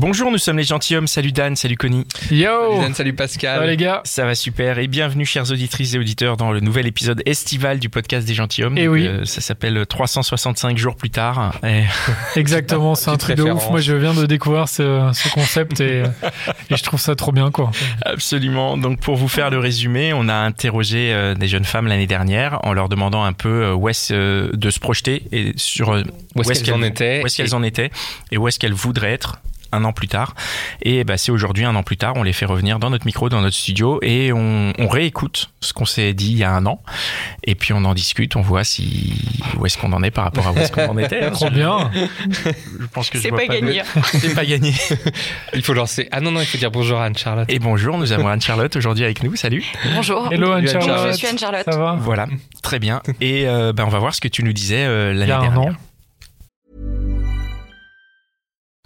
Bonjour, 0.00 0.30
nous 0.32 0.38
sommes 0.38 0.56
les 0.56 0.64
gentilshommes. 0.64 1.06
Salut 1.06 1.30
Dan, 1.30 1.56
salut 1.56 1.76
Connie. 1.76 2.06
Yo 2.30 2.48
Salut 2.70 2.80
Dan, 2.82 2.94
salut 2.94 3.12
Pascal. 3.12 3.56
Ça 3.56 3.60
va 3.60 3.66
les 3.66 3.76
gars 3.76 4.00
Ça 4.04 4.24
va 4.24 4.34
super 4.34 4.78
et 4.78 4.86
bienvenue 4.86 5.26
chères 5.26 5.50
auditrices 5.52 5.92
et 5.92 5.98
auditeurs 5.98 6.38
dans 6.38 6.52
le 6.52 6.60
nouvel 6.60 6.86
épisode 6.86 7.22
estival 7.26 7.78
du 7.78 7.90
podcast 7.90 8.26
des 8.26 8.32
gentilshommes. 8.32 8.78
Eh 8.78 8.86
Donc, 8.86 8.94
oui. 8.94 9.06
euh, 9.06 9.26
ça 9.26 9.42
s'appelle 9.42 9.84
365 9.86 10.78
jours 10.78 10.96
plus 10.96 11.10
tard. 11.10 11.52
Et 11.66 11.82
Exactement, 12.40 12.94
c'est 12.94 13.10
un 13.10 13.18
truc 13.18 13.36
de 13.36 13.42
ouf. 13.42 13.68
Moi, 13.68 13.82
je 13.82 13.92
viens 13.92 14.14
de 14.14 14.24
découvrir 14.24 14.68
ce, 14.68 15.10
ce 15.12 15.28
concept 15.28 15.82
et, 15.82 16.04
et 16.70 16.76
je 16.76 16.82
trouve 16.82 16.98
ça 16.98 17.14
trop 17.14 17.32
bien, 17.32 17.50
quoi. 17.50 17.70
Absolument. 18.00 18.78
Donc 18.78 19.00
pour 19.00 19.16
vous 19.16 19.28
faire 19.28 19.50
le 19.50 19.58
résumé, 19.58 20.14
on 20.14 20.28
a 20.30 20.34
interrogé 20.34 21.12
euh, 21.12 21.34
des 21.34 21.46
jeunes 21.46 21.66
femmes 21.66 21.88
l'année 21.88 22.06
dernière 22.06 22.58
en 22.64 22.72
leur 22.72 22.88
demandant 22.88 23.22
un 23.24 23.34
peu 23.34 23.64
euh, 23.64 23.74
où 23.74 23.90
est-ce 23.90 24.14
euh, 24.14 24.50
de 24.54 24.70
se 24.70 24.80
projeter 24.80 25.24
et 25.30 25.52
sur 25.56 25.90
euh, 25.92 26.04
Où 26.36 26.50
est-ce 26.50 26.64
qu'elles 26.64 26.72
en 26.74 26.82
étaient 26.82 27.20
où 27.22 27.26
est-ce 27.26 27.36
qu'elles 27.36 27.54
en 27.54 27.62
étaient 27.62 27.90
et 28.32 28.38
où 28.38 28.48
est-ce 28.48 28.58
qu'elles 28.58 28.72
voudraient 28.72 29.12
être 29.12 29.40
un 29.72 29.84
an 29.84 29.92
plus 29.92 30.08
tard. 30.08 30.34
Et 30.82 31.04
bah, 31.04 31.16
c'est 31.16 31.30
aujourd'hui, 31.32 31.64
un 31.64 31.74
an 31.74 31.82
plus 31.82 31.96
tard, 31.96 32.14
on 32.16 32.22
les 32.22 32.32
fait 32.32 32.44
revenir 32.46 32.78
dans 32.78 32.90
notre 32.90 33.06
micro, 33.06 33.28
dans 33.28 33.40
notre 33.40 33.56
studio, 33.56 33.98
et 34.02 34.32
on, 34.32 34.72
on 34.78 34.88
réécoute 34.88 35.50
ce 35.60 35.72
qu'on 35.72 35.84
s'est 35.84 36.12
dit 36.14 36.32
il 36.32 36.38
y 36.38 36.44
a 36.44 36.52
un 36.52 36.66
an. 36.66 36.82
Et 37.44 37.54
puis 37.54 37.72
on 37.72 37.84
en 37.84 37.94
discute, 37.94 38.36
on 38.36 38.40
voit 38.40 38.64
si 38.64 39.14
où 39.58 39.66
est-ce 39.66 39.78
qu'on 39.78 39.92
en 39.92 40.02
est 40.02 40.10
par 40.10 40.24
rapport 40.24 40.46
à 40.46 40.52
où 40.52 40.58
est-ce 40.58 40.72
qu'on 40.72 40.88
en 40.88 40.98
était. 40.98 41.24
hein. 41.24 41.30
Trop 41.34 41.50
bien. 41.50 41.90
Je 41.94 42.86
pense 42.92 43.10
que 43.10 43.18
je 43.18 43.22
C'est 43.22 43.30
pas 43.30 43.46
de- 43.46 43.52
gagné. 43.52 43.82
C'est 44.12 44.34
pas 44.34 44.44
gagné. 44.44 44.72
Il 45.54 45.62
faut 45.62 45.74
lancer. 45.74 46.08
Ah 46.12 46.20
non, 46.20 46.30
non, 46.32 46.40
il 46.40 46.46
faut 46.46 46.58
dire 46.58 46.70
bonjour 46.70 46.98
à 46.98 47.04
Anne-Charlotte. 47.06 47.46
Et 47.50 47.58
bonjour, 47.58 47.98
nous 47.98 48.12
avons 48.12 48.28
Anne-Charlotte 48.28 48.74
aujourd'hui 48.76 49.04
avec 49.04 49.22
nous. 49.22 49.36
Salut. 49.36 49.64
Bonjour. 49.94 50.28
Hello 50.32 50.52
Anne-Charlotte. 50.52 50.82
Anne-Charlotte. 50.88 51.12
Je 51.12 51.16
suis 51.18 51.26
Anne-Charlotte. 51.26 51.64
Ça 51.70 51.78
va? 51.78 51.96
Voilà, 52.00 52.26
très 52.62 52.78
bien. 52.78 53.02
Et 53.20 53.46
euh, 53.48 53.72
ben, 53.72 53.84
on 53.84 53.88
va 53.90 53.98
voir 53.98 54.14
ce 54.14 54.20
que 54.20 54.28
tu 54.28 54.42
nous 54.44 54.52
disais 54.52 54.84
euh, 54.84 55.12
Il 55.12 55.16
y 55.16 55.20
l'année 55.20 55.32
a 55.32 55.38
un 55.38 55.42
dernière. 55.42 55.60
an. 55.60 55.72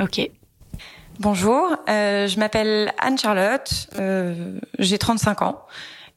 Ok. 0.00 0.30
Bonjour, 1.20 1.74
euh, 1.88 2.26
je 2.28 2.38
m'appelle 2.38 2.92
Anne-Charlotte, 2.98 3.88
euh, 3.98 4.60
j'ai 4.78 4.98
35 4.98 5.40
ans 5.40 5.62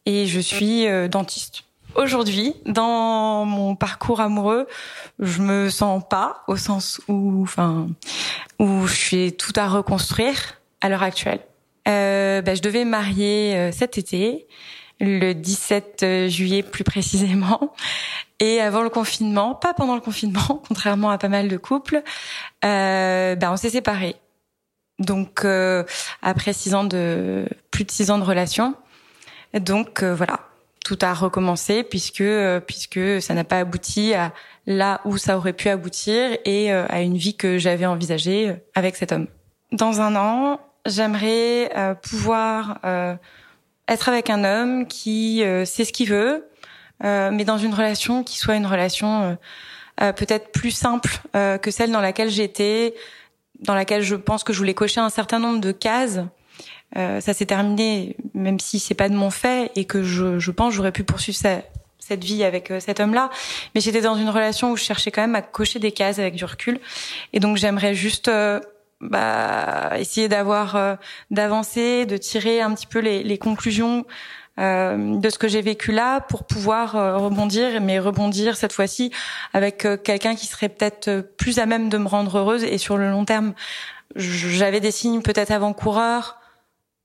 et 0.06 0.26
je 0.26 0.42
suis 0.42 0.86
euh, 0.86 1.08
dentiste. 1.08 1.64
Aujourd'hui, 1.96 2.56
dans 2.66 3.46
mon 3.46 3.78
parcours 3.78 4.20
amoureux, 4.20 4.68
je 5.20 5.42
me 5.42 5.70
sens 5.70 6.04
pas 6.10 6.44
au 6.48 6.58
sens 6.58 7.00
où, 7.08 7.42
enfin, 7.42 7.88
où 8.60 8.86
je 8.86 8.96
suis 8.96 9.34
tout 9.34 9.54
à 9.56 9.70
reconstruire 9.70 10.60
à 10.82 10.90
l'heure 10.90 11.04
actuelle. 11.04 11.40
Euh, 11.88 12.42
bah, 12.42 12.56
je 12.56 12.62
devais 12.62 12.84
me 12.84 12.92
marier 12.92 13.56
euh, 13.56 13.72
cet 13.72 13.98
été, 13.98 14.46
le 15.00 15.34
17 15.34 16.28
juillet 16.28 16.64
plus 16.64 16.84
précisément. 16.84 17.74
Et 18.40 18.62
avant 18.62 18.84
le 18.84 18.90
confinement, 18.90 19.54
pas 19.54 19.74
pendant 19.74 19.96
le 19.96 20.02
confinement, 20.02 20.62
contrairement 20.68 21.10
à 21.10 21.18
pas 21.18 21.28
mal 21.28 21.48
de 21.48 21.58
couples, 21.58 22.02
euh, 22.66 23.36
ben 23.36 23.52
on 23.52 23.58
s'est 23.58 23.70
séparés. 23.70 24.16
Donc 25.00 25.46
euh, 25.46 25.84
après 26.22 26.54
six 26.54 26.74
ans 26.74 26.84
de 26.84 27.48
plus 27.72 27.86
de 27.86 27.92
six 27.92 28.12
ans 28.12 28.18
de 28.18 28.24
relation, 28.24 28.76
donc 29.54 30.04
euh, 30.04 30.14
voilà, 30.14 30.42
tout 30.84 30.98
a 31.02 31.14
recommencé 31.14 31.84
puisque 31.84 32.22
euh, 32.22 32.60
puisque 32.60 33.22
ça 33.22 33.34
n'a 33.34 33.44
pas 33.44 33.60
abouti 33.60 34.14
à 34.14 34.34
là 34.66 35.02
où 35.06 35.18
ça 35.18 35.38
aurait 35.38 35.54
pu 35.54 35.70
aboutir 35.70 36.38
et 36.46 36.72
euh, 36.72 36.86
à 36.90 37.02
une 37.02 37.18
vie 37.18 37.36
que 37.36 37.58
j'avais 37.58 37.86
envisagée 37.86 38.50
euh, 38.50 38.54
avec 38.76 38.96
cet 38.96 39.12
homme. 39.12 39.28
Dans 39.72 40.02
un 40.02 40.16
an, 40.16 40.60
j'aimerais 40.86 41.72
euh, 41.78 41.94
pouvoir 41.94 42.80
euh, 42.86 43.16
être 43.90 44.08
avec 44.10 44.30
un 44.30 44.44
homme 44.44 44.88
qui 44.88 45.44
euh, 45.44 45.66
sait 45.66 45.84
ce 45.86 45.92
qu'il 45.92 46.10
veut, 46.10 46.48
euh, 47.04 47.32
mais 47.32 47.44
dans 47.44 47.58
une 47.58 47.74
relation 47.74 48.24
qui 48.24 48.38
soit 48.38 48.56
une 48.56 48.66
relation 48.68 49.24
euh, 49.24 49.36
euh, 50.02 50.14
peut-être 50.14 50.52
plus 50.52 50.72
simple 50.72 51.10
euh, 51.36 51.58
que 51.58 51.72
celle 51.72 51.92
dans 51.92 52.02
laquelle 52.02 52.30
j'étais, 52.30 52.94
dans 53.62 53.74
laquelle 53.74 54.02
je 54.02 54.16
pense 54.16 54.44
que 54.44 54.54
je 54.54 54.58
voulais 54.60 54.74
cocher 54.74 55.02
un 55.02 55.10
certain 55.10 55.40
nombre 55.40 55.60
de 55.60 55.72
cases. 55.72 56.20
Euh, 56.98 57.20
ça 57.22 57.34
s'est 57.34 57.46
terminé, 57.46 58.16
même 58.34 58.60
si 58.60 58.80
c'est 58.80 58.96
pas 58.96 59.10
de 59.10 59.16
mon 59.16 59.30
fait 59.30 59.72
et 59.76 59.86
que 59.86 60.02
je, 60.04 60.40
je 60.40 60.52
pense 60.52 60.74
j'aurais 60.74 60.92
pu 60.92 61.04
poursuivre 61.04 61.38
ça- 61.38 61.62
cette 62.00 62.24
vie 62.24 62.44
avec 62.44 62.74
cet 62.80 63.00
homme-là. 63.00 63.30
Mais 63.76 63.82
j'étais 63.82 64.02
dans 64.02 64.16
une 64.16 64.30
relation 64.30 64.72
où 64.72 64.78
je 64.78 64.84
cherchais 64.84 65.12
quand 65.12 65.22
même 65.22 65.36
à 65.36 65.42
cocher 65.44 65.78
des 65.80 65.92
cases 65.92 66.18
avec 66.18 66.34
du 66.36 66.46
recul. 66.46 66.80
Et 67.34 67.40
donc 67.40 67.58
j'aimerais 67.58 67.94
juste 67.94 68.28
bah, 69.02 69.92
essayer 69.98 70.28
d'avoir, 70.28 70.76
euh, 70.76 70.96
d'avancer, 71.32 72.06
de 72.06 72.18
tirer 72.18 72.62
un 72.62 72.74
petit 72.74 72.88
peu 72.88 73.00
les, 73.00 73.24
les 73.24 73.38
conclusions 73.38 74.06
euh, 74.60 75.18
de 75.18 75.30
ce 75.30 75.38
que 75.38 75.48
j'ai 75.48 75.62
vécu 75.62 75.92
là 75.92 76.20
pour 76.20 76.44
pouvoir 76.44 76.96
euh, 76.96 77.18
rebondir, 77.18 77.80
mais 77.82 77.98
rebondir 77.98 78.58
cette 78.58 78.74
fois-ci 78.74 79.12
avec 79.54 79.86
euh, 79.86 79.96
quelqu'un 79.96 80.36
qui 80.36 80.48
serait 80.48 80.70
peut-être 80.70 81.08
euh, 81.08 81.22
plus 81.22 81.60
à 81.60 81.66
même 81.66 81.88
de 81.88 81.98
me 81.98 82.08
rendre 82.08 82.40
heureuse 82.40 82.64
et 82.64 82.78
sur 82.78 82.98
le 82.98 83.10
long 83.10 83.24
terme. 83.24 83.54
J'avais 84.16 84.82
des 84.82 84.92
signes 84.92 85.22
peut-être 85.22 85.52
avant-coureurs, 85.52 86.40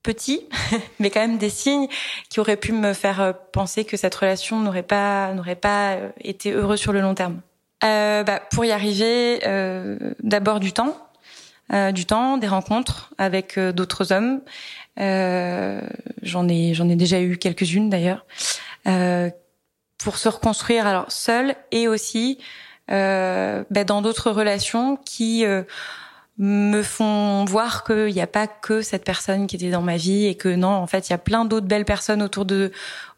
petits, 0.03 0.49
mais 0.99 1.09
quand 1.09 1.21
même 1.21 1.37
des 1.37 1.49
signes 1.49 1.87
qui 2.29 2.39
auraient 2.39 2.57
pu 2.57 2.73
me 2.73 2.93
faire 2.93 3.33
penser 3.53 3.85
que 3.85 3.95
cette 3.95 4.15
relation 4.15 4.59
n'aurait 4.59 4.83
pas 4.83 5.33
n'aurait 5.33 5.55
pas 5.55 5.97
été 6.19 6.51
heureuse 6.51 6.79
sur 6.79 6.91
le 6.91 6.99
long 6.99 7.15
terme. 7.15 7.39
Euh, 7.83 8.23
bah, 8.23 8.41
pour 8.51 8.65
y 8.65 8.71
arriver, 8.71 9.41
euh, 9.45 9.97
d'abord 10.23 10.59
du 10.59 10.71
temps, 10.71 10.97
euh, 11.73 11.91
du 11.91 12.05
temps, 12.05 12.37
des 12.37 12.47
rencontres 12.47 13.13
avec 13.17 13.57
euh, 13.57 13.71
d'autres 13.71 14.11
hommes. 14.11 14.41
Euh, 14.99 15.81
j'en 16.21 16.47
ai 16.47 16.73
j'en 16.73 16.87
ai 16.89 16.95
déjà 16.95 17.21
eu 17.21 17.37
quelques-unes 17.37 17.89
d'ailleurs. 17.89 18.25
Euh, 18.87 19.31
pour 19.97 20.17
se 20.17 20.29
reconstruire 20.29 20.85
alors 20.85 21.11
seul 21.11 21.55
et 21.71 21.87
aussi 21.87 22.37
euh, 22.91 23.63
bah, 23.71 23.83
dans 23.83 24.03
d'autres 24.03 24.29
relations 24.29 24.97
qui 24.97 25.43
me 26.37 26.83
font 26.83 27.45
voir 27.45 27.83
qu'il 27.83 28.13
n'y 28.13 28.21
a 28.21 28.27
pas 28.27 28.45
que 28.45 28.81
cette 28.81 29.03
personne 29.03 29.47
qui 29.47 29.55
était 29.55 29.71
dans 29.71 29.81
ma 29.81 29.97
vie 29.97 30.25
et 30.27 30.35
que 30.35 30.49
non 30.49 30.67
en 30.67 30.85
fait 30.85 31.07
il 31.09 31.13
y 31.13 31.15
a 31.15 31.17
plein 31.17 31.45
d'autres 31.45 31.65
belles 31.65 31.85
personnes 31.85 32.21
autour 32.21 32.45
de 32.45 32.71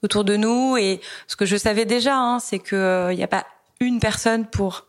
autour 0.04 0.24
de 0.24 0.38
nous 0.38 0.78
et 0.78 1.02
ce 1.28 1.36
que 1.36 1.46
je 1.46 1.58
savais 1.58 1.86
déjà 1.86 2.16
hein, 2.16 2.40
c'est 2.40 2.60
que 2.60 3.10
il 3.12 3.18
n'y 3.18 3.24
a 3.24 3.28
pas 3.28 3.46
une 3.80 4.00
personne 4.00 4.46
pour 4.46 4.86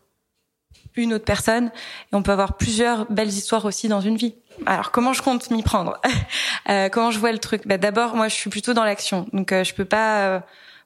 une 1.01 1.13
autre 1.13 1.25
personne 1.25 1.71
et 2.11 2.15
on 2.15 2.23
peut 2.23 2.31
avoir 2.31 2.57
plusieurs 2.57 3.05
belles 3.11 3.29
histoires 3.29 3.65
aussi 3.65 3.87
dans 3.87 4.01
une 4.01 4.17
vie. 4.17 4.35
Alors 4.65 4.91
comment 4.91 5.13
je 5.13 5.21
compte 5.21 5.49
m'y 5.51 5.63
prendre 5.63 5.99
Euh, 6.69 6.89
Comment 6.89 7.09
je 7.09 7.19
vois 7.19 7.31
le 7.31 7.39
truc? 7.39 7.67
Bah, 7.67 7.77
D'abord 7.77 8.15
moi 8.15 8.27
je 8.27 8.35
suis 8.35 8.49
plutôt 8.49 8.73
dans 8.73 8.83
l'action 8.83 9.27
donc 9.33 9.51
euh, 9.51 9.63
je 9.63 9.73
peux 9.73 9.85
pas 9.85 10.19
euh, 10.19 10.39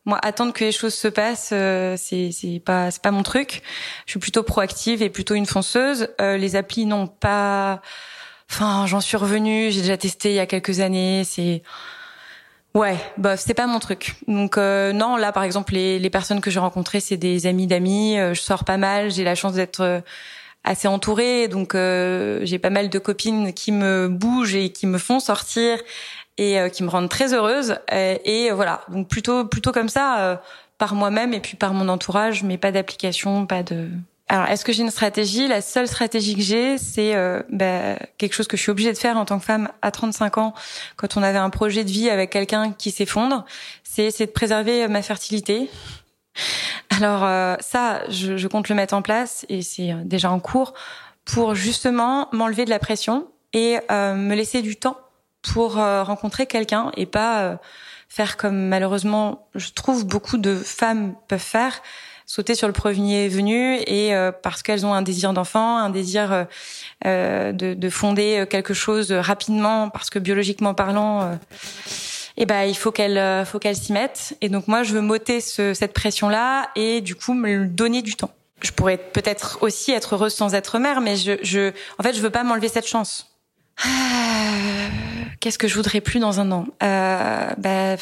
moi 0.06 0.19
attendre 0.22 0.53
que 0.53 0.63
les 0.63 0.72
choses 0.72 0.94
se 0.94 1.07
passent 1.07 1.50
euh, 1.52 1.96
c'est 1.97 2.31
c'est 2.31 2.62
pas 2.63 2.91
c'est 2.91 3.02
pas 3.02 3.12
mon 3.12 3.23
truc. 3.23 3.62
Je 4.06 4.12
suis 4.12 4.19
plutôt 4.19 4.44
proactive 4.44 5.02
et 5.02 5.09
plutôt 5.09 5.35
une 5.35 5.46
fonceuse. 5.46 6.09
Euh, 6.22 6.38
les 6.38 6.56
applis 6.56 6.85
n'ont 6.85 7.07
pas 7.07 7.81
enfin 8.50 8.85
j'en 8.85 9.02
suis 9.02 9.18
revenue, 9.18 9.72
j'ai 9.72 9.81
déjà 9.81 9.97
testé 9.97 10.29
il 10.29 10.35
y 10.35 10.40
a 10.40 10.46
quelques 10.46 10.79
années, 10.79 11.23
c'est 11.25 11.63
Ouais, 12.73 12.97
bof, 13.17 13.39
c'est 13.39 13.53
pas 13.53 13.67
mon 13.67 13.78
truc. 13.79 14.16
Donc 14.28 14.57
euh, 14.57 14.94
non, 14.94 15.16
là 15.16 15.31
par 15.31 15.44
exemple 15.44 15.73
les, 15.73 16.00
les 16.00 16.09
personnes 16.09 16.41
que 16.41 16.50
j'ai 16.50 16.59
rencontrées, 16.59 17.00
c'est 17.00 17.17
des 17.17 17.45
amis 17.45 17.67
d'amis. 17.67 18.17
euh, 18.17 18.34
je 18.34 18.41
sors 18.41 18.63
pas 18.63 18.78
mal, 18.78 19.11
j'ai 19.11 19.23
la 19.23 19.35
chance 19.35 19.53
d'être 19.53 19.81
euh, 19.81 20.01
assez 20.63 20.88
entourée, 20.88 21.47
donc 21.47 21.75
euh, 21.75 22.39
j'ai 22.44 22.58
pas 22.58 22.72
mal 22.72 22.90
de 22.90 22.97
copines 22.97 23.53
qui 23.53 23.72
me 23.72 24.08
bougent 24.08 24.55
et 24.55 24.72
qui 24.72 24.87
me 24.87 24.97
font 24.97 25.20
sortir 25.20 25.78
et 26.40 26.59
euh, 26.59 26.70
qui 26.70 26.81
me 26.84 26.90
rendent 26.90 27.09
très 27.09 27.35
heureuse. 27.35 27.78
Et 27.91 28.49
voilà, 28.52 28.81
donc 28.90 29.08
plutôt 29.08 29.46
plutôt 29.46 29.72
comme 29.72 29.90
ça, 29.90 30.41
par 30.79 30.96
moi-même 30.96 31.34
et 31.34 31.40
puis 31.40 31.55
par 31.55 31.73
mon 31.76 31.87
entourage, 31.90 32.41
mais 32.41 32.58
pas 32.58 32.72
d'application, 32.72 33.46
pas 33.46 33.61
de. 33.61 33.90
Alors, 34.29 34.47
est-ce 34.47 34.66
que 34.66 34.72
j'ai 34.72 34.84
une 34.84 34.90
stratégie? 34.90 35.47
La 35.47 35.61
seule 35.61 35.87
stratégie 35.87 36.35
que 36.35 36.41
j'ai, 36.41 36.78
c'est 36.78 37.16
euh, 37.16 37.43
bah, 37.49 37.97
quelque 38.17 38.34
chose 38.34 38.47
que 38.47 38.58
je 38.58 38.61
suis 38.61 38.72
obligée 38.72 38.91
de 38.91 38.97
faire 38.97 39.17
en 39.17 39.25
tant 39.25 39.37
que 39.37 39.46
femme 39.46 39.70
à 39.81 39.91
35 39.91 40.37
ans, 40.37 40.53
quand 40.96 41.17
on 41.17 41.23
avait 41.23 41.37
un 41.37 41.49
projet 41.49 41.84
de 41.84 41.90
vie 41.90 42.09
avec 42.09 42.29
quelqu'un 42.29 42.72
qui 42.72 42.91
s'effondre, 42.91 43.46
c'est 43.84 44.17
de 44.17 44.25
préserver 44.25 44.87
ma 44.87 45.02
fertilité. 45.02 45.70
Alors 46.90 47.23
euh, 47.23 47.55
ça, 47.59 48.02
je, 48.09 48.37
je 48.37 48.47
compte 48.47 48.70
le 48.70 48.75
mettre 48.75 48.93
en 48.93 49.02
place 49.02 49.46
et 49.49 49.61
c'est 49.61 49.91
euh, 49.91 50.02
déjà 50.03 50.31
en 50.31 50.40
cours 50.40 50.73
pour 51.26 51.55
justement 51.55 52.28
m'enlever 52.31 52.66
de 52.66 52.69
la 52.69 52.79
pression 52.79 53.28
et 53.53 53.79
euh, 53.91 54.16
me 54.16 54.35
laisser 54.35 54.61
du 54.61 54.76
temps 54.76 54.97
pour 55.41 55.78
euh, 55.78 56.03
rencontrer 56.03 56.47
quelqu'un 56.47 56.91
et 56.96 57.05
pas 57.05 57.41
euh, 57.41 57.55
faire 58.09 58.37
comme 58.37 58.67
malheureusement 58.67 59.47
je 59.55 59.72
trouve 59.72 60.05
beaucoup 60.05 60.37
de 60.37 60.55
femmes 60.55 61.16
peuvent 61.28 61.40
faire, 61.40 61.81
sauter 62.34 62.56
sur 62.56 62.66
le 62.66 62.74
premier 62.74 63.28
venu 63.28 63.76
et 63.85 64.16
euh, 64.16 64.32
parce 64.32 64.64
qu'elles 64.64 64.88
ont 64.88 64.94
un 64.96 65.03
désir 65.03 65.34
d'enfant, 65.34 65.78
un 65.78 65.91
désir 65.91 66.47
euh, 67.06 67.52
de, 67.52 67.76
de, 67.76 67.90
fonder 67.91 68.46
quelque 68.50 68.74
chose 68.74 69.12
rapidement 69.12 69.91
parce 69.91 70.09
que 70.09 70.18
biologiquement 70.18 70.74
parlant, 70.74 71.32
et 71.32 71.38
eh 72.38 72.46
ben 72.47 72.64
il 72.64 72.76
faut 72.76 72.91
qu'elles 72.91 73.46
faut 73.46 73.59
qu'elles 73.59 73.76
s'y 73.76 73.94
mettent. 73.94 74.35
Et 74.41 74.50
donc 74.50 74.68
moi 74.68 74.82
je 74.82 74.94
veux 74.94 75.02
m'ôter 75.02 75.41
ce, 75.41 75.76
cette 75.76 75.94
pression 75.94 76.28
là 76.28 76.72
et 76.76 77.02
du 77.02 77.14
coup 77.14 77.35
me 77.35 77.68
donner 77.68 78.02
du 78.02 78.16
temps. 78.16 78.32
Je 78.62 78.72
pourrais 78.72 78.97
peut-être 78.97 79.59
aussi 79.62 79.91
être 79.91 80.16
heureuse 80.16 80.34
sans 80.34 80.56
être 80.56 80.79
mère, 80.79 81.02
mais 81.02 81.18
je, 81.18 81.34
je 81.44 81.72
en 82.00 82.03
fait 82.03 82.16
je 82.16 82.22
veux 82.22 82.32
pas 82.32 82.44
m'enlever 82.44 82.68
cette 82.68 82.88
chance. 82.88 83.33
Qu'est-ce 85.43 85.58
que 85.58 85.67
je 85.67 85.75
voudrais 85.75 85.99
plus 85.99 86.20
dans 86.20 86.40
un 86.40 86.52
an? 86.52 86.67
Euh, 86.81 87.49
bah, 87.58 87.96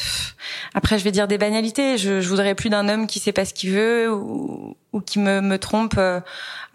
Après, 0.74 0.98
je 0.98 1.04
vais 1.04 1.10
dire 1.10 1.26
des 1.26 1.38
banalités. 1.38 1.98
Je, 1.98 2.20
je 2.20 2.28
voudrais 2.28 2.54
plus 2.54 2.70
d'un 2.70 2.88
homme 2.88 3.06
qui 3.06 3.18
sait 3.18 3.32
pas 3.32 3.44
ce 3.44 3.52
qu'il 3.52 3.72
veut 3.72 4.12
ou, 4.12 4.76
ou, 4.92 5.00
qui 5.00 5.18
me, 5.18 5.40
me 5.40 5.58
trompe 5.58 5.94
euh, 5.98 6.20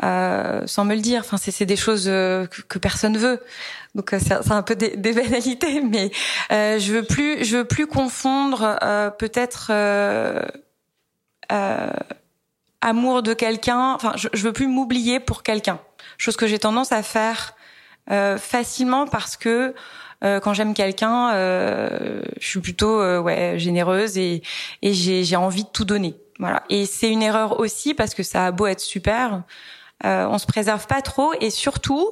euh 0.03 0.67
sans 0.67 0.83
me 0.83 0.93
le 0.93 1.01
dire. 1.01 1.21
Enfin, 1.21 1.37
c'est 1.37 1.65
des 1.65 1.75
choses 1.75 2.07
euh, 2.07 2.47
que, 2.67 2.79
personne 2.79 3.17
veut. 3.17 3.41
Donc 3.95 4.13
euh, 4.13 4.19
c'est 4.19 4.51
un 4.51 4.61
peu 4.61 4.75
des, 4.75 4.97
des 4.97 5.13
banalités, 5.21 5.81
mais 5.81 6.11
je 6.49 6.91
veux 6.91 7.03
plus, 7.03 7.45
je 7.45 7.57
veux 7.57 7.65
plus 7.65 7.87
confondre 7.87 8.77
peut-être 9.17 9.71
amour 12.81 13.23
de 13.23 13.33
quelqu'un. 13.33 13.93
Enfin, 13.93 14.13
je, 14.17 14.27
je 14.33 14.43
veux 14.43 14.53
plus 14.53 14.67
m'oublier 14.67 15.19
pour 15.19 15.43
quelqu'un. 15.43 15.79
Chose 16.17 16.35
que 16.35 16.47
j'ai 16.47 16.59
tendance 16.59 16.91
à 16.91 17.03
faire 17.03 17.53
facilement 18.09 19.07
parce 19.07 19.37
que 19.37 19.73
euh, 20.23 20.39
quand 20.39 20.53
j'aime 20.53 20.73
quelqu'un, 20.73 21.33
euh, 21.33 22.21
je 22.39 22.47
suis 22.47 22.59
plutôt 22.59 22.99
ouais 23.19 23.55
généreuse 23.57 24.17
et, 24.17 24.41
et 24.81 24.93
j'ai 24.93 25.35
envie 25.35 25.63
de 25.63 25.69
tout 25.69 25.85
donner. 25.85 26.15
Voilà. 26.39 26.63
Et 26.69 26.85
c'est 26.85 27.09
une 27.09 27.23
erreur 27.23 27.59
aussi 27.59 27.93
parce 27.93 28.13
que 28.13 28.23
ça 28.23 28.47
a 28.47 28.51
beau 28.51 28.67
être 28.67 28.79
super, 28.79 29.43
on 30.03 30.37
se 30.37 30.45
préserve 30.45 30.85
pas 30.87 31.01
trop 31.01 31.33
et 31.41 31.49
surtout 31.49 32.11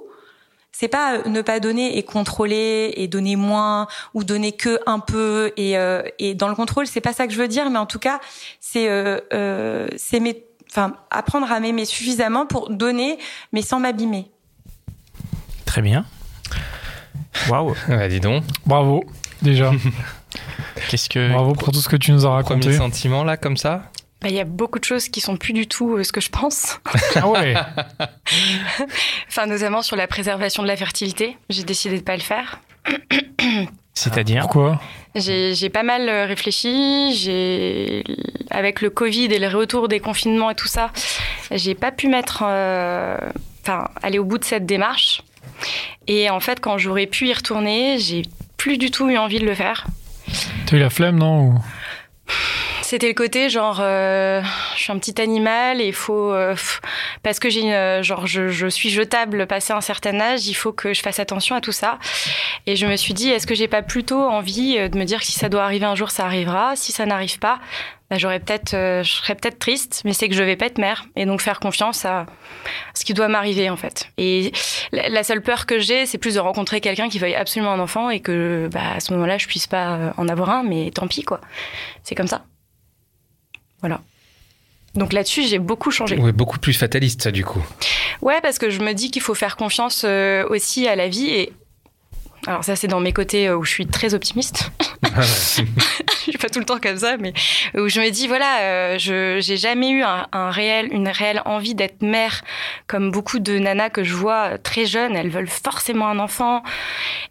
c'est 0.72 0.88
pas 0.90 1.20
ne 1.26 1.42
pas 1.42 1.62
donner 1.62 1.98
et 1.98 2.04
contrôler 2.04 2.94
et 2.98 3.08
donner 3.08 3.38
moins 3.38 3.88
ou 4.14 4.24
donner 4.24 4.52
que 4.52 4.80
un 4.88 5.00
peu 5.00 5.54
et, 5.56 5.76
et 6.20 6.34
dans 6.34 6.50
le 6.50 6.56
contrôle 6.56 6.88
c'est 6.88 7.02
pas 7.02 7.14
ça 7.14 7.28
que 7.28 7.34
je 7.34 7.40
veux 7.40 7.48
dire 7.48 7.70
mais 7.70 7.78
en 7.78 7.86
tout 7.86 8.00
cas 8.00 8.20
c'est 8.60 8.88
euh, 8.90 9.88
c'est 9.96 10.20
enfin 10.72 10.98
apprendre 11.12 11.52
à 11.52 11.60
m'aimer 11.60 11.86
suffisamment 11.86 12.48
pour 12.48 12.72
donner 12.72 13.20
mais 13.54 13.62
sans 13.62 13.80
m'abîmer 13.80 14.32
Très 15.76 15.82
bien. 15.82 16.06
Waouh. 17.50 17.76
Bah, 17.90 18.08
dis 18.08 18.22
donc. 18.22 18.46
Bravo, 18.66 19.04
déjà. 19.42 19.74
Qu'est-ce 20.90 21.10
que. 21.10 21.34
Bravo 21.34 21.52
pour 21.52 21.74
tout 21.74 21.82
ce 21.82 21.90
que 21.90 21.98
tu 21.98 22.14
nous 22.14 22.26
as 22.26 22.30
raconté. 22.30 22.62
Premier 22.62 22.78
sentiment, 22.78 23.26
là, 23.26 23.36
comme 23.36 23.58
ça? 23.58 23.92
Bah, 24.22 24.30
il 24.30 24.36
y 24.36 24.40
a 24.40 24.46
beaucoup 24.46 24.80
de 24.80 24.86
choses 24.86 25.10
qui 25.10 25.20
sont 25.20 25.36
plus 25.36 25.52
du 25.52 25.68
tout 25.68 25.98
euh, 25.98 26.04
ce 26.06 26.14
que 26.14 26.22
je 26.22 26.30
pense. 26.30 26.80
Ah 27.18 27.28
ouais. 27.28 27.56
enfin, 29.28 29.48
notamment 29.48 29.82
sur 29.82 29.98
la 29.98 30.08
préservation 30.08 30.64
de 30.64 30.70
la 30.70 30.78
fertilité. 30.78 31.36
J'ai 31.50 31.66
décidé 31.66 31.98
de 31.98 32.04
pas 32.04 32.16
le 32.16 32.24
faire. 32.24 32.62
C'est-à-dire? 33.94 34.44
Pourquoi? 34.44 34.80
J'ai 35.14 35.70
pas 35.70 35.84
mal 35.84 36.08
euh, 36.08 36.26
réfléchi. 36.26 37.14
J'ai 37.16 38.06
avec 38.50 38.80
le 38.80 38.90
Covid 38.90 39.26
et 39.26 39.40
le 39.40 39.50
retour 39.50 39.90
des 39.90 40.00
confinements 40.00 40.52
et 40.52 40.56
tout 40.56 40.70
ça, 40.70 40.92
j'ai 41.52 41.76
pas 41.76 41.92
pu 41.92 42.08
mettre, 42.08 42.46
euh, 42.48 43.18
enfin, 43.62 43.90
aller 44.02 44.20
au 44.20 44.24
bout 44.24 44.38
de 44.38 44.46
cette 44.46 44.66
démarche. 44.66 45.22
Et 46.08 46.30
en 46.30 46.40
fait, 46.40 46.60
quand 46.60 46.78
j'aurais 46.78 47.08
pu 47.08 47.28
y 47.28 47.34
retourner, 47.34 47.98
j'ai 47.98 48.24
plus 48.58 48.78
du 48.78 48.92
tout 48.92 49.10
eu 49.10 49.18
envie 49.18 49.40
de 49.40 49.46
le 49.46 49.56
faire. 49.56 49.86
T'as 50.66 50.78
eu 50.78 50.80
la 50.80 50.90
flemme, 50.90 51.18
non 51.18 51.56
C'était 52.82 53.08
le 53.08 53.14
côté 53.14 53.50
genre, 53.50 53.80
euh, 53.80 54.42
je 54.76 54.82
suis 54.82 54.92
un 54.92 55.00
petit 55.00 55.20
animal 55.22 55.82
et 55.82 55.88
il 55.88 55.94
faut, 55.94 56.32
euh, 56.32 56.56
parce 57.24 57.40
que 57.40 57.50
j'ai, 57.50 57.74
euh, 57.74 58.04
genre, 58.04 58.28
je, 58.28 58.48
je, 58.48 58.68
suis 58.68 58.90
jetable 58.90 59.48
passé 59.48 59.74
un 59.74 59.82
certain 59.82 60.20
âge, 60.20 60.48
il 60.48 60.54
faut 60.54 60.72
que 60.72 60.94
je 60.94 61.02
fasse 61.02 61.20
attention 61.20 61.56
à 61.56 61.62
tout 61.62 61.72
ça. 61.72 62.00
Et 62.68 62.76
je 62.76 62.86
me 62.86 62.96
suis 62.96 63.14
dit, 63.14 63.30
est-ce 63.30 63.48
que 63.48 63.56
j'ai 63.56 63.68
pas 63.68 63.82
plutôt 63.82 64.22
envie 64.22 64.76
de 64.90 64.98
me 64.98 65.04
dire 65.04 65.20
que 65.20 65.26
si 65.26 65.34
ça 65.34 65.50
doit 65.50 65.64
arriver 65.64 65.86
un 65.86 65.96
jour, 65.96 66.12
ça 66.12 66.26
arrivera. 66.26 66.76
Si 66.76 66.92
ça 66.92 67.06
n'arrive 67.06 67.40
pas, 67.40 67.60
bah, 68.10 68.18
j'aurais 68.20 68.40
peut-être, 68.40 68.76
euh, 68.76 69.04
je 69.04 69.12
serais 69.12 69.34
peut-être 69.34 69.58
triste, 69.58 70.04
mais 70.06 70.14
c'est 70.14 70.30
que 70.30 70.36
je 70.36 70.44
vais 70.44 70.56
pas 70.56 70.68
être 70.68 70.78
mère 70.78 71.06
et 71.16 71.26
donc 71.26 71.42
faire 71.42 71.60
confiance 71.60 72.06
à 72.06 72.28
ce 72.94 73.04
qui 73.04 73.16
doit 73.16 73.28
m'arriver 73.28 73.70
en 73.72 73.78
fait. 73.78 74.12
Et 74.18 74.52
la 74.92 75.24
seule 75.24 75.42
peur 75.42 75.66
que 75.66 75.80
j'ai, 75.80 76.06
c'est 76.06 76.20
plus 76.20 76.36
de 76.36 76.40
rencontrer 76.40 76.82
quelqu'un 76.82 77.10
qui 77.10 77.18
veuille 77.18 77.34
absolument 77.34 77.74
un 77.74 77.80
enfant 77.80 78.12
et 78.12 78.20
que 78.20 78.70
bah, 78.72 78.94
à 78.96 79.00
ce 79.00 79.12
moment-là, 79.14 79.40
je 79.40 79.48
puisse 79.48 79.66
pas 79.66 79.96
euh, 79.96 80.12
en 80.18 80.28
avoir 80.28 80.52
un, 80.52 80.64
mais 80.64 80.92
tant 80.92 81.08
pis 81.08 81.24
quoi. 81.24 81.42
C'est 82.04 82.14
comme 82.14 82.28
ça. 82.28 82.46
Voilà. 83.80 84.02
Donc 84.94 85.12
là-dessus, 85.12 85.44
j'ai 85.44 85.60
beaucoup 85.60 85.90
changé. 85.90 86.16
Oui, 86.18 86.32
beaucoup 86.32 86.60
plus 86.60 86.74
fataliste, 86.74 87.24
ça, 87.24 87.32
du 87.32 87.44
coup. 87.44 87.62
Ouais, 88.22 88.40
parce 88.42 88.60
que 88.60 88.70
je 88.70 88.80
me 88.82 88.94
dis 88.94 89.10
qu'il 89.12 89.22
faut 89.22 89.34
faire 89.34 89.58
confiance 89.58 90.04
euh, 90.06 90.48
aussi 90.50 90.88
à 90.88 90.96
la 90.96 91.10
vie 91.10 91.28
et 91.28 91.54
alors 92.48 92.64
ça, 92.64 92.76
c'est 92.76 92.88
dans 92.88 93.00
mes 93.00 93.12
côtés 93.14 93.50
où 93.50 93.64
je 93.64 93.72
suis 93.72 93.88
très 93.88 94.14
optimiste. 94.14 94.70
suis 96.32 96.38
pas 96.38 96.50
tout 96.50 96.60
le 96.60 96.66
temps 96.66 96.80
comme 96.80 96.98
ça, 96.98 97.18
mais 97.18 97.34
où 97.78 97.88
je 97.88 98.02
me 98.02 98.10
dis 98.10 98.28
voilà, 98.28 98.60
euh, 98.62 98.98
je 98.98 99.40
j'ai 99.42 99.58
jamais 99.58 99.90
eu 99.90 100.04
un, 100.04 100.28
un, 100.32 100.50
réel, 100.50 100.88
une 100.92 101.08
réelle 101.08 101.42
envie 101.46 101.76
d'être 101.76 102.02
mère, 102.02 102.42
comme 102.88 103.12
beaucoup 103.12 103.40
de 103.40 103.58
nanas 103.60 103.90
que 103.90 104.04
je 104.04 104.14
vois 104.14 104.58
très 104.58 104.86
jeunes, 104.86 105.16
elles 105.16 105.30
veulent 105.30 105.48
forcément 105.48 106.08
un 106.08 106.20
enfant 106.20 106.64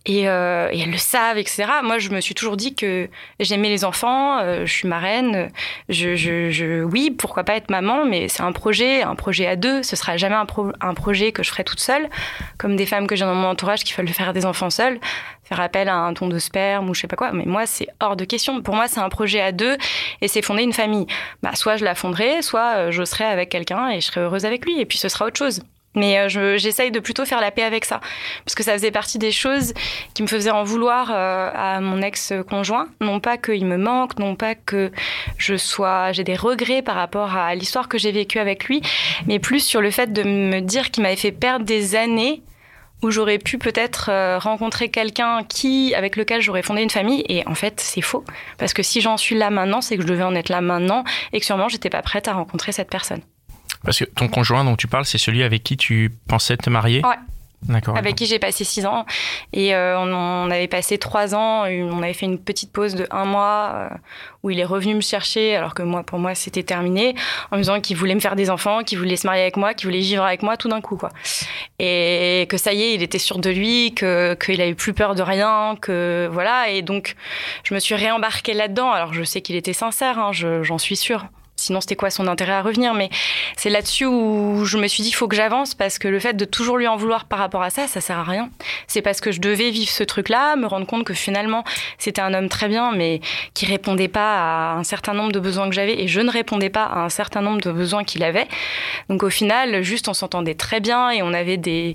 et, 0.07 0.29
euh, 0.29 0.69
et 0.71 0.81
elles 0.81 0.91
le 0.91 0.99
savent, 0.99 1.39
etc. 1.39 1.65
Moi, 1.83 1.99
je 1.99 2.11
me 2.11 2.21
suis 2.21 2.35
toujours 2.35 2.57
dit 2.57 2.75
que 2.75 3.09
j'aimais 3.41 3.69
les 3.69 3.85
enfants, 3.85 4.39
euh, 4.39 4.67
je 4.67 4.73
suis 4.73 4.89
marraine, 4.89 5.51
je, 5.89 6.15
je, 6.15 6.51
je, 6.51 6.83
oui, 6.83 7.11
pourquoi 7.11 7.45
pas 7.45 7.57
être 7.57 7.71
maman, 7.71 8.05
mais 8.05 8.29
c'est 8.29 8.43
un 8.43 8.53
projet, 8.53 9.03
un 9.03 9.15
projet 9.15 9.47
à 9.47 9.57
deux. 9.57 9.83
Ce 9.83 9.97
sera 9.97 10.17
jamais 10.17 10.37
un, 10.37 10.47
pro, 10.47 10.73
un 10.81 10.95
projet 10.95 11.33
que 11.33 11.43
je 11.43 11.51
ferai 11.51 11.65
toute 11.65 11.81
seule, 11.81 12.09
comme 12.59 12.77
des 12.77 12.87
femmes 12.87 13.07
que 13.07 13.17
j'ai 13.17 13.25
dans 13.25 13.35
mon 13.35 13.49
entourage 13.49 13.85
qui 13.85 13.95
veulent 13.95 14.09
faire 14.09 14.33
des 14.33 14.47
enfants 14.47 14.71
seules 14.71 15.01
faire 15.45 15.61
appel 15.61 15.89
à 15.89 15.97
un 15.97 16.13
don 16.13 16.29
de 16.29 16.39
sperme 16.39 16.89
ou 16.91 16.95
je 16.95 17.03
sais 17.03 17.07
pas 17.07 17.17
quoi. 17.17 17.33
Mais 17.33 17.45
moi, 17.45 17.67
c'est 17.67 17.89
hors 18.01 18.17
de 18.17 18.25
question. 18.25 18.63
Pour 18.63 18.75
moi, 18.75 18.89
c'est 18.89 19.01
un 19.01 19.09
projet 19.09 19.41
à 19.41 19.53
deux 19.53 19.77
et 20.21 20.29
c'est 20.29 20.43
fonder 20.43 20.63
une 20.63 20.73
famille. 20.73 21.07
Bah, 21.43 21.55
soit 21.55 21.77
je 21.77 21.85
la 21.85 21.95
fonderai, 21.95 22.43
soit 22.43 22.77
euh, 22.77 22.91
je 22.91 23.05
serai 23.05 23.25
avec 23.25 23.51
quelqu'un 23.51 23.91
et 23.91 24.01
je 24.01 24.07
serai 24.07 24.23
heureuse 24.23 24.45
avec 24.45 24.65
lui 24.65 24.81
et 24.81 24.87
puis 24.87 24.99
ce 24.99 25.09
sera 25.09 25.27
autre 25.27 25.39
chose. 25.39 25.63
Mais 25.97 26.19
euh, 26.19 26.59
j'essaye 26.59 26.91
de 26.91 26.99
plutôt 26.99 27.25
faire 27.25 27.41
la 27.41 27.51
paix 27.51 27.63
avec 27.63 27.85
ça. 27.85 28.01
Parce 28.45 28.55
que 28.55 28.63
ça 28.63 28.73
faisait 28.73 28.91
partie 28.91 29.19
des 29.19 29.31
choses 29.31 29.75
qui 30.15 30.23
me 30.23 30.27
faisaient 30.27 30.51
en 30.51 30.65
vouloir 30.65 31.11
euh, 31.13 31.51
à 31.55 31.81
mon 31.81 32.03
ex-conjoint. 32.03 32.89
Non 33.01 33.21
pas 33.21 33.37
qu'il 33.37 33.65
me 33.65 33.77
manque, 33.77 34.19
non 34.19 34.35
pas 34.35 34.55
que 34.55 34.91
je 35.39 35.57
sois, 35.57 36.13
j'ai 36.13 36.25
des 36.25 36.35
regrets 36.35 36.83
par 36.83 36.97
rapport 36.97 37.37
à 37.37 37.55
l'histoire 37.55 37.89
que 37.89 37.99
j'ai 37.99 38.11
vécue 38.11 38.39
avec 38.39 38.65
lui, 38.65 38.83
mais 39.27 39.39
plus 39.39 39.61
sur 39.61 39.81
le 39.81 39.91
fait 39.91 40.13
de 40.13 40.23
me 40.25 40.61
dire 40.61 40.91
qu'il 40.91 41.05
m'avait 41.05 41.17
fait 41.17 41.33
perdre 41.33 41.65
des 41.65 41.95
années 41.95 42.43
où 43.05 43.11
j'aurais 43.11 43.39
pu 43.39 43.59
peut-être 43.59 44.09
euh, 44.09 44.39
rencontrer 44.39 44.89
quelqu'un 44.89 45.45
qui, 45.45 45.95
avec 45.95 46.17
lequel 46.17 46.41
j'aurais 46.41 46.63
fondé 46.63 46.81
une 46.81 46.89
famille. 46.89 47.23
Et 47.29 47.47
en 47.47 47.55
fait, 47.55 47.79
c'est 47.79 48.01
faux. 48.01 48.25
Parce 48.57 48.73
que 48.73 48.83
si 48.83 49.03
j'en 49.03 49.19
suis 49.19 49.37
là 49.37 49.51
maintenant, 49.51 49.83
c'est 49.83 49.97
que 49.97 50.03
je 50.03 50.07
devais 50.07 50.23
en 50.23 50.35
être 50.35 50.49
là 50.49 50.63
maintenant 50.63 51.05
et 51.35 51.39
que 51.39 51.45
sûrement 51.45 51.69
j'étais 51.69 51.91
pas 51.91 52.01
prête 52.01 52.29
à 52.29 52.33
rencontrer 52.33 52.73
cette 52.73 52.89
personne. 52.89 53.21
Parce 53.85 53.99
que 53.99 54.05
ton 54.05 54.29
conjoint 54.29 54.65
dont 54.65 54.77
tu 54.77 54.89
parles, 54.89 55.05
c'est 55.05 55.19
celui 55.19 55.43
avec 55.43 55.63
qui 55.63 55.77
tu 55.77 56.13
pensais 56.27 56.57
te 56.57 56.71
marier? 56.71 57.03
Ouais. 57.05 57.17
Avec 57.97 58.17
qui 58.17 58.27
j'ai 58.27 58.39
passé 58.39 58.65
six 58.65 58.87
ans. 58.87 59.07
Et 59.53 59.75
euh, 59.75 59.99
on, 59.99 60.51
avait 60.51 60.69
passé 60.69 60.99
trois 60.99 61.35
ans. 61.35 61.65
On 61.67 62.03
avait 62.03 62.13
fait 62.13 62.27
une 62.27 62.39
petite 62.39 62.73
pause 62.73 62.95
de 62.95 63.07
un 63.11 63.25
mois 63.25 63.73
euh, 63.75 63.89
où 64.43 64.51
il 64.51 64.61
est 64.61 64.65
revenu 64.65 64.95
me 64.95 65.01
chercher, 65.01 65.57
alors 65.57 65.75
que 65.75 65.83
moi, 65.83 66.03
pour 66.03 66.19
moi, 66.19 66.35
c'était 66.35 66.63
terminé, 66.63 67.15
en 67.51 67.57
me 67.57 67.63
disant 67.63 67.81
qu'il 67.81 67.97
voulait 67.97 68.15
me 68.15 68.21
faire 68.21 68.37
des 68.37 68.51
enfants, 68.51 68.83
qu'il 68.83 68.99
voulait 68.99 69.17
se 69.17 69.27
marier 69.27 69.43
avec 69.43 69.57
moi, 69.57 69.75
qu'il 69.75 69.89
voulait 69.89 70.01
vivre 70.01 70.25
avec 70.25 70.43
moi 70.43 70.57
tout 70.57 70.69
d'un 70.69 70.81
coup, 70.81 70.97
quoi. 70.97 71.11
Et 71.79 72.47
que 72.51 72.57
ça 72.57 72.73
y 72.73 72.83
est, 72.83 72.95
il 72.95 73.03
était 73.03 73.19
sûr 73.19 73.39
de 73.39 73.51
lui, 73.51 73.95
que 73.95 74.35
qu'il 74.35 74.61
avait 74.61 74.75
plus 74.75 74.93
peur 74.93 75.15
de 75.15 75.23
rien, 75.23 75.77
que 75.81 76.29
voilà. 76.31 76.69
Et 76.69 76.83
donc, 76.83 77.17
je 77.63 77.75
me 77.75 77.81
suis 77.81 77.95
réembarquée 77.95 78.55
là-dedans. 78.55 78.91
Alors, 78.91 79.15
je 79.15 79.23
sais 79.23 79.41
qu'il 79.41 79.57
était 79.57 79.73
sincère, 79.73 80.19
hein, 80.19 80.33
j'en 80.33 80.79
suis 80.79 80.97
sûre. 80.97 81.27
Sinon, 81.57 81.81
c'était 81.81 81.97
quoi 81.97 82.11
son 82.11 82.27
intérêt 82.27 82.53
à 82.53 82.63
revenir? 82.63 82.95
Mais 82.95 83.11
c'est 83.57 83.71
là-dessus 83.71 84.07
où 84.07 84.65
je 84.65 84.77
me 84.77 84.89
suis 84.89 85.03
dit, 85.03 85.11
il 85.11 85.15
faut 85.15 85.29
que 85.29 85.37
j'avance 85.37 85.75
parce 85.75 85.99
que 85.99 86.09
le 86.09 86.19
fait 86.19 86.35
de 86.35 86.45
toujours 86.45 86.79
lui 86.79 86.89
en 86.89 86.97
vouloir 86.97 87.27
par 87.27 87.39
rapport 87.39 87.63
à 87.63 87.71
ça, 87.71 87.87
ça 87.87 88.01
sert 88.01 88.19
à 88.19 88.25
rien. 88.25 88.51
C'est 88.89 89.03
parce 89.03 89.21
que 89.21 89.31
je 89.31 89.41
devais 89.41 89.71
vivre 89.71 89.91
ce 89.91 90.03
truc-là, 90.03 90.57
me 90.57 90.67
rendre 90.67 90.87
compte 90.87 91.05
que 91.05 91.15
finalement, 91.15 91.65
c'était 91.99 92.21
un 92.21 92.35
homme 92.35 92.49
très 92.49 92.69
bien, 92.69 92.93
mais 92.93 93.21
qui 93.55 93.67
répondait 93.67 94.09
pas 94.09 94.73
à 94.73 94.75
un 94.75 94.85
certain 94.85 95.15
nombre 95.15 95.33
de 95.33 95.41
besoins 95.41 95.69
que 95.69 95.75
j'avais 95.75 96.03
et 96.03 96.09
je 96.09 96.21
ne 96.21 96.31
répondais 96.31 96.71
pas 96.71 96.85
à 96.85 97.01
un 97.01 97.09
certain 97.09 97.41
nombre 97.41 97.61
de 97.61 97.71
besoins 97.71 98.05
qu'il 98.05 98.25
avait. 98.25 98.49
Donc 99.09 99.23
au 99.23 99.31
final, 99.31 99.83
juste 99.83 100.09
on 100.09 100.15
s'entendait 100.15 100.55
très 100.55 100.81
bien 100.81 101.11
et 101.11 101.23
on 101.23 101.33
avait 101.33 101.57
des, 101.57 101.95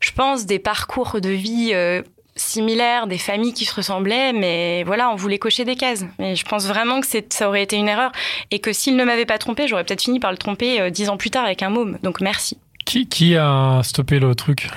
je 0.00 0.12
pense, 0.12 0.46
des 0.46 0.58
parcours 0.58 1.20
de 1.20 1.30
vie 1.30 1.70
euh, 1.74 2.02
similaires, 2.40 3.06
des 3.06 3.18
familles 3.18 3.52
qui 3.52 3.64
se 3.64 3.74
ressemblaient, 3.74 4.32
mais 4.32 4.82
voilà, 4.84 5.10
on 5.10 5.16
voulait 5.16 5.38
cocher 5.38 5.64
des 5.64 5.76
cases. 5.76 6.04
Mais 6.18 6.36
je 6.36 6.44
pense 6.44 6.66
vraiment 6.66 7.00
que 7.00 7.06
ça 7.06 7.48
aurait 7.48 7.62
été 7.62 7.76
une 7.76 7.88
erreur 7.88 8.12
et 8.50 8.58
que 8.58 8.72
s'il 8.72 8.96
ne 8.96 9.04
m'avait 9.04 9.26
pas 9.26 9.38
trompé, 9.38 9.68
j'aurais 9.68 9.84
peut-être 9.84 10.02
fini 10.02 10.20
par 10.20 10.30
le 10.30 10.38
tromper 10.38 10.80
euh, 10.80 10.90
dix 10.90 11.08
ans 11.08 11.16
plus 11.16 11.30
tard 11.30 11.44
avec 11.44 11.62
un 11.62 11.70
môme. 11.70 11.98
Donc 12.02 12.20
merci. 12.20 12.58
Qui, 12.84 13.08
qui 13.08 13.36
a 13.36 13.80
stoppé 13.82 14.18
le 14.18 14.34
truc? 14.34 14.68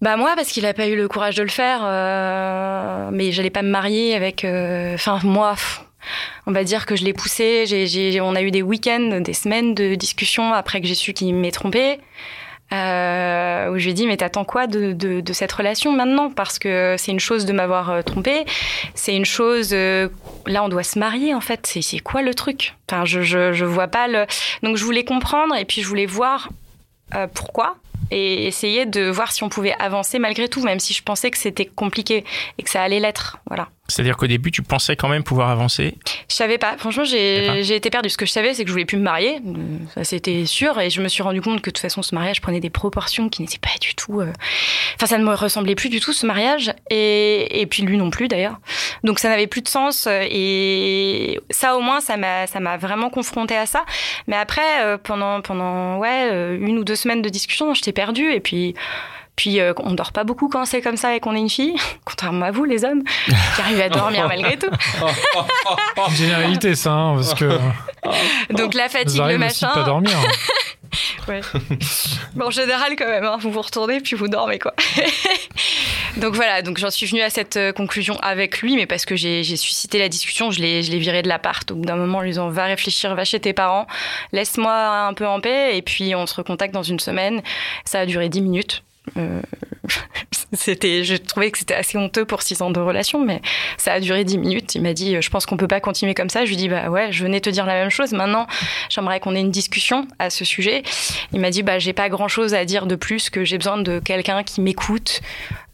Bah 0.00 0.16
moi 0.16 0.34
parce 0.36 0.48
qu'il 0.48 0.66
a 0.66 0.74
pas 0.74 0.86
eu 0.88 0.96
le 0.96 1.08
courage 1.08 1.36
de 1.36 1.42
le 1.42 1.48
faire, 1.48 1.80
euh, 1.82 3.08
mais 3.12 3.32
j'allais 3.32 3.50
pas 3.50 3.62
me 3.62 3.70
marier 3.70 4.14
avec. 4.14 4.44
Euh, 4.44 4.94
enfin 4.94 5.18
moi, 5.22 5.54
on 6.46 6.52
va 6.52 6.64
dire 6.64 6.84
que 6.84 6.96
je 6.96 7.04
l'ai 7.04 7.14
poussé. 7.14 7.64
On 8.20 8.34
a 8.34 8.42
eu 8.42 8.50
des 8.50 8.62
week-ends, 8.62 9.20
des 9.20 9.32
semaines 9.32 9.74
de 9.74 9.94
discussion 9.94 10.52
après 10.52 10.80
que 10.80 10.86
j'ai 10.86 10.94
su 10.94 11.14
qu'il 11.14 11.34
m'est 11.34 11.52
trompé. 11.52 12.00
Euh, 12.74 13.70
où 13.70 13.78
je 13.78 13.84
lui 13.84 13.90
ai 13.90 13.94
dit 13.94 14.06
mais 14.06 14.16
t'attends 14.16 14.44
quoi 14.44 14.66
de, 14.66 14.92
de, 14.92 15.32
cette 15.32 15.52
relation 15.52 15.92
maintenant? 15.92 16.30
Parce 16.30 16.58
que 16.58 16.96
c'est 16.98 17.12
une 17.12 17.20
chose 17.20 17.46
de 17.46 17.52
m'avoir 17.52 17.90
euh, 17.90 18.02
trompé. 18.02 18.44
C'est 18.94 19.14
une 19.14 19.24
chose 19.24 19.70
euh, 19.72 20.08
là 20.46 20.64
on 20.64 20.68
doit 20.68 20.82
se 20.82 20.98
marier 20.98 21.34
en 21.34 21.40
fait. 21.40 21.66
C'est 21.66 21.98
quoi 22.00 22.22
le 22.22 22.34
truc? 22.34 22.74
Enfin 22.90 23.04
je, 23.04 23.22
je 23.22 23.64
vois 23.64 23.88
pas 23.88 24.08
le 24.08 24.26
donc 24.62 24.76
je 24.76 24.84
voulais 24.84 25.04
comprendre 25.04 25.54
et 25.54 25.64
puis 25.64 25.82
je 25.82 25.88
voulais 25.88 26.06
voir 26.06 26.48
pourquoi 27.34 27.76
et 28.10 28.46
essayer 28.46 28.86
de 28.86 29.08
voir 29.08 29.30
si 29.30 29.44
on 29.44 29.48
pouvait 29.48 29.74
avancer 29.78 30.18
malgré 30.18 30.48
tout 30.48 30.62
même 30.64 30.80
si 30.80 30.92
je 30.92 31.02
pensais 31.02 31.30
que 31.30 31.38
c'était 31.38 31.66
compliqué 31.66 32.24
et 32.58 32.62
que 32.62 32.70
ça 32.70 32.82
allait 32.82 33.00
l'être. 33.00 33.38
Voilà 33.46 33.68
C'est-à-dire 33.86 34.16
qu'au 34.16 34.26
début, 34.26 34.50
tu 34.50 34.62
pensais 34.62 34.96
quand 34.96 35.08
même 35.08 35.22
pouvoir 35.22 35.50
avancer. 35.50 35.98
je 36.30 36.34
savais 36.34 36.56
pas. 36.56 36.76
Franchement, 36.78 37.04
j'ai 37.04 37.60
été 37.76 37.90
perdue. 37.90 38.08
Ce 38.08 38.16
que 38.16 38.24
je 38.24 38.30
savais, 38.32 38.54
c'est 38.54 38.62
que 38.64 38.68
je 38.68 38.72
voulais 38.72 38.86
plus 38.86 38.96
me 38.96 39.02
marier. 39.02 39.40
Ça, 39.94 40.04
c'était 40.04 40.46
sûr. 40.46 40.80
Et 40.80 40.88
je 40.88 41.02
me 41.02 41.08
suis 41.08 41.22
rendu 41.22 41.42
compte 41.42 41.60
que 41.60 41.68
de 41.68 41.74
toute 41.74 41.80
façon, 41.82 42.00
ce 42.02 42.14
mariage 42.14 42.40
prenait 42.40 42.60
des 42.60 42.70
proportions 42.70 43.28
qui 43.28 43.42
n'étaient 43.42 43.58
pas 43.58 43.76
du 43.82 43.94
tout. 43.94 44.20
euh, 44.20 44.32
Enfin, 44.96 45.06
ça 45.06 45.18
ne 45.18 45.24
me 45.24 45.34
ressemblait 45.34 45.74
plus 45.74 45.90
du 45.90 46.00
tout, 46.00 46.14
ce 46.14 46.24
mariage. 46.26 46.72
Et, 46.88 47.60
et 47.60 47.66
puis 47.66 47.82
lui 47.82 47.98
non 47.98 48.08
plus, 48.08 48.26
d'ailleurs. 48.26 48.58
Donc, 49.02 49.18
ça 49.18 49.28
n'avait 49.28 49.46
plus 49.46 49.60
de 49.60 49.68
sens. 49.68 50.08
Et 50.10 51.38
ça, 51.50 51.76
au 51.76 51.80
moins, 51.82 52.00
ça 52.00 52.16
m'a 52.16 52.46
ça 52.46 52.60
m'a 52.60 52.78
vraiment 52.78 53.10
confrontée 53.10 53.56
à 53.56 53.66
ça. 53.66 53.84
Mais 54.28 54.36
après, 54.36 54.82
euh, 54.82 54.96
pendant, 54.96 55.42
pendant 55.42 55.98
ouais, 55.98 56.30
euh, 56.32 56.56
une 56.58 56.78
ou 56.78 56.84
deux 56.84 56.96
semaines 56.96 57.20
de 57.20 57.28
discussion, 57.28 57.74
j'étais 57.74 57.92
perdue. 57.92 58.32
Et 58.32 58.40
puis. 58.40 58.74
Puis 59.36 59.60
euh, 59.60 59.72
on 59.78 59.92
dort 59.92 60.12
pas 60.12 60.24
beaucoup 60.24 60.48
quand 60.48 60.64
c'est 60.64 60.80
comme 60.80 60.96
ça 60.96 61.14
et 61.14 61.20
qu'on 61.20 61.34
est 61.34 61.40
une 61.40 61.50
fille, 61.50 61.74
contrairement 62.04 62.46
à 62.46 62.50
vous 62.50 62.64
les 62.64 62.84
hommes, 62.84 63.02
qui 63.26 63.60
arrivent 63.60 63.80
à 63.80 63.88
dormir 63.88 64.28
malgré 64.28 64.56
tout. 64.56 64.70
Généralité, 66.14 66.74
ça, 66.74 66.92
hein, 66.92 67.14
parce 67.16 67.34
que 67.34 67.58
Donc 68.50 68.74
la 68.74 68.88
fatigue, 68.88 69.16
le 69.16 69.22
arrive 69.22 69.42
aussi 69.42 69.64
pas 69.64 69.82
dormir. 69.82 70.12
Ouais. 71.26 71.40
Bon, 72.34 72.46
en 72.46 72.50
général, 72.50 72.94
quand 72.96 73.08
même, 73.08 73.24
hein, 73.24 73.36
vous 73.40 73.50
vous 73.50 73.62
retournez 73.62 74.00
puis 74.00 74.14
vous 74.14 74.28
dormez, 74.28 74.58
quoi. 74.58 74.74
donc 76.18 76.34
voilà, 76.34 76.62
donc 76.62 76.78
j'en 76.78 76.90
suis 76.90 77.06
venue 77.06 77.22
à 77.22 77.30
cette 77.30 77.56
euh, 77.56 77.72
conclusion 77.72 78.16
avec 78.20 78.60
lui, 78.60 78.76
mais 78.76 78.86
parce 78.86 79.04
que 79.04 79.16
j'ai 79.16 79.42
suscité 79.56 79.98
la 79.98 80.08
discussion, 80.08 80.50
je 80.50 80.60
l'ai 80.60 80.82
je 80.82 80.92
l'ai 80.92 80.98
viré 80.98 81.22
de 81.22 81.28
l'appart. 81.28 81.68
Au 81.70 81.76
bout 81.76 81.84
d'un 81.84 81.96
moment, 81.96 82.18
en 82.18 82.20
lui 82.20 82.30
disant 82.30 82.48
va 82.48 82.66
réfléchir, 82.66 83.14
va 83.14 83.24
chez 83.24 83.40
tes 83.40 83.52
parents, 83.52 83.86
laisse-moi 84.32 84.72
un 84.72 85.14
peu 85.14 85.26
en 85.26 85.40
paix, 85.40 85.76
et 85.76 85.82
puis 85.82 86.14
on 86.14 86.26
se 86.26 86.34
recontacte 86.34 86.74
dans 86.74 86.82
une 86.82 87.00
semaine. 87.00 87.42
Ça 87.84 88.00
a 88.00 88.06
duré 88.06 88.28
10 88.28 88.42
minutes. 88.42 88.82
Euh, 89.16 89.40
c'était, 90.52 91.04
je 91.04 91.16
trouvais 91.16 91.50
que 91.50 91.58
c'était 91.58 91.74
assez 91.74 91.98
honteux 91.98 92.24
pour 92.24 92.42
six 92.42 92.62
ans 92.62 92.70
de 92.70 92.80
relation, 92.80 93.24
mais 93.24 93.40
ça 93.76 93.92
a 93.92 94.00
duré 94.00 94.24
dix 94.24 94.38
minutes. 94.38 94.74
Il 94.74 94.82
m'a 94.82 94.92
dit, 94.92 95.20
je 95.20 95.30
pense 95.30 95.46
qu'on 95.46 95.56
peut 95.56 95.68
pas 95.68 95.80
continuer 95.80 96.14
comme 96.14 96.30
ça. 96.30 96.44
Je 96.44 96.50
lui 96.50 96.56
dis, 96.56 96.68
bah 96.68 96.88
ouais, 96.88 97.12
je 97.12 97.22
venais 97.22 97.40
te 97.40 97.50
dire 97.50 97.66
la 97.66 97.74
même 97.74 97.90
chose. 97.90 98.12
Maintenant, 98.12 98.46
j'aimerais 98.88 99.20
qu'on 99.20 99.34
ait 99.34 99.40
une 99.40 99.50
discussion 99.50 100.06
à 100.18 100.30
ce 100.30 100.44
sujet. 100.44 100.82
Il 101.32 101.40
m'a 101.40 101.50
dit, 101.50 101.62
bah 101.62 101.78
j'ai 101.78 101.92
pas 101.92 102.08
grand 102.08 102.28
chose 102.28 102.54
à 102.54 102.64
dire 102.64 102.86
de 102.86 102.96
plus 102.96 103.30
que 103.30 103.44
j'ai 103.44 103.58
besoin 103.58 103.78
de 103.78 103.98
quelqu'un 103.98 104.42
qui 104.42 104.60
m'écoute. 104.60 105.20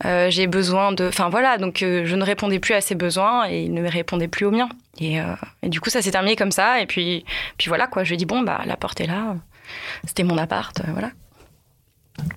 Euh, 0.04 0.30
j'ai 0.30 0.46
besoin 0.46 0.92
de, 0.92 1.08
enfin 1.08 1.28
voilà, 1.28 1.58
donc 1.58 1.82
euh, 1.82 2.06
je 2.06 2.16
ne 2.16 2.24
répondais 2.24 2.58
plus 2.58 2.74
à 2.74 2.80
ses 2.80 2.94
besoins 2.94 3.48
et 3.48 3.64
il 3.64 3.74
ne 3.74 3.86
répondait 3.86 4.28
plus 4.28 4.46
aux 4.46 4.50
miens. 4.50 4.70
Et, 4.98 5.20
euh, 5.20 5.34
du 5.62 5.80
coup, 5.80 5.90
ça 5.90 6.02
s'est 6.02 6.10
terminé 6.10 6.36
comme 6.36 6.50
ça. 6.50 6.80
Et 6.80 6.86
puis, 6.86 7.24
puis 7.58 7.68
voilà 7.68 7.86
quoi. 7.86 8.04
Je 8.04 8.10
lui 8.10 8.14
ai 8.14 8.16
dit, 8.16 8.26
bon 8.26 8.42
bah 8.42 8.62
la 8.66 8.76
porte 8.76 9.00
est 9.00 9.06
là. 9.06 9.36
C'était 10.06 10.24
mon 10.24 10.38
appart, 10.38 10.78
euh, 10.80 11.08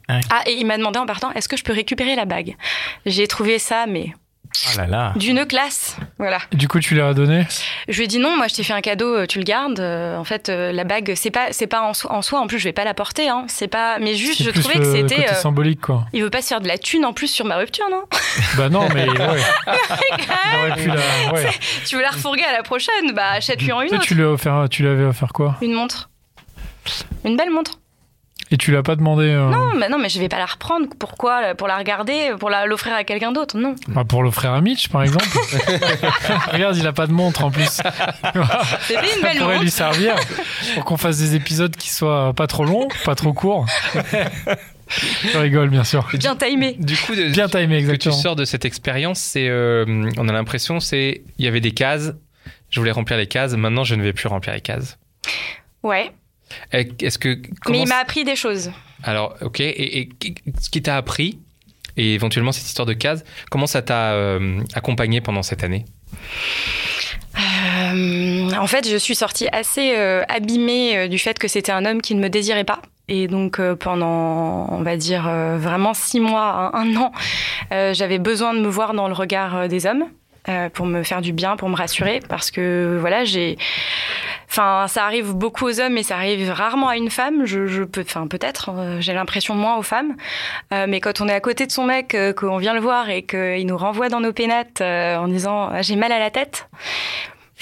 Ah, 0.09 0.43
et 0.47 0.53
il 0.53 0.65
m'a 0.65 0.77
demandé 0.77 0.99
en 0.99 1.05
partant, 1.05 1.31
est-ce 1.33 1.47
que 1.49 1.57
je 1.57 1.63
peux 1.63 1.73
récupérer 1.73 2.15
la 2.15 2.25
bague? 2.25 2.55
J'ai 3.05 3.27
trouvé 3.27 3.59
ça, 3.59 3.85
mais 3.87 4.13
Oh 4.67 4.77
là 4.77 4.85
là. 4.85 5.13
d'une 5.15 5.47
classe. 5.47 5.97
Voilà. 6.19 6.37
Du 6.51 6.67
coup, 6.67 6.79
tu 6.79 6.93
l'as 6.93 7.15
donné? 7.15 7.47
Je 7.87 7.97
lui 7.97 8.03
ai 8.03 8.07
dit 8.07 8.19
non, 8.19 8.37
moi 8.37 8.47
je 8.47 8.53
t'ai 8.53 8.61
fait 8.63 8.73
un 8.73 8.81
cadeau, 8.81 9.15
euh, 9.15 9.25
tu 9.25 9.39
le 9.39 9.43
gardes. 9.45 9.79
Euh, 9.79 10.15
en 10.15 10.23
fait, 10.23 10.47
euh, 10.49 10.71
la 10.71 10.83
bague, 10.83 11.13
c'est 11.15 11.31
pas, 11.31 11.47
c'est 11.51 11.65
pas 11.65 11.81
en, 11.81 11.95
so- 11.95 12.07
en 12.11 12.21
soi. 12.21 12.39
En 12.39 12.45
plus, 12.45 12.59
je 12.59 12.65
vais 12.65 12.71
pas 12.73 12.83
la 12.83 12.93
porter. 12.93 13.29
Hein. 13.29 13.45
C'est 13.47 13.67
pas. 13.67 13.97
Mais 13.97 14.13
juste, 14.13 14.37
C'est 14.37 14.43
je 14.43 14.51
trouvais 14.61 14.77
que 14.77 14.85
c'était. 14.85 15.15
côté 15.15 15.29
euh, 15.31 15.33
symbolique, 15.33 15.81
quoi. 15.81 16.05
il 16.13 16.21
veut 16.21 16.29
pas 16.29 16.43
se 16.43 16.49
faire 16.49 16.61
de 16.61 16.67
la 16.67 16.77
thune 16.77 17.03
en 17.03 17.13
plus 17.13 17.29
sur 17.29 17.45
ma 17.45 17.55
rupture, 17.57 17.85
non? 17.89 18.03
Bah 18.57 18.69
non, 18.69 18.87
mais 18.93 19.09
ouais. 19.09 19.15
Il 19.67 20.59
aurait 20.59 20.75
pu 20.81 20.87
la. 20.89 21.33
Ouais. 21.33 21.49
Tu 21.87 21.95
veux 21.95 22.03
la 22.03 22.11
refourguer 22.11 22.43
à 22.43 22.51
la 22.53 22.61
prochaine? 22.61 23.11
Bah 23.15 23.31
achète-lui 23.31 23.71
en 23.71 23.81
une 23.81 23.87
Toi, 23.89 23.97
autre. 23.97 24.05
tu 24.07 24.13
lui 24.13 24.23
as 24.23 24.29
offert, 24.29 24.67
tu 24.69 24.83
lui 24.83 24.89
avais 24.89 25.05
offert 25.05 25.33
quoi? 25.33 25.55
Une 25.63 25.73
montre. 25.73 26.09
Une 27.25 27.37
belle 27.37 27.49
montre. 27.49 27.79
Et 28.53 28.57
tu 28.57 28.71
l'as 28.71 28.83
pas 28.83 28.95
demandé 28.95 29.23
euh, 29.29 29.49
Non, 29.49 29.73
mais 29.75 29.89
non, 29.89 29.97
mais 29.97 30.09
je 30.09 30.19
vais 30.19 30.29
pas 30.29 30.37
la 30.37 30.45
reprendre. 30.45 30.85
Pourquoi 30.99 31.55
Pour 31.55 31.67
la 31.67 31.75
regarder 31.75 32.33
Pour 32.39 32.51
la- 32.51 32.67
l'offrir 32.67 32.93
à 32.93 33.03
quelqu'un 33.03 33.31
d'autre? 33.31 33.57
Non. 33.57 33.73
bah, 33.87 34.03
pour 34.07 34.21
l'offrir 34.21 34.51
à 34.53 34.61
Mitch, 34.61 34.89
par 34.89 35.01
exemple. 35.01 35.25
Regarde, 36.51 36.77
il 36.77 36.85
a 36.85 36.93
pas 36.93 37.07
de 37.07 37.13
montre 37.13 37.43
en 37.43 37.49
plus. 37.49 37.65
C'était 37.65 38.99
une 38.99 39.21
Ça 39.21 39.21
belle 39.23 39.37
pourrait 39.39 39.53
montre. 39.53 39.61
lui 39.63 39.71
servir 39.71 40.13
pour 40.75 40.85
qu'on 40.85 40.97
fasse 40.97 41.17
des 41.17 41.33
épisodes 41.33 41.75
qui 41.75 41.89
soient 41.89 42.33
pas 42.33 42.45
trop 42.45 42.63
longs, 42.63 42.87
pas 43.05 43.15
trop 43.15 43.33
courts. 43.33 43.65
Je 45.23 45.37
rigole, 45.39 45.69
bien 45.69 45.83
sûr. 45.83 46.07
Bien 46.13 46.35
timé. 46.35 46.73
Du 46.77 46.95
coup, 46.95 47.15
de, 47.15 47.29
Bien 47.29 47.47
timé, 47.49 47.81
ce 47.81 47.87
que 47.87 47.95
tu 47.95 48.09
exactement. 48.09 48.13
sors 48.15 48.35
de 48.35 48.45
cette 48.45 48.65
expérience, 48.65 49.19
c'est, 49.19 49.47
euh, 49.49 50.11
on 50.17 50.29
a 50.29 50.31
l'impression, 50.31 50.79
c'est, 50.79 51.23
il 51.39 51.45
y 51.45 51.47
avait 51.47 51.61
des 51.61 51.71
cases. 51.71 52.13
Je 52.69 52.79
voulais 52.79 52.91
remplir 52.91 53.17
les 53.17 53.25
cases. 53.27 53.53
Maintenant, 53.53 53.83
je 53.83 53.95
ne 53.95 54.03
vais 54.03 54.13
plus 54.13 54.27
remplir 54.27 54.53
les 54.53 54.61
cases. 54.61 54.99
Ouais. 55.81 56.11
Et 56.71 56.87
Est-ce 57.01 57.17
que 57.17 57.39
Mais 57.69 57.81
il 57.81 57.87
m'a 57.87 57.97
appris 57.97 58.23
des 58.23 58.35
choses. 58.35 58.71
Alors, 59.03 59.35
ok. 59.41 59.59
Et, 59.59 59.99
et 59.99 60.09
ce 60.61 60.69
qui 60.69 60.81
t'a 60.81 60.97
appris 60.97 61.39
et 61.97 62.13
éventuellement 62.15 62.51
cette 62.51 62.65
histoire 62.65 62.85
de 62.85 62.93
cases, 62.93 63.23
comment 63.51 63.67
ça 63.67 63.81
t'a 63.81 64.13
euh, 64.13 64.61
accompagné 64.73 65.21
pendant 65.21 65.43
cette 65.43 65.63
année? 65.63 65.85
Euh, 67.37 68.51
en 68.51 68.67
fait, 68.67 68.87
je 68.89 68.97
suis 68.97 69.15
sortie 69.15 69.47
assez 69.51 69.93
euh, 69.95 70.23
abîmée 70.29 70.97
euh, 70.97 71.07
du 71.07 71.17
fait 71.19 71.37
que 71.39 71.47
c'était 71.47 71.71
un 71.71 71.85
homme 71.85 72.01
qui 72.01 72.15
ne 72.15 72.21
me 72.21 72.29
désirait 72.29 72.63
pas. 72.63 72.81
Et 73.09 73.27
donc 73.27 73.59
euh, 73.59 73.75
pendant, 73.75 74.67
on 74.71 74.81
va 74.81 74.95
dire, 74.95 75.27
euh, 75.27 75.57
vraiment 75.57 75.93
six 75.93 76.21
mois, 76.21 76.71
un, 76.73 76.93
un 76.93 76.95
an, 76.95 77.11
euh, 77.73 77.93
j'avais 77.93 78.17
besoin 78.19 78.53
de 78.53 78.59
me 78.59 78.69
voir 78.69 78.93
dans 78.93 79.07
le 79.07 79.13
regard 79.13 79.57
euh, 79.57 79.67
des 79.67 79.85
hommes 79.85 80.05
euh, 80.49 80.69
pour 80.69 80.85
me 80.85 81.03
faire 81.03 81.21
du 81.21 81.33
bien, 81.33 81.55
pour 81.55 81.69
me 81.69 81.75
rassurer, 81.75 82.19
parce 82.27 82.51
que 82.51 82.97
voilà, 82.99 83.23
j'ai, 83.23 83.57
enfin, 84.49 84.87
ça 84.87 85.05
arrive 85.05 85.33
beaucoup 85.33 85.65
aux 85.65 85.79
hommes, 85.79 85.93
mais 85.93 86.03
ça 86.03 86.15
arrive 86.15 86.49
rarement 86.51 86.89
à 86.89 86.97
une 86.97 87.09
femme. 87.09 87.45
Je, 87.45 87.67
je 87.67 87.83
peux, 87.83 88.01
enfin, 88.01 88.27
peut-être, 88.27 88.69
euh, 88.69 89.01
j'ai 89.01 89.13
l'impression 89.13 89.55
moins 89.55 89.77
aux 89.77 89.83
femmes. 89.83 90.15
Euh, 90.73 90.85
mais 90.87 90.99
quand 90.99 91.21
on 91.21 91.27
est 91.27 91.33
à 91.33 91.39
côté 91.39 91.65
de 91.65 91.71
son 91.71 91.85
mec, 91.85 92.13
euh, 92.13 92.33
qu'on 92.33 92.57
vient 92.57 92.73
le 92.73 92.79
voir 92.81 93.09
et 93.09 93.23
qu'il 93.23 93.65
nous 93.65 93.77
renvoie 93.77 94.09
dans 94.09 94.19
nos 94.19 94.33
pénates 94.33 94.81
euh, 94.81 95.15
en 95.15 95.27
disant 95.27 95.69
ah, 95.71 95.81
j'ai 95.81 95.95
mal 95.95 96.11
à 96.11 96.19
la 96.19 96.29
tête. 96.29 96.67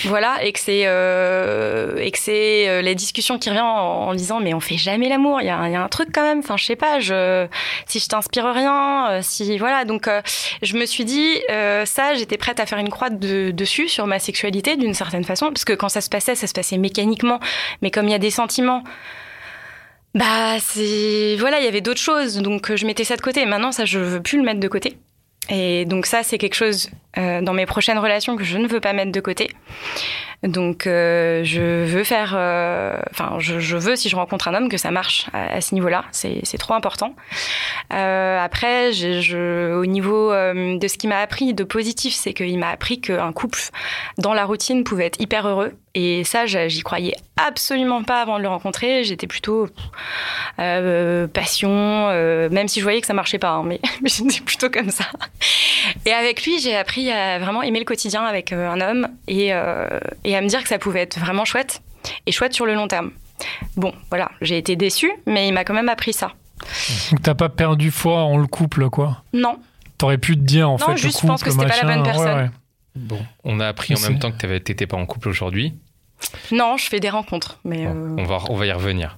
Voilà, 0.06 0.44
et 0.44 0.52
que 0.52 0.60
c'est 0.60 0.84
euh, 0.86 1.96
et 1.98 2.12
que 2.12 2.18
c'est 2.18 2.68
euh, 2.70 2.82
la 2.82 2.94
discussion 2.94 3.38
qui 3.38 3.50
revient 3.50 3.62
en, 3.62 4.14
disant 4.16 4.40
mais 4.40 4.54
on 4.54 4.60
fait 4.60 4.78
jamais 4.78 5.10
l'amour, 5.10 5.42
il 5.42 5.48
y 5.48 5.50
a, 5.50 5.58
un- 5.58 5.88
truc 5.90 6.10
quand 6.14 6.24
même. 6.24 6.40
Enfin, 6.40 6.58
je 6.58 6.66
sais 6.66 6.76
pas, 6.76 7.00
je 7.00 7.48
si 7.86 8.00
je 8.00 8.08
t'inspire 8.08 8.46
rien, 8.54 9.10
euh, 9.12 9.20
si 9.22 9.58
voilà. 9.58 9.86
Donc 9.86 10.08
euh, 10.08 10.22
je 10.62 10.76
me 10.76 10.86
suis 10.86 11.06
dit 11.06 11.42
euh, 11.50 11.86
ça, 11.86 12.14
j'étais 12.16 12.38
prête 12.38 12.60
à 12.60 12.66
faire 12.66 12.80
une 12.80 12.90
croix 12.90 13.10
de- 13.10 13.52
dessus 13.52 13.88
sur 13.90 14.08
ma 14.08 14.20
sexualité 14.20 14.76
d'une 14.76 14.94
certaine 14.94 15.24
façon, 15.24 15.48
parce 15.48 15.66
que 15.66 15.74
quand 15.74 15.90
ça 15.90 16.02
se 16.02 16.10
passait, 16.10 16.36
ça 16.36 16.48
se 16.48 16.54
passait 16.54 16.78
mécaniquement. 16.78 17.40
Mais 17.82 17.92
comme 17.92 18.08
il 18.08 18.12
y 18.12 18.16
a 18.16 18.20
des 18.20 18.32
sentiments, 18.32 18.84
bah 20.16 20.60
c'est 20.60 21.36
voilà, 21.40 21.60
il 21.60 21.66
y 21.66 21.68
avait 21.68 21.82
d'autres 21.82 22.02
choses, 22.02 22.38
donc 22.38 22.76
je 22.76 22.86
mettais 22.86 23.04
ça 23.04 23.16
de 23.16 23.22
côté. 23.22 23.46
Maintenant, 23.46 23.72
ça, 23.72 23.86
je 23.86 24.00
veux 24.00 24.22
plus 24.22 24.38
le 24.38 24.44
mettre 24.44 24.60
de 24.60 24.68
côté. 24.68 24.98
Et 25.50 25.86
donc 25.86 26.06
ça, 26.06 26.24
c'est 26.24 26.38
quelque 26.38 26.54
chose 26.54 26.90
euh, 27.18 27.42
dans 27.42 27.54
mes 27.54 27.66
prochaines 27.66 28.00
relations 28.00 28.38
que 28.38 28.44
je 28.44 28.58
ne 28.58 28.68
veux 28.68 28.80
pas 28.80 28.94
mettre 28.94 29.12
de 29.12 29.20
côté. 29.20 29.52
Donc 30.44 30.88
euh, 30.88 31.44
je 31.44 31.84
veux 31.84 32.04
faire, 32.04 32.34
euh, 32.36 32.98
enfin 33.12 33.36
je, 33.38 33.76
veux 33.76 33.96
si 33.96 34.10
je 34.10 34.16
rencontre 34.16 34.48
un 34.48 34.56
homme 34.56 34.70
que 34.70 34.78
ça 34.78 34.90
marche 34.90 35.28
à, 35.34 35.62
ce 35.62 35.76
niveau-là. 35.76 36.06
C'est 36.12 36.58
trop 36.58 36.74
important. 36.74 37.16
Après, 37.90 38.90
au 38.90 39.86
niveau 39.86 40.32
de 40.32 40.88
ce 40.88 40.98
qu'il 40.98 41.10
m'a 41.10 41.20
appris 41.20 41.54
de 41.54 41.64
positif, 41.64 42.16
c'est 42.16 42.34
qu'il 42.34 42.58
m'a 42.58 42.70
appris 42.70 43.02
qu'un 43.02 43.32
couple 43.34 43.60
dans 44.18 44.34
la 44.34 44.46
routine 44.46 44.84
pouvait 44.84 45.06
être 45.06 45.22
hyper 45.22 45.48
heureux. 45.48 45.74
Et 45.94 46.24
ça, 46.24 46.46
j'y 46.46 46.82
croyais 46.82 47.16
absolument 47.36 48.02
pas 48.02 48.22
avant 48.22 48.38
de 48.38 48.44
le 48.44 48.48
rencontrer. 48.48 49.04
J'étais 49.04 49.28
plutôt 49.28 49.68
passion, 50.58 52.08
même 52.50 52.68
si 52.68 52.80
je 52.80 52.84
voyais 52.86 53.02
que 53.02 53.08
ça 53.08 53.14
marchait 53.14 53.40
pas, 53.40 53.52
hein, 53.52 53.64
mais 53.64 53.80
j'étais 54.06 54.42
plutôt 54.42 54.72
comme 54.72 54.90
ça. 54.90 55.06
Et 56.06 56.14
avec 56.14 56.46
lui, 56.46 56.60
j'ai 56.60 56.76
appris 56.76 57.01
à 57.10 57.40
vraiment 57.40 57.64
aimer 57.64 57.80
le 57.80 57.86
quotidien 57.86 58.24
avec 58.26 58.52
euh, 58.52 58.70
un 58.70 58.82
homme 58.82 59.08
et, 59.28 59.54
euh, 59.54 60.00
et 60.26 60.36
à 60.36 60.42
me 60.42 60.48
dire 60.48 60.62
que 60.62 60.68
ça 60.70 60.78
pouvait 60.78 61.02
être 61.02 61.18
vraiment 61.20 61.46
chouette 61.46 61.82
et 62.28 62.32
chouette 62.32 62.54
sur 62.54 62.66
le 62.66 62.76
long 62.76 62.88
terme. 62.88 63.12
Bon, 63.78 63.94
voilà, 64.10 64.30
j'ai 64.42 64.58
été 64.58 64.76
déçue, 64.76 65.12
mais 65.26 65.48
il 65.48 65.54
m'a 65.54 65.64
quand 65.64 65.74
même 65.74 65.90
appris 65.90 66.14
ça. 66.14 66.34
Donc 67.10 67.22
t'as 67.24 67.34
pas 67.34 67.50
perdu 67.50 67.90
foi 67.90 68.22
en 68.24 68.38
le 68.38 68.46
couple, 68.48 68.90
quoi? 68.90 69.24
Non, 69.34 69.58
T'aurais 69.98 70.18
pu 70.18 70.36
te 70.36 70.42
dire 70.42 70.68
en 70.70 70.74
Non, 70.74 70.78
fait 70.80 70.98
juste, 70.98 71.22
le 71.22 71.28
je 71.28 71.28
pense 71.28 71.44
que 71.44 71.52
c'était 71.52 71.66
pas 71.68 71.78
la 71.84 71.96
bonne 71.96 72.04
personne. 72.04 72.38
ouais. 72.38 72.50
Bon, 72.96 73.20
on 73.44 73.60
a 73.60 73.68
appris 73.68 73.96
en 73.96 74.00
même 74.00 74.20
temps 74.20 74.32
que 74.32 74.38
t'avais- 74.38 74.60
t'étais 74.60 74.86
pas 74.88 74.98
en 74.98 75.06
couple 75.06 75.30
aujourd'hui. 75.30 75.74
non, 76.52 76.76
je 76.78 76.86
fais 76.88 77.00
des 77.00 77.10
rencontres, 77.10 77.60
mais 77.64 77.86
Bon, 77.86 77.92
euh, 77.96 78.16
on 78.20 78.24
va 78.26 78.40
on 78.50 78.56
va 78.56 78.66
y 78.66 78.72
revenir. 78.72 79.18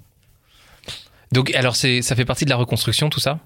Donc 1.34 1.54
alors 1.56 1.76
c'est 1.76 2.02
ça 2.02 2.16
fait 2.16 2.26
partie 2.26 2.46
de 2.46 2.50
la 2.50 2.56
reconstruction 2.56 3.10
tout 3.10 3.20
ça? 3.20 3.40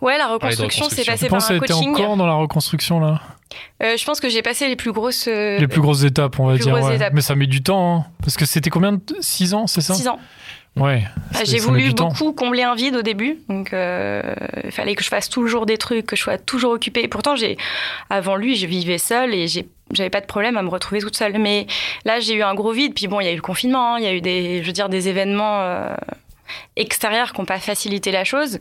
Ouais, 0.00 0.18
la 0.18 0.28
reconstruction, 0.28 0.86
c'est 0.90 1.04
passé 1.04 1.28
par 1.28 1.44
un 1.44 1.46
t'étais 1.60 1.72
coaching. 1.72 1.90
encore 1.94 2.16
dans 2.16 2.26
la 2.26 2.34
reconstruction 2.34 2.98
là? 3.00 3.20
Euh, 3.82 3.96
je 3.98 4.04
pense 4.04 4.18
que 4.20 4.28
j'ai 4.28 4.40
passé 4.42 4.66
les 4.68 4.76
plus 4.76 4.92
grosses. 4.92 5.26
euh, 5.28 5.58
Les 5.58 5.68
plus 5.68 5.80
grosses 5.82 6.04
étapes, 6.04 6.40
on 6.40 6.46
va 6.46 6.54
plus 6.54 6.62
dire. 6.64 6.72
grosses 6.74 6.88
ouais. 6.88 6.96
étapes. 6.96 7.12
Mais 7.12 7.20
ça 7.20 7.34
met 7.34 7.46
du 7.46 7.62
temps. 7.62 7.96
hein. 7.96 8.04
Parce 8.20 8.36
que 8.36 8.46
c'était 8.46 8.70
combien 8.70 8.92
de... 8.92 9.00
6 9.20 9.52
ans, 9.54 9.66
c'est 9.66 9.82
ça? 9.82 9.92
Six 9.94 10.08
ans. 10.08 10.18
Ouais. 10.74 11.02
Ah, 11.34 11.38
c'est- 11.38 11.44
J'ai 11.46 11.58
voulu 11.58 11.92
beaucoup 11.92 12.32
combler 12.32 12.62
un 12.62 12.74
vide 12.74 12.96
au 12.96 13.02
début, 13.02 13.40
donc 13.50 13.74
euh, 13.74 14.22
il 14.64 14.70
fallait 14.72 14.94
que 14.94 15.04
je 15.04 15.08
fasse 15.10 15.28
toujours 15.28 15.66
des 15.66 15.76
trucs, 15.76 16.06
que 16.06 16.16
je 16.16 16.22
sois 16.22 16.38
toujours 16.38 16.72
occupée. 16.72 17.08
Pourtant, 17.08 17.36
j'ai, 17.36 17.58
avant 18.08 18.36
lui, 18.36 18.56
je 18.56 18.66
vivais 18.66 18.96
seule 18.96 19.34
et 19.34 19.48
j'ai, 19.48 19.68
j'avais 19.92 20.08
pas 20.08 20.22
de 20.22 20.26
problème 20.26 20.56
à 20.56 20.62
me 20.62 20.70
retrouver 20.70 21.02
toute 21.02 21.14
seule. 21.16 21.38
Mais 21.38 21.66
là, 22.06 22.20
j'ai 22.20 22.32
eu 22.34 22.42
un 22.42 22.54
gros 22.54 22.72
vide. 22.72 22.94
Puis 22.94 23.06
bon, 23.06 23.20
il 23.20 23.24
y 23.26 23.28
a 23.28 23.32
eu 23.32 23.36
le 23.36 23.42
confinement, 23.42 23.96
hein, 23.96 23.98
il 23.98 24.04
y 24.04 24.08
a 24.08 24.14
eu 24.14 24.22
des, 24.22 24.62
je 24.62 24.66
veux 24.66 24.72
dire, 24.72 24.88
des 24.88 25.08
événements 25.10 25.60
euh, 25.60 25.94
extérieurs 26.76 27.32
qui 27.32 27.40
n'ont 27.40 27.46
pas 27.46 27.58
facilité 27.58 28.10
la 28.10 28.24
chose. 28.24 28.60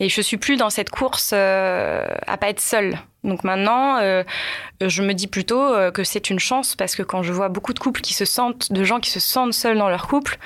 Et 0.00 0.08
je 0.08 0.20
suis 0.20 0.36
plus 0.36 0.56
dans 0.56 0.70
cette 0.70 0.90
course 0.90 1.30
euh, 1.32 2.06
à 2.26 2.36
pas 2.36 2.48
être 2.48 2.60
seule. 2.60 2.98
Donc 3.24 3.44
maintenant, 3.44 3.98
euh, 4.00 4.24
je 4.80 5.02
me 5.02 5.14
dis 5.14 5.28
plutôt 5.28 5.62
euh, 5.62 5.92
que 5.92 6.02
c'est 6.02 6.28
une 6.28 6.40
chance 6.40 6.74
parce 6.74 6.96
que 6.96 7.02
quand 7.02 7.22
je 7.22 7.32
vois 7.32 7.48
beaucoup 7.48 7.72
de 7.72 7.78
couples 7.78 8.00
qui 8.00 8.14
se 8.14 8.24
sentent, 8.24 8.72
de 8.72 8.82
gens 8.82 8.98
qui 8.98 9.10
se 9.10 9.20
sentent 9.20 9.52
seuls 9.52 9.78
dans 9.78 9.88
leur 9.88 10.08
couple, 10.08 10.38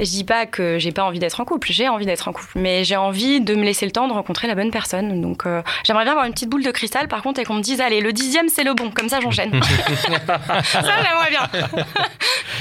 je 0.00 0.04
dis 0.04 0.24
pas 0.24 0.46
que 0.46 0.78
j'ai 0.78 0.92
pas 0.92 1.04
envie 1.04 1.18
d'être 1.18 1.40
en 1.40 1.44
couple, 1.44 1.68
j'ai 1.70 1.88
envie 1.88 2.06
d'être 2.06 2.26
en 2.28 2.32
couple, 2.32 2.52
mais 2.58 2.84
j'ai 2.84 2.96
envie 2.96 3.42
de 3.42 3.54
me 3.54 3.64
laisser 3.64 3.84
le 3.84 3.92
temps 3.92 4.08
de 4.08 4.14
rencontrer 4.14 4.48
la 4.48 4.54
bonne 4.54 4.70
personne. 4.70 5.20
Donc 5.20 5.44
euh, 5.44 5.62
j'aimerais 5.84 6.04
bien 6.04 6.12
avoir 6.12 6.26
une 6.26 6.32
petite 6.32 6.48
boule 6.48 6.64
de 6.64 6.70
cristal 6.70 7.06
par 7.08 7.22
contre 7.22 7.40
et 7.40 7.44
qu'on 7.44 7.54
me 7.54 7.62
dise 7.62 7.82
allez 7.82 8.00
le 8.00 8.14
dixième 8.14 8.48
c'est 8.48 8.64
le 8.64 8.72
bon, 8.72 8.90
comme 8.90 9.10
ça 9.10 9.20
j'enchaîne. 9.20 9.52
ça 9.62 10.82
j'aimerais 10.82 11.30
bien. 11.30 11.48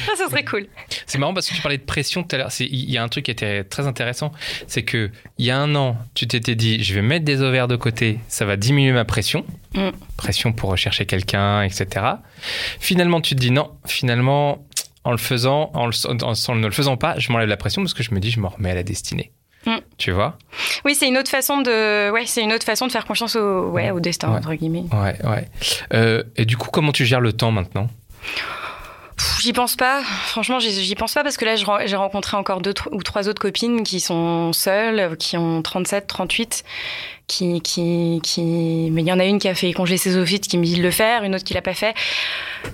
ça 0.06 0.16
ce 0.18 0.30
serait 0.30 0.44
cool. 0.44 0.68
C'est 1.06 1.18
marrant 1.18 1.34
parce 1.34 1.48
que 1.48 1.56
tu 1.56 1.62
parlais 1.62 1.78
de 1.78 1.84
pression 1.84 2.24
tout 2.24 2.36
à 2.36 2.40
l'heure. 2.40 2.52
Il 2.60 2.92
y 2.92 2.98
a 2.98 3.04
un 3.04 3.08
truc 3.08 3.26
qui 3.26 3.32
était 3.32 3.64
très 3.64 3.88
intéressant. 3.88 4.34
C'est 4.68 4.84
que 4.84 5.10
il 5.38 5.46
y 5.46 5.52
a 5.52 5.58
un 5.58 5.76
an, 5.76 5.98
tu 6.14 6.28
t'étais 6.28 6.56
dit, 6.56 6.84
je 6.84 6.94
vais 6.94 7.02
mettre 7.02 7.24
des 7.24 7.42
ovaires 7.42 7.68
de 7.68 7.76
côté, 7.76 8.20
ça 8.28 8.46
va 8.46 8.58
diminuer 8.58 8.92
ma 8.92 9.06
pression. 9.06 9.45
Mm. 9.74 9.90
Pression 10.18 10.54
pour 10.54 10.70
rechercher 10.70 11.06
quelqu'un, 11.06 11.62
etc. 11.64 12.06
Finalement, 12.80 13.22
tu 13.22 13.36
te 13.36 13.40
dis 13.40 13.52
non, 13.52 13.72
finalement, 13.86 14.66
en 15.04 15.12
le 15.12 15.18
faisant, 15.18 15.72
en, 15.74 15.88
le- 15.88 16.24
en- 16.24 16.34
en 16.34 16.56
ne 16.56 16.66
le 16.66 16.72
faisant 16.74 16.98
pas, 16.98 17.20
je 17.20 17.32
m'enlève 17.32 17.50
la 17.50 17.58
pression 17.58 17.82
parce 17.82 17.94
que 17.94 18.04
je 18.04 18.14
me 18.14 18.20
dis, 18.20 18.32
je 18.32 18.40
me 18.40 18.48
remets 18.48 18.72
à 18.72 18.76
la 18.76 18.84
destinée. 18.84 19.32
Mm. 19.66 19.78
Tu 19.98 20.12
vois? 20.12 20.38
Oui 20.86 20.94
c'est 20.94 21.08
une 21.08 21.18
autre 21.18 21.32
façon 21.32 21.62
de, 21.62 22.12
ouais 22.12 22.26
c'est 22.28 22.44
une 22.44 22.54
autre 22.54 22.66
façon 22.66 22.86
de 22.86 22.92
faire 22.92 23.06
confiance 23.06 23.36
au, 23.36 23.70
ouais, 23.72 23.90
au 23.92 24.00
destin 24.00 24.30
Ouais. 24.32 24.38
entre 24.38 24.54
guillemets. 24.54 24.86
Ouais, 24.94 25.16
ouais. 25.28 25.50
Euh, 25.94 26.24
et 26.36 26.46
du 26.46 26.56
coup, 26.56 26.70
comment 26.72 26.92
tu 26.92 27.04
gères 27.06 27.20
le 27.22 27.34
temps 27.34 27.52
maintenant? 27.52 27.90
J'y 29.40 29.54
pense 29.54 29.76
pas. 29.76 30.02
Franchement, 30.02 30.60
j'y 30.60 30.96
pense 30.96 31.14
pas 31.14 31.24
parce 31.24 31.38
que 31.38 31.46
là, 31.46 31.56
j'ai 31.56 31.96
rencontré 31.96 32.36
encore 32.36 32.62
deux 32.62 32.74
ou 32.92 33.02
trois 33.02 33.30
autres 33.30 33.42
copines 33.42 33.84
qui 33.84 34.00
sont 34.00 34.52
seules, 34.52 35.16
qui 35.18 35.38
ont 35.38 35.62
37, 35.62 36.06
38, 36.06 36.64
qui, 37.28 37.62
qui, 37.62 38.20
qui, 38.24 38.90
mais 38.92 39.02
il 39.02 39.08
y 39.08 39.14
en 39.14 39.20
a 39.20 39.26
une 39.26 39.40
qui 39.40 39.48
a 39.48 39.56
fait 39.56 39.72
congé 39.72 39.98
ses 39.98 40.18
ophites, 40.18 40.48
qui 40.48 40.58
me 40.58 40.66
dit 40.66 40.76
de 40.76 40.82
le 40.82 40.92
faire, 40.92 41.24
une 41.24 41.34
autre 41.34 41.46
qui 41.46 41.54
l'a 41.54 41.62
pas 41.62 41.74
fait. 41.74 41.96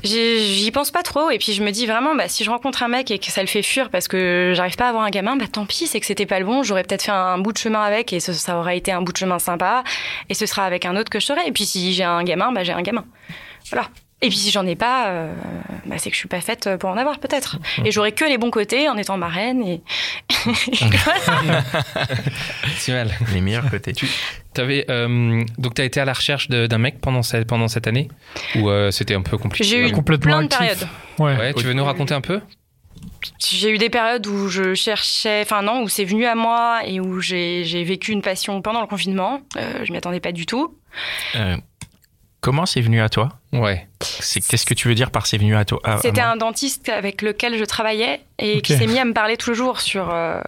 J'y 0.03 0.71
pense 0.71 0.89
pas 0.89 1.03
trop. 1.03 1.29
Et 1.29 1.37
puis, 1.37 1.53
je 1.53 1.61
me 1.63 1.71
dis 1.71 1.85
vraiment, 1.85 2.15
bah, 2.15 2.27
si 2.27 2.43
je 2.43 2.49
rencontre 2.49 2.81
un 2.81 2.87
mec 2.87 3.11
et 3.11 3.19
que 3.19 3.31
ça 3.31 3.41
le 3.41 3.47
fait 3.47 3.61
fuir 3.61 3.89
parce 3.91 4.07
que 4.07 4.53
j'arrive 4.55 4.77
pas 4.77 4.85
à 4.85 4.89
avoir 4.89 5.03
un 5.03 5.11
gamin, 5.11 5.35
bah, 5.35 5.45
tant 5.51 5.65
pis, 5.65 5.85
c'est 5.85 5.99
que 5.99 6.05
c'était 6.07 6.25
pas 6.25 6.39
le 6.39 6.45
bon. 6.45 6.63
J'aurais 6.63 6.83
peut-être 6.83 7.03
fait 7.03 7.11
un 7.11 7.37
bout 7.37 7.53
de 7.53 7.57
chemin 7.59 7.81
avec 7.81 8.13
et 8.13 8.19
ça 8.19 8.57
aurait 8.57 8.77
été 8.77 8.91
un 8.91 9.01
bout 9.01 9.11
de 9.11 9.17
chemin 9.17 9.37
sympa. 9.37 9.83
Et 10.29 10.33
ce 10.33 10.45
sera 10.47 10.65
avec 10.65 10.85
un 10.85 10.95
autre 10.95 11.11
que 11.11 11.19
je 11.19 11.25
serai. 11.25 11.47
Et 11.47 11.51
puis, 11.51 11.65
si 11.65 11.93
j'ai 11.93 12.03
un 12.03 12.23
gamin, 12.23 12.51
bah, 12.51 12.63
j'ai 12.63 12.73
un 12.73 12.81
gamin. 12.81 13.05
Voilà. 13.69 13.87
Et 14.23 14.29
puis 14.29 14.37
si 14.37 14.51
j'en 14.51 14.65
ai 14.67 14.75
pas, 14.75 15.07
euh, 15.07 15.33
bah, 15.87 15.95
c'est 15.97 16.09
que 16.09 16.15
je 16.15 16.19
suis 16.19 16.27
pas 16.27 16.41
faite 16.41 16.69
pour 16.79 16.89
en 16.91 16.97
avoir 16.97 17.17
peut-être. 17.19 17.57
Et 17.83 17.91
j'aurai 17.91 18.11
que 18.11 18.23
les 18.23 18.37
bons 18.37 18.51
côtés 18.51 18.87
en 18.87 18.95
étant 18.97 19.17
marraine. 19.17 19.63
Et 19.67 19.81
Voilà. 21.03 21.63
Mal. 22.87 23.11
Les 23.33 23.41
meilleurs 23.41 23.69
côtés. 23.69 23.93
T'avais, 24.53 24.85
euh, 24.89 25.43
donc, 25.57 25.75
tu 25.75 25.81
as 25.81 25.85
été 25.85 25.99
à 25.99 26.05
la 26.05 26.13
recherche 26.13 26.49
d'un 26.49 26.77
mec 26.77 26.99
pendant 26.99 27.23
cette, 27.23 27.47
pendant 27.47 27.67
cette 27.67 27.87
année 27.87 28.09
Ou 28.55 28.69
euh, 28.69 28.91
c'était 28.91 29.15
un 29.15 29.21
peu 29.21 29.37
compliqué? 29.37 29.63
J'ai 29.63 29.87
eu 29.87 29.91
Complètement 29.91 30.31
plein 30.31 30.41
de 30.41 30.45
actif. 30.45 30.59
périodes. 30.59 30.87
Ouais. 31.19 31.37
Ouais, 31.37 31.53
tu 31.53 31.63
veux 31.63 31.73
nous 31.73 31.85
raconter 31.85 32.13
un 32.13 32.21
peu? 32.21 32.41
J'ai 33.39 33.71
eu 33.71 33.77
des 33.77 33.89
périodes 33.89 34.27
où 34.27 34.47
je 34.49 34.73
cherchais, 34.73 35.41
enfin 35.43 35.61
non, 35.61 35.81
où 35.83 35.89
c'est 35.89 36.05
venu 36.05 36.25
à 36.25 36.35
moi 36.35 36.81
et 36.85 36.99
où 36.99 37.19
j'ai 37.19 37.63
j'ai 37.63 37.83
vécu 37.83 38.11
une 38.11 38.21
passion 38.21 38.61
pendant 38.61 38.81
le 38.81 38.87
confinement. 38.87 39.41
Euh, 39.57 39.83
je 39.85 39.91
m'y 39.91 39.97
attendais 39.97 40.19
pas 40.19 40.31
du 40.31 40.45
tout. 40.45 40.77
Euh, 41.35 41.57
comment 42.41 42.65
c'est 42.65 42.81
venu 42.81 43.01
à 43.01 43.09
toi? 43.09 43.29
Ouais. 43.53 43.87
C'est 44.01 44.39
Qu'est-ce 44.39 44.65
que 44.65 44.73
tu 44.73 44.87
veux 44.87 44.95
dire 44.95 45.11
par 45.11 45.27
c'est 45.27 45.37
venu 45.37 45.55
à 45.55 45.65
toi 45.65 45.81
C'était 46.01 46.21
un 46.21 46.35
dentiste 46.37 46.89
avec 46.89 47.21
lequel 47.21 47.57
je 47.57 47.65
travaillais 47.65 48.21
et 48.39 48.61
qui 48.61 48.75
s'est 48.77 48.87
mis 48.87 48.99
à 48.99 49.05
me 49.05 49.13
parler 49.13 49.35
tous 49.37 49.49
les 49.51 49.55
jours 49.55 49.79
sur 49.81 50.09
euh, 50.13 50.39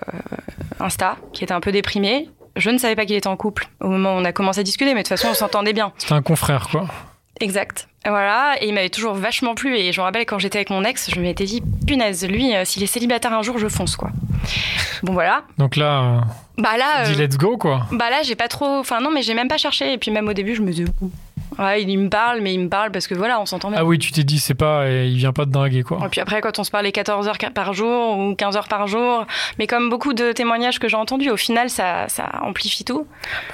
Insta, 0.79 1.17
qui 1.33 1.43
était 1.43 1.53
un 1.53 1.59
peu 1.59 1.71
déprimé. 1.71 2.29
Je 2.55 2.69
ne 2.69 2.77
savais 2.77 2.95
pas 2.95 3.05
qu'il 3.05 3.15
était 3.15 3.27
en 3.27 3.35
couple 3.35 3.67
au 3.81 3.87
moment 3.89 4.15
où 4.15 4.19
on 4.19 4.25
a 4.25 4.31
commencé 4.31 4.59
à 4.59 4.63
discuter, 4.63 4.93
mais 4.93 5.03
de 5.03 5.07
toute 5.07 5.17
façon, 5.17 5.29
on 5.31 5.33
s'entendait 5.33 5.73
bien. 5.73 5.91
C'était 5.97 6.13
un 6.13 6.21
confrère, 6.21 6.67
quoi. 6.69 6.85
Exact. 7.41 7.87
Voilà, 8.05 8.55
et 8.61 8.67
il 8.67 8.73
m'avait 8.75 8.89
toujours 8.89 9.15
vachement 9.15 9.55
plu. 9.55 9.75
Et 9.75 9.91
je 9.91 9.99
me 9.99 10.03
rappelle 10.05 10.25
quand 10.25 10.37
j'étais 10.37 10.59
avec 10.59 10.69
mon 10.69 10.83
ex, 10.83 11.09
je 11.09 11.19
m'étais 11.19 11.45
dit, 11.45 11.63
punaise, 11.87 12.27
lui, 12.27 12.55
euh, 12.55 12.63
s'il 12.63 12.83
est 12.83 12.87
célibataire 12.87 13.33
un 13.33 13.41
jour, 13.41 13.57
je 13.57 13.67
fonce, 13.67 13.95
quoi. 13.95 14.11
Bon, 15.01 15.13
voilà. 15.13 15.43
Donc 15.57 15.75
là, 15.77 16.21
Bah 16.59 16.77
là, 16.77 17.01
euh, 17.05 17.11
dis 17.13 17.19
euh, 17.19 17.25
let's 17.25 17.37
go, 17.37 17.57
quoi. 17.57 17.87
bah 17.91 18.09
là, 18.11 18.21
j'ai 18.23 18.35
pas 18.35 18.47
trop. 18.47 18.67
Enfin, 18.77 19.01
non, 19.01 19.09
mais 19.09 19.23
j'ai 19.23 19.33
même 19.33 19.47
pas 19.47 19.57
cherché. 19.57 19.93
Et 19.93 19.97
puis, 19.97 20.11
même 20.11 20.27
au 20.27 20.33
début, 20.33 20.53
je 20.55 20.61
me 20.61 20.69
disais, 20.71 20.85
ouais, 21.59 21.81
il 21.83 21.97
me 21.99 22.09
parle, 22.09 22.41
mais 22.41 22.53
il 22.53 22.59
me 22.59 22.69
parle 22.69 22.91
parce 22.91 23.07
que 23.07 23.13
voilà, 23.15 23.39
on 23.39 23.45
s'entend 23.45 23.69
bien. 23.69 23.79
Ah 23.81 23.85
oui, 23.85 23.99
tu 23.99 24.11
t'es 24.11 24.23
dit, 24.23 24.39
c'est 24.39 24.53
pas, 24.53 24.89
et 24.89 25.07
il 25.07 25.17
vient 25.17 25.33
pas 25.33 25.45
de 25.45 25.51
dinguer, 25.51 25.83
quoi. 25.83 25.99
Et 26.05 26.09
puis 26.09 26.21
après, 26.21 26.41
quand 26.41 26.59
on 26.59 26.63
se 26.63 26.71
parlait 26.71 26.91
14 26.91 27.27
heures 27.27 27.37
par 27.53 27.73
jour 27.73 28.17
ou 28.17 28.35
15 28.35 28.57
heures 28.57 28.67
par 28.67 28.87
jour, 28.87 29.25
mais 29.59 29.67
comme 29.67 29.89
beaucoup 29.89 30.13
de 30.13 30.31
témoignages 30.31 30.79
que 30.79 30.87
j'ai 30.87 30.97
entendus, 30.97 31.29
au 31.29 31.37
final, 31.37 31.69
ça, 31.69 32.07
ça 32.09 32.29
amplifie 32.43 32.83
tout. 32.85 33.07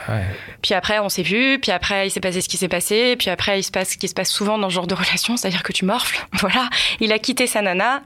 Ouais. 0.08 0.24
Puis 0.62 0.74
après, 0.74 1.00
on 1.00 1.10
s'est 1.10 1.24
vu, 1.24 1.60
puis 1.62 1.72
après, 1.72 2.08
il 2.08 2.12
s'est 2.12 2.20
passé 2.20 2.42
ce 2.42 2.50
qui 2.50 2.58
s'est 2.58 2.68
passé, 2.68 3.16
puis 3.18 3.30
après, 3.30 3.60
il 3.60 3.64
se 3.64 3.72
passe 3.72 3.90
ce 3.92 3.98
qui 3.98 4.08
se 4.08 4.14
passe 4.14 4.30
souvent 4.30 4.58
dans 4.58 4.70
ce 4.70 4.76
genre 4.76 4.88
de 4.88 4.96
relation, 4.96 5.38
c'est-à-dire 5.38 5.64
que 5.64 5.74
tu 5.74 5.86
morfles. 5.86 6.26
Voilà. 6.40 6.70
Il 7.02 7.12
a 7.12 7.20
quitté 7.20 7.48
sa 7.48 7.62
nana. 7.62 8.02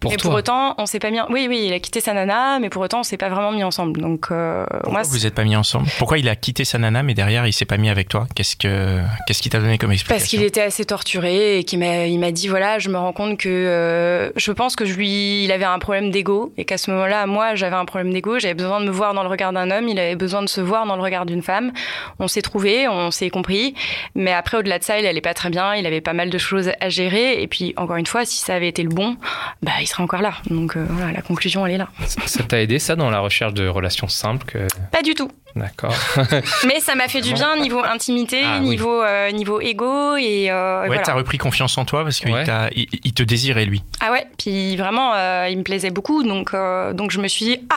Pour 0.00 0.10
mais 0.12 0.16
toi. 0.16 0.30
pour 0.30 0.38
autant, 0.38 0.74
on 0.78 0.86
s'est 0.86 0.98
pas 1.00 1.10
mis. 1.10 1.20
en- 1.20 1.26
Oui, 1.30 1.46
oui, 1.48 1.64
il 1.66 1.72
a 1.72 1.80
quitté 1.80 2.00
sa 2.00 2.12
nana, 2.14 2.58
mais 2.60 2.70
pour 2.70 2.82
autant, 2.82 3.00
on 3.00 3.02
s'est 3.02 3.16
pas 3.16 3.28
vraiment 3.28 3.50
mis 3.50 3.64
ensemble. 3.64 4.00
Donc, 4.00 4.28
euh, 4.30 4.64
Pourquoi 4.70 4.92
moi, 4.92 5.02
vous 5.02 5.26
êtes 5.26 5.34
pas 5.34 5.44
mis 5.44 5.56
ensemble? 5.56 5.88
Pourquoi 5.98 6.18
il 6.18 6.28
a 6.28 6.36
quitté 6.36 6.64
sa 6.64 6.78
nana 6.78 7.02
mais 7.02 7.14
derrière 7.14 7.46
il 7.46 7.52
s'est 7.52 7.64
pas 7.64 7.76
mis 7.76 7.88
avec 7.90 8.08
toi? 8.08 8.26
Qu'est-ce 8.36 8.56
que 8.56 9.00
qu'est-ce 9.32 9.40
qui 9.40 9.48
t'a 9.48 9.60
donné 9.60 9.78
comme 9.78 9.92
explication 9.92 10.18
Parce 10.20 10.28
qu'il 10.28 10.42
était 10.42 10.60
assez 10.60 10.84
torturé 10.84 11.58
et 11.58 11.64
qu'il 11.64 11.78
m'a, 11.78 12.04
il 12.06 12.18
m'a 12.18 12.32
dit 12.32 12.48
voilà, 12.48 12.78
je 12.78 12.90
me 12.90 12.98
rends 12.98 13.14
compte 13.14 13.38
que 13.38 13.48
euh, 13.48 14.30
je 14.36 14.52
pense 14.52 14.76
que 14.76 14.84
je 14.84 14.92
lui, 14.92 15.44
il 15.44 15.52
avait 15.52 15.64
un 15.64 15.78
problème 15.78 16.10
d'ego 16.10 16.52
et 16.58 16.66
qu'à 16.66 16.76
ce 16.76 16.90
moment-là, 16.90 17.24
moi, 17.26 17.54
j'avais 17.54 17.76
un 17.76 17.86
problème 17.86 18.12
d'ego. 18.12 18.38
J'avais 18.38 18.52
besoin 18.52 18.80
de 18.80 18.84
me 18.84 18.90
voir 18.90 19.14
dans 19.14 19.22
le 19.22 19.30
regard 19.30 19.54
d'un 19.54 19.70
homme, 19.70 19.88
il 19.88 19.98
avait 19.98 20.16
besoin 20.16 20.42
de 20.42 20.50
se 20.50 20.60
voir 20.60 20.84
dans 20.84 20.96
le 20.96 21.02
regard 21.02 21.24
d'une 21.24 21.40
femme. 21.40 21.72
On 22.18 22.28
s'est 22.28 22.42
trouvé, 22.42 22.88
on 22.88 23.10
s'est 23.10 23.30
compris, 23.30 23.74
mais 24.14 24.34
après, 24.34 24.58
au-delà 24.58 24.78
de 24.78 24.84
ça, 24.84 25.00
il 25.00 25.06
allait 25.06 25.22
pas 25.22 25.32
très 25.32 25.48
bien. 25.48 25.74
Il 25.76 25.86
avait 25.86 26.02
pas 26.02 26.12
mal 26.12 26.28
de 26.28 26.36
choses 26.38 26.70
à 26.78 26.90
gérer 26.90 27.42
et 27.42 27.46
puis 27.46 27.72
encore 27.78 27.96
une 27.96 28.06
fois, 28.06 28.26
si 28.26 28.36
ça 28.36 28.54
avait 28.54 28.68
été 28.68 28.82
le 28.82 28.90
bon, 28.90 29.16
bah, 29.62 29.72
il 29.80 29.86
serait 29.86 30.02
encore 30.02 30.20
là. 30.20 30.34
Donc 30.50 30.76
euh, 30.76 30.84
voilà, 30.90 31.10
la 31.10 31.22
conclusion, 31.22 31.64
elle 31.64 31.72
est 31.72 31.78
là. 31.78 31.88
Ça 32.06 32.42
t'a 32.42 32.60
aidé, 32.60 32.78
ça, 32.78 32.96
dans 32.96 33.08
la 33.08 33.20
recherche 33.20 33.54
de 33.54 33.66
relations 33.66 34.08
simples 34.08 34.44
que... 34.44 34.58
Pas 34.90 35.00
du 35.00 35.14
tout. 35.14 35.30
D'accord. 35.54 35.94
Mais 36.66 36.80
ça 36.80 36.94
m'a 36.94 37.08
fait 37.08 37.20
du 37.20 37.34
bien 37.34 37.56
niveau 37.56 37.82
intimité, 37.84 38.40
Ah 38.44 38.58
oui. 38.60 38.70
niveau 38.70 39.02
euh, 39.02 39.21
niveau 39.30 39.60
ego 39.60 40.16
et, 40.16 40.50
euh, 40.50 40.78
et 40.78 40.80
Ouais, 40.82 40.86
voilà. 40.88 41.02
t'as 41.02 41.14
repris 41.14 41.38
confiance 41.38 41.76
en 41.78 41.84
toi 41.84 42.02
parce 42.02 42.18
qu'il 42.18 42.32
Ouais. 42.32 42.44
il, 42.74 42.86
il 43.04 43.12
te 43.12 43.22
désirait 43.22 43.64
lui. 43.66 43.82
Ah 44.00 44.10
ouais, 44.10 44.26
puis 44.38 44.76
vraiment, 44.76 45.12
euh, 45.14 45.48
il 45.50 45.58
me 45.58 45.62
plaisait 45.62 45.90
beaucoup, 45.90 46.22
donc, 46.22 46.54
euh, 46.54 46.92
donc 46.92 47.10
je 47.12 47.20
me 47.20 47.28
suis 47.28 47.44
dit, 47.44 47.58
ah 47.70 47.76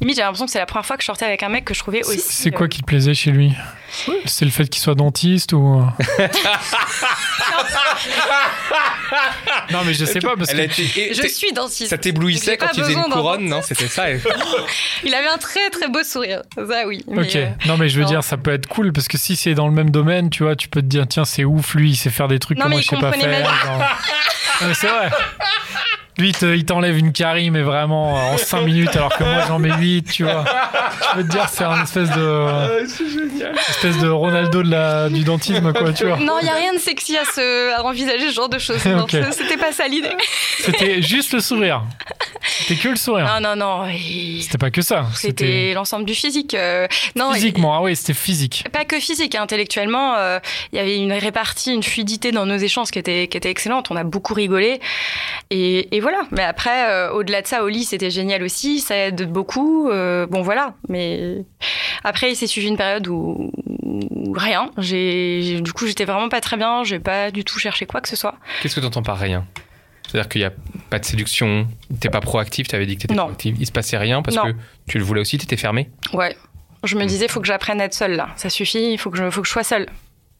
Limite, 0.00 0.16
j'ai 0.16 0.22
l'impression 0.22 0.46
que 0.46 0.52
c'est 0.52 0.58
la 0.60 0.66
première 0.66 0.86
fois 0.86 0.96
que 0.96 1.02
je 1.02 1.06
sortais 1.06 1.24
avec 1.24 1.42
un 1.42 1.48
mec 1.48 1.64
que 1.64 1.74
je 1.74 1.80
trouvais 1.80 2.02
C'est- 2.02 2.14
aussi. 2.16 2.20
C'est 2.32 2.50
quoi 2.52 2.68
qui 2.68 2.80
te 2.80 2.86
plaisait 2.86 3.14
chez 3.14 3.30
lui? 3.32 3.52
C'est 4.24 4.44
le 4.44 4.50
fait 4.50 4.68
qu'il 4.68 4.80
soit 4.80 4.94
dentiste 4.94 5.52
ou 5.52 5.80
euh? 5.80 6.26
Non, 9.72 9.80
mais 9.84 9.94
je 9.94 10.04
sais 10.04 10.20
pas 10.20 10.34
parce 10.36 10.52
que 10.52 10.68
Je 10.68 11.26
suis 11.28 11.52
dentiste. 11.52 11.90
Ça 11.90 11.98
t'éblouissait 11.98 12.56
quand 12.56 12.68
tu 12.68 12.80
faisais 12.80 12.92
une 12.94 13.02
couronne, 13.04 13.44
non 13.46 13.62
C'était 13.62 13.88
ça 13.88 14.10
et- 14.10 14.20
Il 15.04 15.14
avait 15.14 15.28
un 15.28 15.38
très 15.38 15.70
très 15.70 15.88
beau 15.88 16.02
sourire, 16.04 16.42
ça 16.56 16.86
oui. 16.86 17.04
mais, 17.08 17.22
Ok. 17.22 17.36
euh, 17.36 17.48
Non, 17.66 17.76
mais 17.76 17.88
je 17.88 17.96
veux 17.96 18.04
non. 18.04 18.10
dire, 18.10 18.24
ça 18.24 18.36
peut 18.36 18.52
être 18.52 18.66
cool 18.66 18.92
parce 18.92 19.08
que 19.08 19.18
si 19.18 19.36
c'est 19.36 19.54
dans 19.54 19.66
le 19.68 19.74
même 19.74 19.90
domaine, 19.90 20.30
tu 20.30 20.42
vois, 20.44 20.56
tu 20.56 20.68
peux 20.68 20.80
te 20.80 20.86
dire, 20.86 21.06
tiens, 21.08 21.24
c'est 21.24 21.44
ouf, 21.44 21.74
lui, 21.74 21.90
il 21.90 21.96
sait 21.96 22.10
faire 22.10 22.28
des 22.28 22.38
trucs 22.38 22.58
Non, 22.58 22.64
que 22.66 22.70
moi 22.70 22.80
je 22.80 22.86
sais 22.88 22.96
pas 22.96 23.12
faire. 23.12 23.44
genre. 23.64 23.82
Non, 24.60 24.68
mais 24.68 24.74
c'est 24.74 24.86
vrai. 24.86 25.10
Lui, 26.18 26.28
il 26.28 26.36
te- 26.36 26.54
il 26.54 26.64
t'enlève 26.64 26.96
une 26.98 27.12
carie, 27.12 27.50
mais 27.50 27.62
vraiment 27.62 28.16
euh, 28.16 28.34
en 28.34 28.36
5 28.38 28.60
minutes, 28.66 28.94
alors 28.96 29.16
que 29.16 29.24
moi 29.24 29.44
j'en 29.48 29.58
mets 29.58 29.72
8, 29.72 30.02
tu 30.12 30.24
vois. 30.24 30.44
Je 31.10 31.16
peux 31.16 31.22
te 31.24 31.28
dire, 31.30 31.48
c'est 31.48 31.64
un 31.64 31.82
espèce 31.82 32.10
de. 32.10 32.82
espèce 33.70 33.98
de 33.98 34.08
Ronaldo 34.08 34.62
de 34.62 34.70
la, 34.70 35.08
du 35.08 35.24
dentisme, 35.24 35.72
quoi, 35.72 35.92
tu 35.92 36.06
vois. 36.06 36.18
Non, 36.18 36.34
il 36.40 36.44
n'y 36.44 36.50
a 36.50 36.54
rien 36.54 36.74
de 36.74 36.78
sexy 36.78 37.16
à, 37.16 37.24
se, 37.24 37.74
à 37.74 37.82
envisager 37.84 38.28
ce 38.28 38.34
genre 38.34 38.48
de 38.48 38.58
choses. 38.58 38.84
Non, 38.84 39.02
Ok. 39.04 39.10
ce- 39.12 39.32
C'était 39.32 39.56
pas 39.56 39.72
ça 39.72 39.88
l'idée. 39.88 40.10
C'était 40.58 41.00
juste 41.02 41.32
le 41.32 41.40
sourire. 41.40 41.82
C'était 42.44 42.76
que 42.80 42.88
le 42.88 42.96
sourire. 42.96 43.26
Non, 43.40 43.40
non, 43.40 43.56
non. 43.56 43.86
et- 43.88 44.40
C'était 44.42 44.58
pas 44.58 44.70
que 44.70 44.82
ça. 44.82 45.06
C'était 45.14 45.72
l'ensemble 45.74 46.04
du 46.04 46.14
physique. 46.14 46.54
euh, 46.54 46.86
non, 47.16 47.32
physiquement. 47.32 47.74
Ah 47.76 47.82
oui, 47.82 47.96
c'était 47.96 48.14
physique. 48.14 48.64
pas 48.72 48.84
que 48.84 48.98
physique, 49.00 49.34
intellectuellement, 49.34 50.16
euh, 50.16 50.38
il 50.72 50.76
y 50.76 50.78
avait 50.78 50.96
une 50.96 51.12
répartie, 51.12 51.72
une 51.72 51.82
fluidité 51.82 52.32
dans 52.32 52.44
nos 52.46 52.56
échanges 52.56 52.90
qui 52.90 52.98
était, 52.98 53.28
qui 53.28 53.36
était 53.36 53.50
excellente. 53.50 53.90
On 53.90 53.96
a 53.96 54.04
beaucoup 54.04 54.34
rigolé. 54.34 54.80
Et, 55.50 55.94
et 55.96 56.00
voilà. 56.02 56.20
Mais 56.30 56.42
après, 56.42 56.90
euh, 56.90 57.12
au-delà 57.12 57.40
de 57.42 57.46
ça, 57.46 57.62
au 57.64 57.68
lit, 57.68 57.84
c'était 57.84 58.10
génial 58.10 58.42
aussi. 58.42 58.80
Ça 58.80 58.96
aide 58.96 59.30
beaucoup. 59.30 59.88
euh, 59.90 60.26
bon, 60.26 60.42
voilà. 60.42 60.74
Mais 60.88 61.44
après, 62.04 62.32
il 62.32 62.36
s'est 62.36 62.46
suivi 62.46 62.68
une 62.68 62.76
période 62.76 63.06
où, 63.08 63.50
où 63.82 64.32
rien. 64.34 64.70
J'ai, 64.78 65.60
du 65.60 65.72
coup, 65.72 65.86
j'étais 65.86 66.04
vraiment 66.04 66.28
pas 66.28 66.40
très 66.40 66.56
bien. 66.56 66.84
J'ai 66.84 66.98
pas 66.98 67.30
du 67.30 67.44
tout 67.44 67.58
cherché 67.58 67.86
quoi 67.86 68.00
que 68.00 68.08
ce 68.08 68.16
soit. 68.16 68.34
Qu'est-ce 68.62 68.74
que 68.76 68.80
tu 68.80 68.86
entends 68.86 69.02
par 69.02 69.18
rien? 69.18 69.44
C'est-à-dire 70.06 70.28
qu'il 70.28 70.40
n'y 70.42 70.46
a 70.46 70.52
pas 70.90 70.98
de 70.98 71.04
séduction, 71.06 71.66
t'es 72.00 72.10
pas 72.10 72.20
proactif, 72.20 72.68
tu 72.68 72.74
avais 72.74 72.84
dit 72.84 72.96
que 72.96 73.02
t'étais 73.02 73.14
Non. 73.14 73.24
proactif, 73.24 73.56
il 73.58 73.66
se 73.66 73.72
passait 73.72 73.96
rien 73.96 74.20
parce 74.20 74.36
Non. 74.36 74.42
que 74.44 74.56
tu 74.86 74.98
le 74.98 75.04
voulais 75.04 75.22
aussi, 75.22 75.38
t'étais 75.38 75.56
fermé? 75.56 75.88
Ouais. 76.12 76.36
Je 76.84 76.96
me 76.96 77.04
disais, 77.06 77.28
faut 77.28 77.40
que 77.40 77.46
j'apprenne 77.46 77.80
à 77.80 77.84
être 77.84 77.94
seule 77.94 78.16
là. 78.16 78.28
Ça 78.36 78.50
suffit. 78.50 78.92
Il 78.92 78.98
faut 78.98 79.08
que 79.10 79.16
je, 79.16 79.30
faut 79.30 79.40
que 79.40 79.46
je 79.46 79.52
sois 79.52 79.62
seule. 79.62 79.86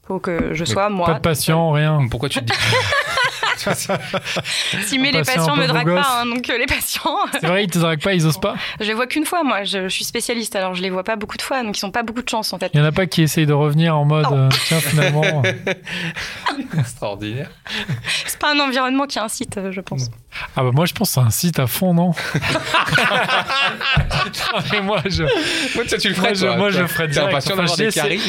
Faut 0.07 0.19
que 0.19 0.53
je 0.53 0.65
sois 0.65 0.91
moi. 0.91 1.07
Pas 1.07 1.15
de 1.15 1.21
patient, 1.21 1.71
rien. 1.71 2.07
Pourquoi 2.11 2.29
tu 2.29 2.41
te 2.41 2.45
dis 2.45 2.53
Si 4.85 4.99
mais 4.99 5.13
les 5.13 5.23
patients 5.23 5.57
me 5.57 5.67
draguent 5.67 5.95
pas, 5.95 6.21
hein, 6.21 6.27
donc 6.27 6.49
euh, 6.51 6.59
les 6.59 6.67
patients, 6.67 7.17
C'est 7.41 7.47
vrai, 7.47 7.65
ils 7.65 7.71
te 7.71 7.79
draguent 7.79 8.03
pas, 8.03 8.15
ils 8.15 8.27
osent 8.27 8.41
pas. 8.41 8.55
je 8.81 8.87
les 8.87 8.95
vois 8.95 9.07
qu'une 9.07 9.25
fois. 9.25 9.43
Moi, 9.45 9.65
je, 9.65 9.85
je 9.85 9.89
suis 9.95 10.05
spécialiste, 10.05 10.57
alors 10.57 10.75
je 10.75 10.83
les 10.83 10.91
vois 10.91 11.05
pas 11.05 11.17
beaucoup 11.17 11.37
de 11.37 11.43
fois, 11.43 11.63
donc 11.63 11.79
ils 11.79 11.85
ont 11.87 11.91
pas 11.91 12.03
beaucoup 12.03 12.23
de 12.23 12.29
chance 12.29 12.53
en 12.53 12.59
fait. 12.59 12.71
Il 12.75 12.79
y 12.79 12.83
en 12.83 12.87
a 12.87 12.93
pas 12.93 13.07
qui 13.07 13.23
essayent 13.23 13.47
de 13.47 13.53
revenir 13.53 13.97
en 13.97 14.05
mode, 14.05 14.25
Non. 14.27 14.37
euh, 14.37 14.49
tiens, 14.67 14.81
finalement. 14.81 15.43
extraordinaire 16.79 17.51
C'est 18.27 18.39
pas 18.39 18.53
un 18.55 18.59
environnement 18.61 19.07
qui 19.07 19.19
incite, 19.19 19.57
euh, 19.59 19.73
je 19.73 19.81
pense. 19.81 20.11
Ah 20.57 20.63
bah 20.63 20.71
moi, 20.73 20.87
je 20.87 20.93
pense 20.95 21.09
que 21.11 21.15
c'est 21.15 21.21
un 21.21 21.31
site 21.31 21.59
à 21.59 21.67
fond, 21.67 21.93
non? 21.95 22.13
Et 24.75 24.81
moi, 24.81 25.01
je, 25.07 25.23
Moi, 25.75 25.85
ça, 25.87 25.99
tu 25.99 26.09
le 26.09 26.15
moi, 26.15 26.25
ferais, 26.25 26.35
je, 26.35 26.47
toi, 26.47 26.57
moi, 26.57 26.71
toi. 26.71 26.81
je 26.81 26.87
ferais 26.87 27.09
direct. 27.09 27.51
Enfin, 27.53 27.67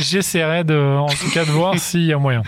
J'essaierai 0.01 0.63
de, 0.63 0.75
en 0.77 1.07
tout 1.07 1.29
cas, 1.33 1.45
de 1.45 1.51
voir 1.51 1.77
s'il 1.79 2.03
y 2.05 2.13
a 2.13 2.17
moyen. 2.17 2.43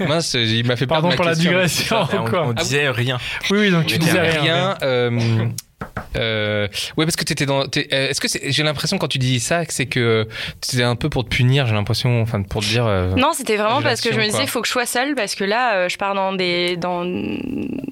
Mince, 0.00 0.34
il 0.34 0.66
m'a 0.66 0.76
fait 0.76 0.86
perdre 0.86 1.02
Pardon 1.02 1.08
ma 1.10 1.16
pour 1.16 1.24
la 1.24 1.34
digression. 1.34 1.91
On, 1.94 2.18
encore. 2.18 2.46
on 2.48 2.52
disait 2.52 2.88
rien. 2.90 3.18
Oui, 3.50 3.58
oui, 3.60 3.70
donc 3.70 3.86
tu 3.86 3.96
On 3.96 3.98
disais 3.98 4.20
rien. 4.20 4.40
Rien. 4.42 4.76
euh, 4.82 5.10
euh, 6.16 6.68
ouais, 6.96 7.04
parce 7.04 7.16
que 7.16 7.24
t'étais 7.24 7.46
dans. 7.46 7.62
euh, 7.62 7.66
Est-ce 7.90 8.20
que 8.20 8.28
j'ai 8.44 8.62
l'impression 8.62 8.98
quand 8.98 9.08
tu 9.08 9.18
dis 9.18 9.40
ça 9.40 9.64
que 9.66 9.72
c'est 9.72 9.86
que 9.86 10.28
c'était 10.60 10.82
un 10.82 10.96
peu 10.96 11.08
pour 11.08 11.24
te 11.24 11.28
punir. 11.34 11.66
J'ai 11.66 11.74
l'impression, 11.74 12.22
enfin, 12.22 12.42
pour 12.42 12.60
te 12.62 12.66
dire. 12.66 12.86
euh, 12.86 13.14
Non, 13.16 13.32
c'était 13.32 13.56
vraiment 13.56 13.82
parce 13.82 14.00
que 14.00 14.12
je 14.12 14.18
me 14.18 14.24
disais, 14.24 14.38
quoi. 14.38 14.46
faut 14.46 14.60
que 14.62 14.66
je 14.68 14.72
sois 14.72 14.86
seule 14.86 15.14
parce 15.14 15.34
que 15.34 15.44
là, 15.44 15.74
euh, 15.74 15.88
je 15.88 15.96
pars 15.98 16.14
dans 16.14 16.32
des, 16.32 16.76
dans, 16.76 17.04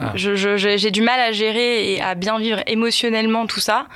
Ah. 0.01 0.13
j'ai 0.15 0.91
du 0.91 1.03
mal 1.03 1.21
à 1.21 1.33
gérer 1.33 1.93
et 1.95 2.03
à 2.03 2.15
bien 2.15 2.39
vivre 2.39 2.61
émotionnellement 2.67 3.47
tout 3.47 3.61
ça. 3.61 3.87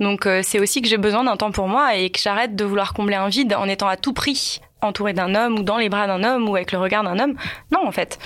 Donc 0.00 0.26
euh, 0.26 0.40
c'est 0.42 0.58
aussi 0.60 0.82
que 0.82 0.88
j'ai 0.88 0.98
besoin 0.98 1.24
d'un 1.24 1.36
temps 1.36 1.52
pour 1.52 1.68
moi 1.68 1.96
et 1.96 2.10
que 2.10 2.18
j'arrête 2.20 2.56
de 2.56 2.64
vouloir 2.64 2.92
combler 2.94 3.16
un 3.16 3.28
vide 3.28 3.54
en 3.54 3.68
étant 3.68 3.88
à 3.88 3.96
tout 3.96 4.12
prix 4.12 4.60
entouré 4.84 5.12
d'un 5.12 5.34
homme 5.34 5.58
ou 5.58 5.62
dans 5.62 5.76
les 5.76 5.88
bras 5.88 6.06
d'un 6.06 6.22
homme 6.22 6.48
ou 6.48 6.56
avec 6.56 6.72
le 6.72 6.78
regard 6.78 7.02
d'un 7.02 7.18
homme. 7.18 7.34
Non, 7.70 7.86
en 7.86 7.92
fait. 7.92 8.18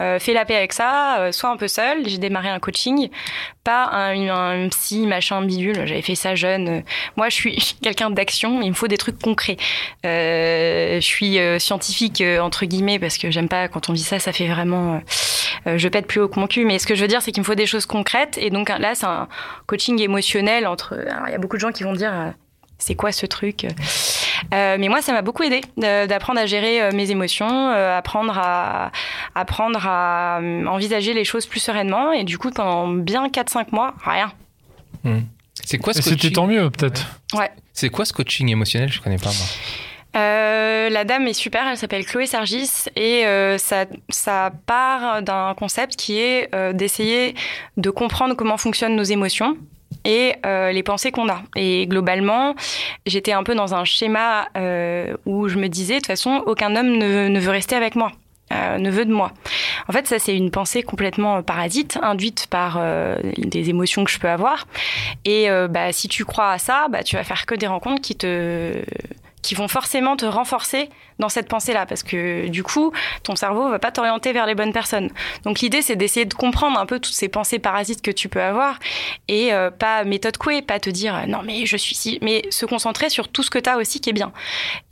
Euh, 0.00 0.18
fais 0.18 0.32
la 0.32 0.44
paix 0.44 0.56
avec 0.56 0.72
ça, 0.72 1.18
euh, 1.18 1.32
sois 1.32 1.50
un 1.50 1.56
peu 1.56 1.68
seul. 1.68 2.08
J'ai 2.08 2.18
démarré 2.18 2.48
un 2.48 2.58
coaching, 2.58 3.10
pas 3.62 3.88
un, 3.92 4.68
psy, 4.68 5.06
machin, 5.06 5.42
bidule. 5.42 5.86
J'avais 5.86 6.02
fait 6.02 6.14
ça 6.14 6.34
jeune. 6.34 6.82
Moi, 7.16 7.28
je 7.28 7.34
suis 7.34 7.76
quelqu'un 7.82 8.10
d'action, 8.10 8.62
il 8.62 8.70
me 8.70 8.74
faut 8.74 8.88
des 8.88 8.98
trucs 8.98 9.18
concrets. 9.18 9.56
Euh, 10.04 11.00
je 11.00 11.06
suis 11.06 11.38
scientifique, 11.58 12.22
entre 12.40 12.66
guillemets, 12.66 12.98
parce 12.98 13.18
que 13.18 13.30
j'aime 13.30 13.48
pas 13.48 13.68
quand 13.68 13.88
on 13.88 13.92
dit 13.92 14.02
ça, 14.02 14.18
ça 14.18 14.32
fait 14.32 14.48
vraiment... 14.48 15.00
je 15.66 15.88
pète 15.88 16.06
plus 16.06 16.20
haut 16.20 16.28
que 16.28 16.38
mon 16.38 16.46
cul, 16.46 16.64
mais 16.64 16.78
ce 16.78 16.86
que 16.86 16.94
je 16.94 17.02
veux 17.02 17.08
dire, 17.08 17.22
c'est 17.22 17.32
qu'il 17.32 17.40
me 17.40 17.46
faut 17.46 17.54
des 17.54 17.66
choses 17.66 17.86
concrètes. 17.86 18.38
Et 18.38 18.50
donc 18.50 18.68
là, 18.68 18.94
c'est 18.94 19.06
un 19.06 19.28
coaching 19.66 20.00
émotionnel 20.00 20.66
entre... 20.66 20.96
Il 21.26 21.32
y 21.32 21.34
a 21.34 21.38
beaucoup 21.38 21.56
de 21.56 21.60
gens 21.60 21.72
qui 21.72 21.82
vont 21.82 21.92
dire... 21.92 22.34
c'est 22.78 22.94
quoi 22.94 23.12
ce 23.12 23.26
truc? 23.26 23.66
Euh, 24.52 24.76
Mais 24.78 24.88
moi, 24.88 25.02
ça 25.02 25.12
m'a 25.12 25.22
beaucoup 25.22 25.42
aidé 25.42 25.60
d'apprendre 25.76 26.40
à 26.40 26.46
gérer 26.46 26.82
euh, 26.82 26.90
mes 26.92 27.10
émotions, 27.10 27.70
euh, 27.70 27.96
apprendre 27.96 28.38
à 28.38 28.90
apprendre 29.34 29.86
à 29.86 30.40
euh, 30.40 30.66
envisager 30.66 31.14
les 31.14 31.24
choses 31.24 31.46
plus 31.46 31.60
sereinement. 31.60 32.12
Et 32.12 32.24
du 32.24 32.38
coup, 32.38 32.50
pendant 32.50 32.88
bien 32.88 33.28
4-5 33.28 33.66
mois, 33.72 33.94
rien. 34.04 34.32
C'est 35.64 35.78
quoi 35.78 35.92
ce 35.92 36.02
c'était 36.02 36.16
coaching 36.16 36.32
tant 36.32 36.46
mieux, 36.46 36.70
peut-être. 36.70 37.06
C'est 37.72 37.88
quoi 37.88 38.04
ce 38.04 38.12
coaching 38.12 38.48
émotionnel? 38.48 38.90
Je 38.92 39.00
connais 39.00 39.18
pas 39.18 39.30
moi. 39.30 39.46
Euh, 40.16 40.90
la 40.90 41.04
dame 41.04 41.26
est 41.26 41.32
super, 41.32 41.66
elle 41.66 41.76
s'appelle 41.76 42.04
Chloé 42.06 42.26
Sargis 42.26 42.84
et 42.94 43.26
euh, 43.26 43.58
ça, 43.58 43.86
ça 44.08 44.52
part 44.64 45.22
d'un 45.22 45.54
concept 45.54 45.96
qui 45.96 46.18
est 46.18 46.54
euh, 46.54 46.72
d'essayer 46.72 47.34
de 47.78 47.90
comprendre 47.90 48.34
comment 48.34 48.56
fonctionnent 48.56 48.94
nos 48.94 49.02
émotions 49.02 49.56
et 50.04 50.34
euh, 50.44 50.70
les 50.72 50.82
pensées 50.82 51.10
qu'on 51.10 51.28
a. 51.28 51.42
Et 51.56 51.86
globalement, 51.86 52.54
j'étais 53.06 53.32
un 53.32 53.42
peu 53.42 53.54
dans 53.54 53.74
un 53.74 53.84
schéma 53.84 54.48
euh, 54.56 55.16
où 55.26 55.48
je 55.48 55.58
me 55.58 55.68
disais, 55.68 55.94
de 55.94 55.98
toute 56.00 56.06
façon, 56.08 56.42
aucun 56.46 56.76
homme 56.76 56.96
ne, 56.98 57.40
veut 57.40 57.50
rester 57.50 57.74
avec 57.74 57.96
moi. 57.96 58.12
euh, 58.52 58.78
ne 58.78 58.90
veut 58.90 59.06
de 59.06 59.12
moi. 59.12 59.32
En 59.88 59.92
fait, 59.92 60.06
ça 60.06 60.18
c'est 60.18 60.36
une 60.36 60.50
pensée 60.50 60.82
complètement 60.82 61.42
parasite, 61.42 61.98
induite 62.02 62.46
par 62.48 62.80
des 63.38 63.70
émotions 63.70 64.04
que 64.04 64.10
je 64.10 64.18
peux 64.18 64.28
avoir. 64.28 64.66
Et 65.24 65.48
bah, 65.70 65.92
si 65.92 66.08
tu 66.08 66.24
crois 66.24 66.50
à 66.50 66.58
ça, 66.58 66.86
bah, 66.90 67.02
tu 67.02 67.16
vas 67.16 67.24
faire 67.24 67.46
que 67.46 67.54
des 67.54 67.66
rencontres 67.66 68.02
qui 68.02 68.16
te 68.16 68.82
qui 69.44 69.54
vont 69.54 69.68
forcément 69.68 70.16
te 70.16 70.24
renforcer 70.24 70.88
dans 71.18 71.28
cette 71.28 71.48
pensée-là, 71.48 71.86
parce 71.86 72.02
que 72.02 72.48
du 72.48 72.62
coup, 72.62 72.92
ton 73.22 73.36
cerveau 73.36 73.70
va 73.70 73.78
pas 73.78 73.92
t'orienter 73.92 74.32
vers 74.32 74.46
les 74.46 74.54
bonnes 74.54 74.72
personnes. 74.72 75.10
Donc 75.44 75.60
l'idée, 75.60 75.82
c'est 75.82 75.96
d'essayer 75.96 76.26
de 76.26 76.34
comprendre 76.34 76.78
un 76.78 76.86
peu 76.86 76.98
toutes 76.98 77.14
ces 77.14 77.28
pensées 77.28 77.58
parasites 77.58 78.02
que 78.02 78.10
tu 78.10 78.28
peux 78.28 78.42
avoir, 78.42 78.78
et 79.28 79.52
euh, 79.52 79.70
pas 79.70 80.04
méthode 80.04 80.36
couée, 80.36 80.62
pas 80.62 80.80
te 80.80 80.90
dire 80.90 81.24
non 81.28 81.42
mais 81.44 81.66
je 81.66 81.76
suis 81.76 81.94
si, 81.94 82.18
mais 82.22 82.42
se 82.50 82.66
concentrer 82.66 83.10
sur 83.10 83.28
tout 83.28 83.42
ce 83.42 83.50
que 83.50 83.58
tu 83.58 83.70
as 83.70 83.76
aussi 83.76 84.00
qui 84.00 84.10
est 84.10 84.14
bien. 84.14 84.32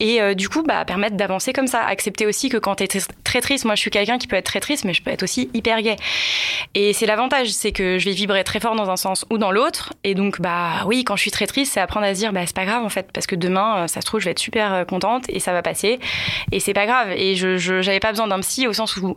Et 0.00 0.20
euh, 0.20 0.34
du 0.34 0.48
coup, 0.48 0.62
bah 0.62 0.84
permettre 0.84 1.16
d'avancer 1.16 1.52
comme 1.52 1.66
ça, 1.66 1.82
accepter 1.84 2.26
aussi 2.26 2.48
que 2.48 2.56
quand 2.56 2.76
tu 2.76 2.84
es 2.84 2.88
très 3.24 3.40
triste, 3.40 3.64
moi 3.64 3.74
je 3.74 3.80
suis 3.80 3.90
quelqu'un 3.90 4.18
qui 4.18 4.26
peut 4.26 4.36
être 4.36 4.46
très 4.46 4.60
triste, 4.60 4.84
mais 4.84 4.94
je 4.94 5.02
peux 5.02 5.10
être 5.10 5.22
aussi 5.22 5.50
hyper 5.54 5.82
gay. 5.82 5.96
Et 6.74 6.92
c'est 6.92 7.06
l'avantage, 7.06 7.48
c'est 7.48 7.72
que 7.72 7.98
je 7.98 8.04
vais 8.04 8.12
vibrer 8.14 8.44
très 8.44 8.60
fort 8.60 8.76
dans 8.76 8.90
un 8.90 8.96
sens 8.96 9.24
ou 9.30 9.38
dans 9.38 9.50
l'autre, 9.50 9.92
et 10.04 10.14
donc 10.14 10.40
bah 10.40 10.84
oui, 10.86 11.04
quand 11.04 11.16
je 11.16 11.22
suis 11.22 11.30
très 11.30 11.46
triste, 11.46 11.72
c'est 11.72 11.80
apprendre 11.80 12.06
à 12.06 12.14
se 12.14 12.18
dire 12.20 12.32
bah 12.32 12.46
c'est 12.46 12.56
pas 12.56 12.64
grave 12.64 12.84
en 12.84 12.88
fait, 12.88 13.10
parce 13.12 13.26
que 13.26 13.34
demain, 13.34 13.84
euh, 13.84 13.86
ça 13.86 14.00
se 14.00 14.06
trouve, 14.06 14.20
je 14.20 14.26
vais 14.26 14.32
être 14.32 14.38
super 14.38 14.86
contente 14.86 15.24
et 15.28 15.40
ça 15.40 15.52
va 15.52 15.62
passer 15.62 15.98
et 16.50 16.60
c'est 16.60 16.74
pas 16.74 16.86
grave. 16.86 17.12
Et 17.16 17.34
je 17.34 17.56
j'avais 17.56 18.00
pas 18.00 18.10
besoin 18.10 18.26
d'un 18.26 18.40
psy 18.40 18.66
au 18.66 18.72
sens 18.72 18.96
où 18.96 19.16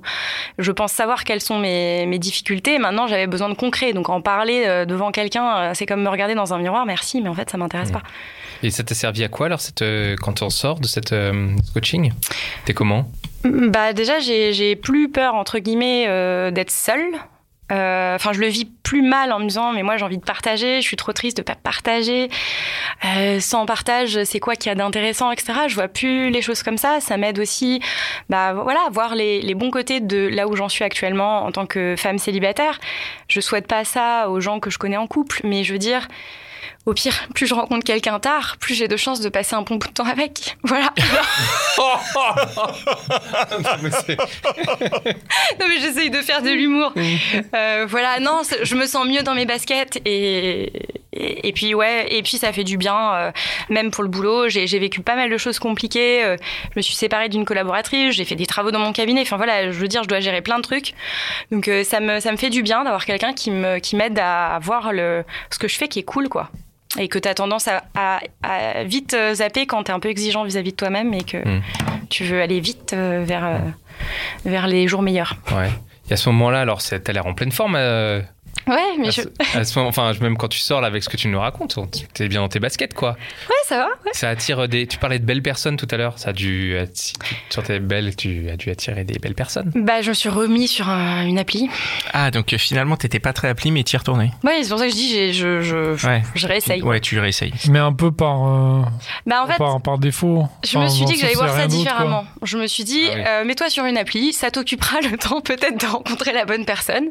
je 0.57 0.71
pense 0.71 0.91
savoir 0.91 1.23
quelles 1.23 1.41
sont 1.41 1.59
mes, 1.59 2.05
mes 2.05 2.19
difficultés. 2.19 2.77
Maintenant 2.79 3.07
j'avais 3.07 3.27
besoin 3.27 3.49
de 3.49 3.55
concret. 3.55 3.93
Donc 3.93 4.09
en 4.09 4.21
parler 4.21 4.63
euh, 4.65 4.85
devant 4.85 5.11
quelqu'un 5.11 5.57
euh, 5.57 5.71
c'est 5.73 5.85
comme 5.85 6.01
me 6.01 6.09
regarder 6.09 6.35
dans 6.35 6.53
un 6.53 6.59
miroir. 6.59 6.85
Merci 6.85 7.21
mais 7.21 7.29
en 7.29 7.33
fait 7.33 7.49
ça 7.49 7.57
m'intéresse 7.57 7.91
pas. 7.91 8.03
Et 8.63 8.71
ça 8.71 8.83
t'a 8.83 8.95
servi 8.95 9.23
à 9.23 9.27
quoi 9.27 9.47
alors 9.47 9.61
cette, 9.61 9.81
euh, 9.81 10.15
quand 10.19 10.41
on 10.41 10.49
sort 10.49 10.79
de 10.79 10.87
cette 10.87 11.13
euh, 11.13 11.49
ce 11.63 11.71
coaching? 11.71 12.11
T'es 12.65 12.73
comment? 12.73 13.09
Bah 13.43 13.93
déjà 13.93 14.19
j'ai 14.19 14.53
j'ai 14.53 14.75
plus 14.75 15.11
peur 15.11 15.35
entre 15.35 15.59
guillemets 15.59 16.05
euh, 16.07 16.49
d'être 16.51 16.71
seule 16.71 17.13
Euh, 17.71 18.15
Enfin, 18.15 18.31
je 18.33 18.39
le 18.39 18.47
vis 18.47 18.65
plus 18.65 19.01
mal 19.01 19.31
en 19.31 19.39
me 19.39 19.47
disant, 19.47 19.73
mais 19.73 19.83
moi 19.83 19.97
j'ai 19.97 20.05
envie 20.05 20.17
de 20.17 20.23
partager, 20.23 20.81
je 20.81 20.87
suis 20.87 20.95
trop 20.95 21.11
triste 21.11 21.37
de 21.37 21.41
pas 21.41 21.55
partager. 21.55 22.29
Euh, 23.03 23.39
sans 23.39 23.65
partage, 23.65 24.23
c'est 24.23 24.39
quoi 24.39 24.55
qu'il 24.55 24.69
y 24.69 24.71
a 24.71 24.75
d'intéressant, 24.75 25.31
etc. 25.31 25.53
Je 25.67 25.75
vois 25.75 25.87
plus 25.87 26.29
les 26.29 26.41
choses 26.41 26.63
comme 26.63 26.77
ça. 26.77 26.99
Ça 27.01 27.17
m'aide 27.17 27.39
aussi, 27.39 27.81
bah 28.29 28.53
voilà, 28.53 28.79
à 28.87 28.89
voir 28.89 29.15
les, 29.15 29.41
les 29.41 29.53
bons 29.53 29.71
côtés 29.71 29.99
de 29.99 30.27
là 30.27 30.47
où 30.47 30.55
j'en 30.55 30.69
suis 30.69 30.83
actuellement 30.83 31.43
en 31.43 31.51
tant 31.51 31.65
que 31.65 31.95
femme 31.97 32.17
célibataire. 32.19 32.79
Je 33.27 33.41
souhaite 33.41 33.67
pas 33.67 33.83
ça 33.83 34.29
aux 34.29 34.39
gens 34.39 34.59
que 34.59 34.69
je 34.69 34.77
connais 34.77 34.97
en 34.97 35.07
couple, 35.07 35.41
mais 35.43 35.63
je 35.63 35.73
veux 35.73 35.79
dire. 35.79 36.07
Au 36.85 36.93
pire, 36.93 37.27
plus 37.33 37.47
je 37.47 37.53
rencontre 37.53 37.83
quelqu'un 37.83 38.19
tard, 38.19 38.57
plus 38.59 38.75
j'ai 38.75 38.87
de 38.87 38.97
chances 38.97 39.19
de 39.19 39.29
passer 39.29 39.55
un 39.55 39.63
bon 39.63 39.75
bout 39.75 39.87
de 39.87 39.93
temps 39.93 40.05
avec. 40.05 40.57
Voilà. 40.63 40.93
non 45.59 45.65
mais 45.67 45.79
j'essaye 45.79 46.09
de 46.09 46.21
faire 46.21 46.41
de 46.41 46.51
l'humour. 46.51 46.93
Euh, 47.53 47.85
voilà, 47.87 48.19
non, 48.19 48.41
je 48.61 48.75
me 48.75 48.85
sens 48.85 49.07
mieux 49.07 49.23
dans 49.23 49.33
mes 49.33 49.45
baskets 49.45 49.99
et, 50.05 50.71
et, 51.15 51.47
et 51.47 51.51
puis 51.53 51.73
ouais, 51.73 52.07
et 52.09 52.21
puis 52.23 52.37
ça 52.37 52.51
fait 52.53 52.63
du 52.63 52.77
bien, 52.77 53.13
euh, 53.13 53.31
même 53.69 53.91
pour 53.91 54.03
le 54.03 54.09
boulot. 54.09 54.49
J'ai 54.49 54.65
vécu 54.79 55.01
pas 55.01 55.15
mal 55.15 55.29
de 55.29 55.37
choses 55.37 55.59
compliquées. 55.59 56.23
euh, 56.23 56.37
je 56.73 56.79
me 56.79 56.81
suis 56.81 56.95
séparée 56.95 57.29
d'une 57.29 57.45
collaboratrice, 57.45 58.13
j'ai 58.15 58.25
fait 58.25 58.35
des 58.35 58.45
travaux 58.45 58.71
dans 58.71 58.79
mon 58.79 58.93
cabinet. 58.93 59.21
Enfin 59.21 59.37
voilà, 59.37 59.71
je 59.71 59.77
veux 59.77 59.87
dire, 59.87 60.03
je 60.03 60.07
dois 60.07 60.19
gérer 60.19 60.41
plein 60.41 60.57
de 60.57 60.63
trucs. 60.63 60.93
Donc 61.51 61.67
euh, 61.67 61.83
ça 61.83 61.99
me 61.99 62.19
ça 62.19 62.31
me 62.31 62.37
fait 62.37 62.49
du 62.49 62.61
bien 62.63 62.83
d'avoir 62.83 63.05
quelqu'un 63.05 63.33
qui 63.33 63.51
me 63.51 63.79
qui 63.79 63.95
m'aide 63.95 64.19
à 64.19 64.59
voir 64.61 64.91
le 64.93 65.23
ce 65.49 65.57
que 65.59 65.67
je 65.67 65.77
fais 65.77 65.87
qui 65.87 65.99
est 65.99 66.03
cool 66.03 66.29
quoi. 66.29 66.49
Et 66.97 67.09
que 67.09 67.19
tu 67.19 67.27
as 67.27 67.33
tendance 67.33 67.67
à, 67.67 67.83
à- 67.95 68.19
à 68.43 68.83
vite 68.85 69.17
zapper 69.33 69.65
quand 69.65 69.83
tu 69.83 69.91
es 69.91 69.93
un 69.93 69.99
peu 69.99 70.07
exigeant 70.09 70.43
vis-à-vis 70.45 70.71
de 70.71 70.77
toi-même 70.77 71.13
et 71.13 71.23
que 71.23 71.37
Mm. 71.37 71.61
tu 72.09 72.23
veux 72.23 72.41
aller 72.41 72.59
vite 72.61 72.93
vers, 72.93 73.59
vers 74.45 74.67
les 74.67 74.87
jours 74.87 75.01
meilleurs. 75.01 75.35
Ouais. 75.51 75.69
Et 76.09 76.13
à 76.13 76.17
ce 76.17 76.29
moment-là, 76.29 76.61
alors 76.61 76.81
c'est- 76.81 76.99
t'as 77.01 77.11
l'air 77.13 77.25
en 77.25 77.33
pleine 77.33 77.51
forme 77.51 77.75
euh, 77.75 78.21
Ouais, 78.67 78.97
mais 78.97 79.09
À 79.09 79.11
je. 79.11 79.21
ce- 79.21 79.57
à 79.57 79.63
ce 79.63 79.77
moment- 79.77 79.89
enfin, 79.89 80.11
même 80.21 80.37
quand 80.37 80.47
tu 80.47 80.57
sors 80.59 80.81
là 80.81 80.87
avec 80.87 81.03
ce 81.03 81.09
que 81.09 81.17
tu 81.17 81.27
nous 81.27 81.39
racontes, 81.39 81.77
on- 81.77 81.85
t'es 81.87 82.27
bien 82.27 82.41
dans 82.41 82.49
tes 82.49 82.59
baskets, 82.59 82.95
quoi. 82.95 83.11
Ouais, 83.11 83.55
ça 83.67 83.77
va. 83.77 83.85
Ouais. 84.05 84.11
Ça 84.13 84.29
attire 84.29 84.67
des. 84.67 84.87
Tu 84.87 84.97
parlais 84.97 85.19
de 85.19 85.25
belles 85.25 85.43
personnes 85.43 85.77
tout 85.77 85.87
à 85.91 85.97
l'heure. 85.97 86.17
Ça 86.17 86.29
a 86.31 86.33
dû. 86.33 86.75
atti- 86.77 87.13
Tu 87.23 87.35
te 87.49 87.53
sentais 87.53 87.79
belle, 87.79 88.15
tu 88.15 88.49
as 88.51 88.57
dû 88.57 88.71
attirer 88.71 89.03
des 89.03 89.19
belles 89.19 89.35
personnes. 89.35 89.71
Bah, 89.75 90.01
je 90.01 90.09
me 90.09 90.13
suis 90.15 90.29
remis 90.29 90.67
sur 90.67 90.89
un- 90.89 91.25
une 91.25 91.37
appli. 91.37 91.69
Ah, 92.13 92.31
donc 92.31 92.53
euh, 92.53 92.57
finalement, 92.57 92.97
t'étais 92.97 93.19
pas 93.19 93.33
très 93.33 93.49
appli, 93.49 93.69
mais 93.71 93.83
t'y 93.83 93.95
es 93.95 93.99
retourné. 93.99 94.31
Ouais, 94.43 94.63
c'est 94.63 94.69
pour 94.69 94.79
ça 94.79 94.85
que 94.85 94.91
je 94.91 94.95
dis, 94.95 95.33
je, 95.33 95.61
je, 95.61 96.05
Ouais. 96.07 96.23
je 96.33 96.47
réessaye. 96.47 96.81
Ouais, 96.81 96.99
tu 96.99 97.19
réessayes. 97.19 97.53
Mais 97.69 97.79
un 97.79 97.93
peu 97.93 98.11
par, 98.11 98.47
euh, 98.47 98.81
Bah, 99.27 99.43
en 99.43 99.47
fait, 99.47 99.57
par, 99.57 99.79
par 99.81 99.97
défaut. 99.99 100.47
Je 100.67 100.77
me 100.79 100.87
suis 100.87 101.05
dit 101.05 101.13
que 101.13 101.19
j'allais 101.19 101.35
voir 101.35 101.49
ça 101.55 101.67
différemment. 101.67 102.25
Je 102.41 102.57
me 102.57 102.65
suis 102.67 102.83
dit, 102.83 103.03
Ah 103.11 103.13
oui. 103.15 103.21
euh, 103.27 103.43
mets-toi 103.45 103.69
sur 103.69 103.85
une 103.85 103.97
appli, 103.97 104.33
ça 104.33 104.49
t'occupera 104.49 105.01
le 105.11 105.17
temps 105.17 105.41
peut-être 105.41 105.79
de 105.79 105.85
rencontrer 105.85 106.33
la 106.33 106.45
bonne 106.45 106.65
personne. 106.65 107.05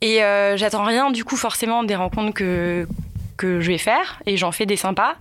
Et 0.00 0.22
euh, 0.22 0.51
j'attends 0.56 0.84
rien 0.84 1.10
du 1.10 1.24
coup 1.24 1.36
forcément 1.36 1.84
des 1.84 1.96
rencontres 1.96 2.34
que 2.34 2.86
que 3.36 3.60
je 3.60 3.72
vais 3.72 3.78
faire 3.78 4.20
et 4.26 4.36
j'en 4.36 4.52
fais 4.52 4.66
des 4.66 4.76
sympas 4.76 5.14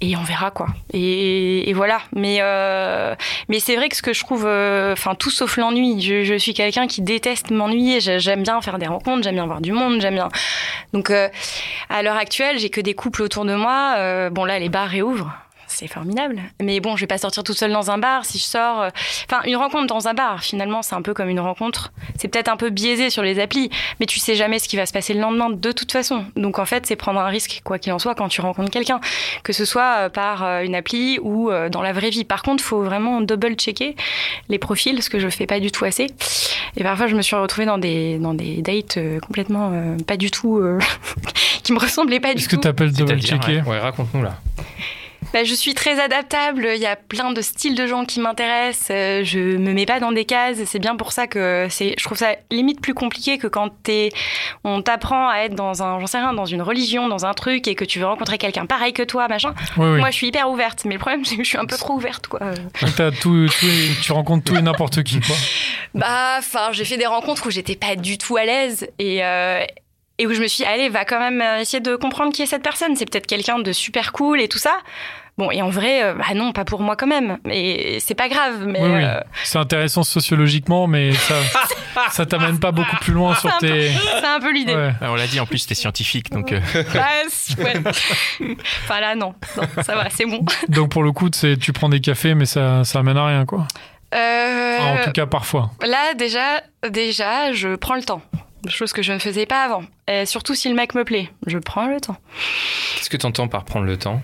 et 0.00 0.14
on 0.16 0.22
verra 0.22 0.50
quoi. 0.50 0.66
Et, 0.92 1.72
voilà. 1.74 2.00
Mais 2.14 2.38
euh, 2.40 3.14
mais 3.48 3.60
c'est 3.60 3.76
vrai 3.76 3.88
que 3.88 3.96
ce 3.96 4.02
que 4.02 4.12
je 4.12 4.22
trouve 4.22 4.44
euh, 4.46 4.92
enfin 4.92 5.14
tout 5.14 5.30
sauf 5.30 5.56
l'ennui. 5.56 6.00
Je, 6.00 6.36
suis 6.36 6.54
quelqu'un 6.54 6.86
qui 6.86 7.00
déteste 7.02 7.50
m'ennuyer. 7.50 8.00
J'ai- 8.00 8.18
j'aime 8.18 8.42
bien 8.42 8.60
faire 8.60 8.78
des 8.78 8.86
rencontres 8.86 9.22
j'aime 9.22 9.36
bien 9.36 9.46
voir 9.46 9.60
du 9.60 9.72
monde 9.72 10.00
j'aime 10.00 10.14
bien. 10.14 10.28
Donc 10.92 11.10
euh, 11.10 11.28
à 11.88 12.02
l'heure 12.02 12.16
actuelle 12.16 12.58
j'ai 12.58 12.68
que 12.68 12.80
des 12.80 12.94
couples 12.94 13.22
autour 13.22 13.44
de 13.44 13.54
moi. 13.54 13.94
Euh, 13.96 14.28
bon 14.30 14.44
là 14.44 14.58
les 14.58 14.68
bars 14.68 14.88
réouvrent 14.88 15.32
c'est 15.82 15.88
formidable. 15.88 16.36
Mais 16.62 16.78
bon, 16.78 16.94
je 16.94 17.00
vais 17.00 17.06
pas 17.08 17.18
sortir 17.18 17.42
toute 17.42 17.58
seule 17.58 17.72
dans 17.72 17.90
un 17.90 17.98
bar. 17.98 18.24
Si 18.24 18.38
je 18.38 18.44
sors, 18.44 18.82
euh, 18.82 18.90
enfin, 19.28 19.42
une 19.46 19.56
rencontre 19.56 19.86
dans 19.86 20.06
un 20.06 20.14
bar, 20.14 20.40
finalement, 20.42 20.80
c'est 20.82 20.94
un 20.94 21.02
peu 21.02 21.12
comme 21.12 21.28
une 21.28 21.40
rencontre. 21.40 21.92
C'est 22.16 22.28
peut-être 22.28 22.48
un 22.48 22.56
peu 22.56 22.70
biaisé 22.70 23.10
sur 23.10 23.22
les 23.24 23.40
applis, 23.40 23.68
mais 23.98 24.06
tu 24.06 24.20
sais 24.20 24.36
jamais 24.36 24.60
ce 24.60 24.68
qui 24.68 24.76
va 24.76 24.86
se 24.86 24.92
passer 24.92 25.12
le 25.12 25.20
lendemain 25.20 25.50
de 25.50 25.72
toute 25.72 25.90
façon. 25.90 26.24
Donc 26.36 26.60
en 26.60 26.66
fait, 26.66 26.86
c'est 26.86 26.94
prendre 26.94 27.18
un 27.18 27.26
risque, 27.26 27.62
quoi 27.64 27.80
qu'il 27.80 27.92
en 27.92 27.98
soit, 27.98 28.14
quand 28.14 28.28
tu 28.28 28.40
rencontres 28.40 28.70
quelqu'un, 28.70 29.00
que 29.42 29.52
ce 29.52 29.64
soit 29.64 29.96
euh, 29.98 30.08
par 30.08 30.44
euh, 30.44 30.62
une 30.62 30.76
appli 30.76 31.18
ou 31.20 31.50
euh, 31.50 31.68
dans 31.68 31.82
la 31.82 31.92
vraie 31.92 32.10
vie. 32.10 32.24
Par 32.24 32.42
contre, 32.42 32.62
faut 32.62 32.82
vraiment 32.84 33.20
double 33.20 33.54
checker 33.54 33.96
les 34.48 34.58
profils, 34.58 35.02
ce 35.02 35.10
que 35.10 35.18
je 35.18 35.28
fais 35.28 35.46
pas 35.46 35.58
du 35.58 35.72
tout 35.72 35.84
assez. 35.84 36.06
Et 36.76 36.84
parfois, 36.84 37.06
je 37.06 37.16
me 37.16 37.22
suis 37.22 37.36
retrouvée 37.36 37.66
dans 37.66 37.78
des 37.78 38.18
dans 38.18 38.34
des 38.34 38.62
dates 38.62 38.96
euh, 38.96 39.20
complètement 39.20 39.70
euh, 39.72 39.96
pas 40.06 40.16
du 40.16 40.30
tout 40.30 40.58
euh, 40.58 40.78
qui 41.62 41.72
me 41.72 41.78
ressemblaient 41.78 42.20
pas 42.20 42.34
du 42.34 42.40
Est-ce 42.40 42.48
que 42.48 42.56
tout. 42.56 42.62
tu 42.62 42.68
appelles 42.68 42.92
double 42.92 43.20
C'est-à-dire, 43.20 43.42
checker? 43.42 43.62
Ouais, 43.68 43.78
raconte-nous 43.78 44.22
là. 44.22 44.38
Bah, 45.32 45.44
je 45.44 45.54
suis 45.54 45.74
très 45.74 46.00
adaptable. 46.00 46.68
Il 46.74 46.80
y 46.80 46.86
a 46.86 46.96
plein 46.96 47.32
de 47.32 47.40
styles 47.40 47.74
de 47.74 47.86
gens 47.86 48.04
qui 48.04 48.20
m'intéressent. 48.20 48.88
Euh, 48.90 49.24
Je 49.24 49.38
me 49.38 49.72
mets 49.72 49.86
pas 49.86 50.00
dans 50.00 50.12
des 50.12 50.24
cases. 50.24 50.58
C'est 50.66 50.78
bien 50.78 50.96
pour 50.96 51.12
ça 51.12 51.26
que 51.26 51.66
c'est. 51.70 51.94
Je 51.98 52.04
trouve 52.04 52.18
ça 52.18 52.34
limite 52.50 52.80
plus 52.80 52.94
compliqué 52.94 53.38
que 53.38 53.46
quand 53.46 53.70
t'es. 53.82 54.10
On 54.64 54.82
t'apprend 54.82 55.28
à 55.28 55.38
être 55.40 55.54
dans 55.54 55.82
un, 55.82 55.98
j'en 56.00 56.06
sais 56.06 56.18
rien, 56.18 56.32
dans 56.34 56.44
une 56.44 56.62
religion, 56.62 57.08
dans 57.08 57.24
un 57.26 57.34
truc, 57.34 57.66
et 57.68 57.74
que 57.74 57.84
tu 57.84 57.98
veux 57.98 58.06
rencontrer 58.06 58.38
quelqu'un 58.38 58.66
pareil 58.66 58.92
que 58.92 59.02
toi, 59.02 59.28
machin. 59.28 59.54
Oui, 59.76 59.86
oui. 59.92 59.98
Moi, 60.00 60.10
je 60.10 60.16
suis 60.16 60.26
hyper 60.28 60.50
ouverte. 60.50 60.84
Mais 60.84 60.94
le 60.94 61.00
problème, 61.00 61.24
c'est 61.26 61.36
que 61.36 61.44
je 61.44 61.48
suis 61.48 61.58
un 61.58 61.66
peu 61.66 61.76
trop 61.76 61.94
ouverte, 61.94 62.26
quoi. 62.26 62.40
T'as 62.96 63.10
tout, 63.10 63.46
tout 63.60 63.66
tu 64.02 64.12
rencontres 64.12 64.44
tout 64.44 64.56
et 64.56 64.62
n'importe 64.62 65.02
qui, 65.02 65.20
quoi. 65.20 65.36
Bah, 65.94 66.36
enfin, 66.38 66.68
j'ai 66.72 66.84
fait 66.84 66.96
des 66.96 67.06
rencontres 67.06 67.46
où 67.46 67.50
j'étais 67.50 67.76
pas 67.76 67.96
du 67.96 68.18
tout 68.18 68.36
à 68.36 68.44
l'aise 68.44 68.88
et. 68.98 69.24
euh, 69.24 69.64
et 70.22 70.26
où 70.28 70.32
je 70.32 70.40
me 70.40 70.46
suis 70.46 70.62
dit, 70.62 70.68
allez, 70.70 70.88
va 70.88 71.04
quand 71.04 71.18
même 71.18 71.40
euh, 71.40 71.58
essayer 71.60 71.80
de 71.80 71.96
comprendre 71.96 72.32
qui 72.32 72.42
est 72.42 72.46
cette 72.46 72.62
personne. 72.62 72.94
C'est 72.94 73.10
peut-être 73.10 73.26
quelqu'un 73.26 73.58
de 73.58 73.72
super 73.72 74.12
cool 74.12 74.40
et 74.40 74.46
tout 74.48 74.58
ça. 74.58 74.72
Bon, 75.38 75.50
et 75.50 75.62
en 75.62 75.70
vrai, 75.70 76.02
euh, 76.04 76.12
bah 76.14 76.26
non, 76.34 76.52
pas 76.52 76.66
pour 76.66 76.82
moi 76.82 76.94
quand 76.94 77.06
même. 77.06 77.38
Et 77.50 77.98
c'est 78.00 78.14
pas 78.14 78.28
grave, 78.28 78.66
mais. 78.66 78.80
Oui, 78.82 78.90
oui. 78.90 79.02
euh, 79.02 79.18
C'est 79.44 79.58
intéressant 79.58 80.02
sociologiquement, 80.02 80.86
mais 80.86 81.12
ça, 81.14 81.34
ça 82.10 82.26
t'amène 82.26 82.60
pas 82.60 82.70
beaucoup 82.70 82.96
plus 82.96 83.14
loin 83.14 83.34
sur 83.34 83.56
tes. 83.56 83.90
c'est 84.20 84.26
un 84.26 84.40
peu 84.40 84.52
l'idée. 84.52 84.74
Ouais. 84.74 84.92
Bah, 85.00 85.06
on 85.10 85.14
l'a 85.14 85.26
dit, 85.26 85.40
en 85.40 85.46
plus, 85.46 85.66
t'es 85.66 85.74
scientifique, 85.74 86.30
donc. 86.30 86.52
euh, 86.52 86.60
Bah, 86.94 87.06
c'est- 87.30 87.58
ouais. 87.58 87.72
enfin 88.84 89.00
là, 89.00 89.14
non. 89.14 89.34
non 89.56 89.62
ça 89.82 89.94
va, 89.96 90.10
c'est 90.10 90.26
bon. 90.26 90.44
Donc 90.68 90.90
pour 90.90 91.02
le 91.02 91.12
coup, 91.12 91.30
tu 91.30 91.72
prends 91.72 91.88
des 91.88 92.00
cafés, 92.00 92.34
mais 92.34 92.46
ça, 92.46 92.84
ça 92.84 92.98
amène 92.98 93.16
à 93.16 93.26
rien, 93.26 93.46
quoi. 93.46 93.66
Euh, 94.14 94.76
Enfin, 94.78 95.00
en 95.00 95.04
tout 95.04 95.12
cas, 95.12 95.24
parfois. 95.26 95.70
Là, 95.82 96.12
déjà, 96.14 96.60
déjà, 96.90 97.52
je 97.52 97.74
prends 97.76 97.94
le 97.94 98.02
temps. 98.02 98.20
Chose 98.68 98.92
que 98.92 99.02
je 99.02 99.12
ne 99.12 99.18
faisais 99.18 99.46
pas 99.46 99.64
avant. 99.64 99.84
Et 100.08 100.26
surtout 100.26 100.54
si 100.54 100.68
le 100.68 100.74
mec 100.74 100.94
me 100.94 101.04
plaît, 101.04 101.30
je 101.46 101.58
prends 101.58 101.86
le 101.86 102.00
temps. 102.00 102.16
Qu'est-ce 102.96 103.10
que 103.10 103.16
tu 103.16 103.26
entends 103.26 103.48
par 103.48 103.64
prendre 103.64 103.86
le 103.86 103.96
temps? 103.96 104.22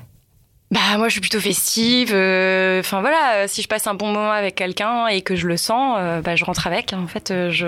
Bah 0.70 0.80
moi 0.98 1.08
je 1.08 1.12
suis 1.12 1.20
plutôt 1.22 1.40
festive. 1.40 2.10
euh, 2.12 2.80
Enfin 2.80 3.00
voilà, 3.00 3.36
euh, 3.36 3.44
si 3.48 3.62
je 3.62 3.68
passe 3.68 3.86
un 3.86 3.94
bon 3.94 4.08
moment 4.12 4.30
avec 4.30 4.54
quelqu'un 4.54 5.06
et 5.06 5.22
que 5.22 5.34
je 5.34 5.46
le 5.46 5.56
sens, 5.56 5.96
euh, 5.98 6.20
bah 6.20 6.36
je 6.36 6.44
rentre 6.44 6.66
avec. 6.66 6.92
En 6.92 7.06
fait, 7.06 7.32
je 7.50 7.66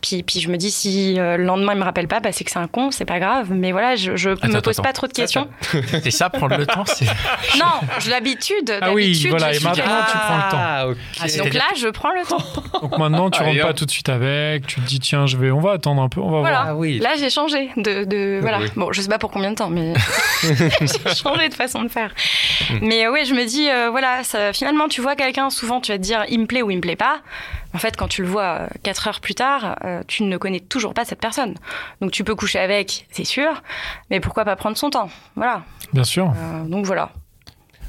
puis 0.00 0.22
puis 0.22 0.40
je 0.40 0.48
me 0.48 0.56
dis 0.56 0.70
si 0.70 1.20
euh, 1.20 1.36
le 1.36 1.44
lendemain 1.44 1.74
il 1.74 1.78
me 1.78 1.84
rappelle 1.84 2.08
pas, 2.08 2.20
bah 2.20 2.32
c'est 2.32 2.44
que 2.44 2.50
c'est 2.50 2.58
un 2.58 2.66
con, 2.66 2.90
c'est 2.90 3.04
pas 3.04 3.18
grave. 3.20 3.48
Mais 3.50 3.70
voilà, 3.72 3.96
je, 3.96 4.16
je 4.16 4.30
me 4.30 4.60
pose 4.62 4.76
attends. 4.78 4.82
pas 4.82 4.94
trop 4.94 5.06
de 5.06 5.12
questions. 5.12 5.46
C'est 6.02 6.10
ça, 6.10 6.30
prendre 6.30 6.56
le 6.56 6.64
temps, 6.66 6.84
c'est. 6.86 7.04
Non, 7.58 7.66
j'ai 7.98 8.10
l'habitude. 8.10 8.72
Ah 8.80 8.92
oui, 8.92 9.26
voilà, 9.28 9.52
je 9.52 9.60
et 9.60 9.64
maintenant, 9.64 9.82
tu 10.10 10.16
prends 10.16 10.36
le 10.36 10.50
temps. 10.50 10.58
Ah. 10.58 10.84
Ah, 11.20 11.26
Donc 11.38 11.52
là, 11.54 11.64
je 11.76 11.88
prends 11.88 12.12
le 12.12 12.24
temps. 12.26 12.42
Donc 12.82 12.96
maintenant, 12.98 13.30
tu 13.30 13.40
Ah, 13.42 13.46
rentres 13.46 13.60
pas 13.62 13.72
tout 13.74 13.84
de 13.84 13.90
suite 13.90 14.08
avec. 14.08 14.66
Tu 14.66 14.80
te 14.80 14.86
dis, 14.86 15.00
tiens, 15.00 15.26
je 15.26 15.36
vais, 15.36 15.50
on 15.50 15.60
va 15.60 15.72
attendre 15.72 16.00
un 16.02 16.08
peu, 16.08 16.20
on 16.20 16.30
va 16.30 16.38
Voilà. 16.40 16.62
voir. 16.62 16.66
Ah 16.70 16.76
oui. 16.76 16.98
Là, 16.98 17.10
j'ai 17.18 17.28
changé 17.30 17.70
de, 17.76 18.04
de 18.04 18.38
voilà. 18.40 18.60
Oui. 18.60 18.68
Bon, 18.76 18.92
je 18.92 19.00
sais 19.02 19.08
pas 19.08 19.18
pour 19.18 19.30
combien 19.30 19.50
de 19.50 19.56
temps, 19.56 19.68
mais 19.70 19.92
j'ai 20.42 21.14
changé 21.14 21.48
de 21.50 21.54
façon 21.54 21.82
de 21.82 21.88
faire. 21.88 22.14
Hmm. 22.70 22.78
Mais 22.82 23.06
euh, 23.06 23.12
ouais, 23.12 23.24
je 23.24 23.34
me 23.34 23.44
dis 23.44 23.68
euh, 23.68 23.90
voilà, 23.90 24.24
ça, 24.24 24.52
finalement, 24.52 24.88
tu 24.88 25.00
vois 25.00 25.16
quelqu'un, 25.16 25.50
souvent, 25.50 25.80
tu 25.80 25.92
vas 25.92 25.98
te 25.98 26.02
dire 26.02 26.24
il 26.28 26.40
me 26.40 26.46
plaît 26.46 26.62
ou 26.62 26.70
il 26.70 26.76
me 26.76 26.82
plaît 26.82 26.96
pas. 26.96 27.20
En 27.74 27.78
fait, 27.78 27.96
quand 27.96 28.08
tu 28.08 28.22
le 28.22 28.28
vois 28.28 28.42
euh, 28.42 28.68
quatre 28.82 29.06
heures 29.08 29.20
plus 29.20 29.34
tard, 29.34 29.76
euh, 29.84 30.02
tu 30.06 30.22
ne 30.22 30.36
connais 30.38 30.60
toujours 30.60 30.94
pas 30.94 31.04
cette 31.04 31.20
personne. 31.20 31.54
Donc, 32.00 32.12
tu 32.12 32.24
peux 32.24 32.34
coucher 32.34 32.58
avec, 32.58 33.06
c'est 33.10 33.24
sûr, 33.24 33.62
mais 34.10 34.20
pourquoi 34.20 34.44
pas 34.44 34.56
prendre 34.56 34.76
son 34.76 34.90
temps? 34.90 35.10
Voilà. 35.36 35.62
Bien 35.92 36.04
sûr. 36.04 36.32
Euh, 36.34 36.64
donc 36.64 36.86
voilà. 36.86 37.10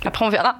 Après, 0.05 0.25
on 0.25 0.29
verra. 0.29 0.57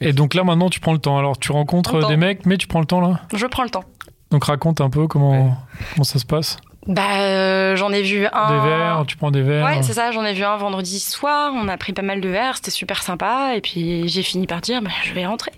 Et 0.00 0.12
donc 0.12 0.34
là, 0.34 0.42
maintenant, 0.42 0.70
tu 0.70 0.80
prends 0.80 0.92
le 0.92 0.98
temps. 0.98 1.18
Alors, 1.18 1.38
tu 1.38 1.52
rencontres 1.52 2.08
des 2.08 2.16
mecs, 2.16 2.46
mais 2.46 2.56
tu 2.56 2.66
prends 2.66 2.80
le 2.80 2.86
temps 2.86 3.00
là? 3.00 3.20
Je 3.34 3.46
prends 3.46 3.62
le 3.62 3.70
temps. 3.70 3.84
Donc 4.30 4.44
raconte 4.44 4.80
un 4.80 4.88
peu 4.88 5.06
comment, 5.06 5.56
comment 5.92 6.04
ça 6.04 6.18
se 6.18 6.24
passe. 6.24 6.56
Bah, 6.88 7.20
euh, 7.20 7.76
j'en 7.76 7.92
ai 7.92 8.02
vu 8.02 8.26
un. 8.32 8.48
Des 8.62 8.68
verres, 8.68 9.04
tu 9.06 9.16
prends 9.16 9.30
des 9.30 9.42
verres. 9.42 9.64
Ouais, 9.64 9.82
c'est 9.82 9.92
ça, 9.92 10.10
j'en 10.10 10.24
ai 10.24 10.32
vu 10.32 10.42
un 10.42 10.56
vendredi 10.56 10.98
soir, 10.98 11.52
on 11.54 11.68
a 11.68 11.76
pris 11.76 11.92
pas 11.92 12.02
mal 12.02 12.20
de 12.20 12.28
verres, 12.28 12.56
c'était 12.56 12.72
super 12.72 13.04
sympa, 13.04 13.52
et 13.54 13.60
puis 13.60 14.08
j'ai 14.08 14.22
fini 14.24 14.48
par 14.48 14.60
dire, 14.60 14.82
bah, 14.82 14.90
je 15.04 15.12
vais 15.12 15.24
rentrer. 15.24 15.52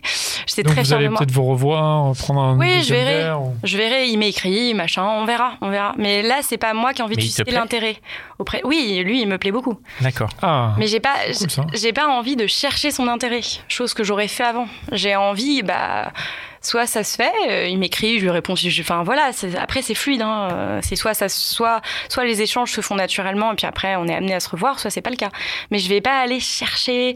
J'étais 0.46 0.62
très 0.64 0.82
vous 0.82 0.84
fière 0.86 0.98
allez 0.98 1.06
de 1.06 1.10
moi. 1.12 1.18
peut-être 1.20 1.30
vous 1.32 1.44
revoir, 1.44 2.14
prendre 2.16 2.40
un 2.42 2.58
Oui, 2.58 2.82
je 2.82 2.92
verrai. 2.92 3.14
verre. 3.22 3.40
ou- 3.40 3.54
Je 3.64 3.76
verrai, 3.78 4.08
il 4.08 4.18
m'écrit, 4.18 4.74
machin, 4.74 5.02
on 5.04 5.24
verra, 5.24 5.52
on 5.62 5.70
verra. 5.70 5.94
Mais 5.96 6.20
là, 6.20 6.40
c'est 6.42 6.58
pas 6.58 6.74
moi 6.74 6.92
qui 6.92 7.00
ai 7.00 7.04
envie 7.04 7.14
Mais 7.16 7.22
de 7.22 7.26
susciter 7.26 7.50
l'intérêt 7.52 7.96
auprès. 8.38 8.60
Oui, 8.64 9.00
lui, 9.04 9.20
il 9.22 9.28
me 9.28 9.38
plaît 9.38 9.52
beaucoup. 9.52 9.78
D'accord. 10.00 10.28
Ah, 10.42 10.74
Mais 10.78 10.86
j'ai 10.86 11.00
pas, 11.00 11.14
cool, 11.38 11.66
j'ai 11.74 11.92
pas 11.92 12.08
envie 12.08 12.36
de 12.36 12.46
chercher 12.46 12.90
son 12.90 13.08
intérêt, 13.08 13.40
chose 13.68 13.94
que 13.94 14.04
j'aurais 14.04 14.28
fait 14.28 14.44
avant. 14.44 14.66
J'ai 14.92 15.14
envie, 15.16 15.62
bah, 15.62 16.12
soit 16.60 16.86
ça 16.86 17.04
se 17.04 17.16
fait, 17.16 17.32
euh, 17.48 17.66
il 17.68 17.78
m'écrit, 17.78 18.18
je 18.18 18.24
lui 18.24 18.30
réponds, 18.30 18.54
je- 18.56 18.80
enfin 18.80 19.02
voilà. 19.02 19.30
Après, 19.60 19.82
c'est 19.82 19.94
fluide, 19.94 20.22
hein. 20.22 20.48
euh, 20.52 20.80
C'est 20.82 20.96
soit 20.96 21.14
ça, 21.14 21.28
soit, 21.28 21.80
soit 22.08 22.24
les 22.24 22.42
échanges 22.42 22.70
se 22.72 22.80
font 22.80 22.94
naturellement, 22.94 23.52
et 23.52 23.56
puis 23.56 23.66
après, 23.66 23.96
on 23.96 24.06
est 24.06 24.14
amené 24.14 24.34
à 24.34 24.40
se 24.40 24.48
revoir, 24.48 24.78
soit 24.80 24.90
c'est 24.90 25.02
pas 25.02 25.10
le 25.10 25.16
cas. 25.16 25.30
Mais 25.70 25.78
je 25.78 25.88
vais 25.88 26.00
pas 26.00 26.18
aller 26.20 26.40
chercher 26.40 27.14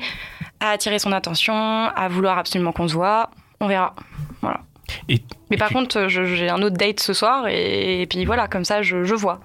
à 0.61 0.71
attirer 0.71 0.99
son 0.99 1.13
attention, 1.13 1.55
à 1.55 2.09
vouloir 2.09 2.39
absolument 2.39 2.73
qu'on 2.73 2.89
se 2.89 2.95
voit. 2.95 3.31
On 3.61 3.67
verra. 3.69 3.95
Voilà. 4.43 4.61
Et- 5.09 5.23
Mais 5.51 5.57
et 5.57 5.59
par 5.59 5.69
tu- 5.69 5.75
contre, 5.75 6.09
j'ai 6.09 6.49
un 6.49 6.63
autre 6.63 6.77
date 6.77 7.01
ce 7.01 7.13
soir, 7.13 7.47
et, 7.49 8.03
et 8.03 8.07
puis 8.07 8.25
voilà, 8.25 8.49
comme 8.49 8.65
ça, 8.65 8.83
je, 8.83 9.05
je 9.05 9.15
vois. 9.15 9.41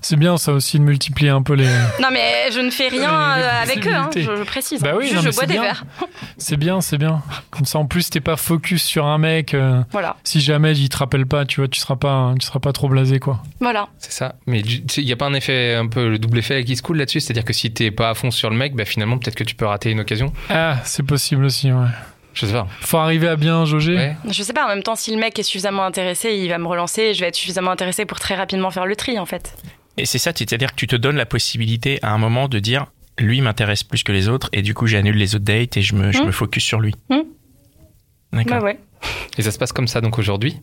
C'est 0.00 0.16
bien 0.16 0.36
ça 0.36 0.52
aussi 0.52 0.78
de 0.78 0.84
multiplier 0.84 1.30
un 1.30 1.42
peu 1.42 1.54
les. 1.54 1.66
Non, 2.00 2.08
mais 2.12 2.50
je 2.52 2.60
ne 2.60 2.70
fais 2.70 2.88
rien 2.88 3.36
Les- 3.36 3.40
les 3.42 3.46
euh, 3.46 3.62
avec 3.62 3.86
eux, 3.86 3.94
hein, 3.94 4.10
je, 4.14 4.20
je 4.20 4.42
précise. 4.44 4.80
Bah 4.80 4.92
oui, 4.96 5.04
Juste, 5.04 5.16
non, 5.16 5.22
mais 5.22 5.30
je 5.32 5.36
bois 5.36 5.46
des 5.46 5.52
bien. 5.54 5.62
verres. 5.62 5.84
C'est 6.38 6.56
bien, 6.56 6.80
c'est 6.80 6.98
bien. 6.98 7.20
Comme 7.50 7.64
ça, 7.64 7.78
en 7.80 7.86
plus, 7.86 8.10
t'es 8.10 8.20
pas 8.20 8.36
focus 8.36 8.82
sur 8.84 9.06
un 9.06 9.18
mec. 9.18 9.54
euh, 9.54 9.82
Voilà. 9.90 10.16
si 10.22 10.40
jamais 10.40 10.72
il 10.76 10.88
te 10.88 10.96
rappelle 10.96 11.26
pas, 11.26 11.44
tu 11.44 11.60
vois, 11.60 11.68
tu 11.68 11.80
seras 11.80 11.96
pas, 11.96 12.32
tu 12.38 12.46
seras 12.46 12.60
pas 12.60 12.72
trop 12.72 12.88
blasé, 12.88 13.18
quoi. 13.18 13.42
Voilà. 13.60 13.88
C'est 13.98 14.12
ça. 14.12 14.36
Mais 14.46 14.60
il 14.60 15.04
n'y 15.04 15.12
a 15.12 15.16
pas 15.16 15.26
un 15.26 15.34
effet, 15.34 15.74
un 15.74 15.88
peu 15.88 16.08
le 16.08 16.18
double 16.18 16.38
effet 16.38 16.62
qui 16.64 16.76
se 16.76 16.82
coule 16.82 16.98
là-dessus? 16.98 17.18
C'est-à-dire 17.20 17.44
que 17.44 17.52
si 17.52 17.72
t'es 17.72 17.90
pas 17.90 18.10
à 18.10 18.14
fond 18.14 18.30
sur 18.30 18.50
le 18.50 18.56
mec, 18.56 18.74
bah 18.76 18.84
finalement, 18.84 19.18
peut-être 19.18 19.34
que 19.34 19.44
tu 19.44 19.56
peux 19.56 19.66
rater 19.66 19.90
une 19.90 20.00
occasion. 20.00 20.32
Ah, 20.48 20.76
c'est 20.84 21.02
possible 21.04 21.44
aussi, 21.44 21.72
ouais. 21.72 21.86
Je 22.34 22.46
sais 22.46 22.52
pas. 22.52 22.68
Faut 22.82 22.98
arriver 22.98 23.26
à 23.26 23.34
bien 23.34 23.64
jauger. 23.64 23.96
Ouais. 23.96 24.16
Je 24.30 24.42
sais 24.44 24.52
pas, 24.52 24.64
en 24.64 24.68
même 24.68 24.84
temps, 24.84 24.94
si 24.94 25.10
le 25.12 25.18
mec 25.18 25.36
est 25.40 25.42
suffisamment 25.42 25.84
intéressé, 25.84 26.34
il 26.36 26.48
va 26.48 26.58
me 26.58 26.68
relancer 26.68 27.02
et 27.02 27.14
je 27.14 27.20
vais 27.20 27.26
être 27.28 27.34
suffisamment 27.34 27.72
intéressé 27.72 28.04
pour 28.04 28.20
très 28.20 28.36
rapidement 28.36 28.70
faire 28.70 28.86
le 28.86 28.94
tri, 28.94 29.18
en 29.18 29.26
fait. 29.26 29.56
Et 29.98 30.06
c'est 30.06 30.18
ça, 30.18 30.32
c'est-à-dire 30.34 30.70
que 30.70 30.76
tu 30.76 30.86
te 30.86 30.96
donnes 30.96 31.16
la 31.16 31.26
possibilité 31.26 31.98
à 32.02 32.12
un 32.12 32.18
moment 32.18 32.48
de 32.48 32.58
dire 32.58 32.86
lui 33.18 33.40
m'intéresse 33.40 33.82
plus 33.82 34.04
que 34.04 34.12
les 34.12 34.28
autres 34.28 34.48
et 34.52 34.62
du 34.62 34.74
coup 34.74 34.86
j'annule 34.86 35.16
les 35.16 35.34
autres 35.34 35.44
dates 35.44 35.76
et 35.76 35.82
je 35.82 35.94
me, 35.96 36.12
je 36.12 36.22
Hmm. 36.22 36.26
me 36.26 36.30
focus 36.32 36.62
sur 36.64 36.78
lui. 36.80 36.94
Hmm. 37.10 37.22
D'accord. 38.32 38.58
Bah 38.58 38.64
ouais. 38.64 38.78
Et 39.38 39.42
ça 39.42 39.50
se 39.50 39.58
passe 39.58 39.72
comme 39.72 39.88
ça 39.88 40.00
donc 40.00 40.18
aujourd'hui? 40.18 40.56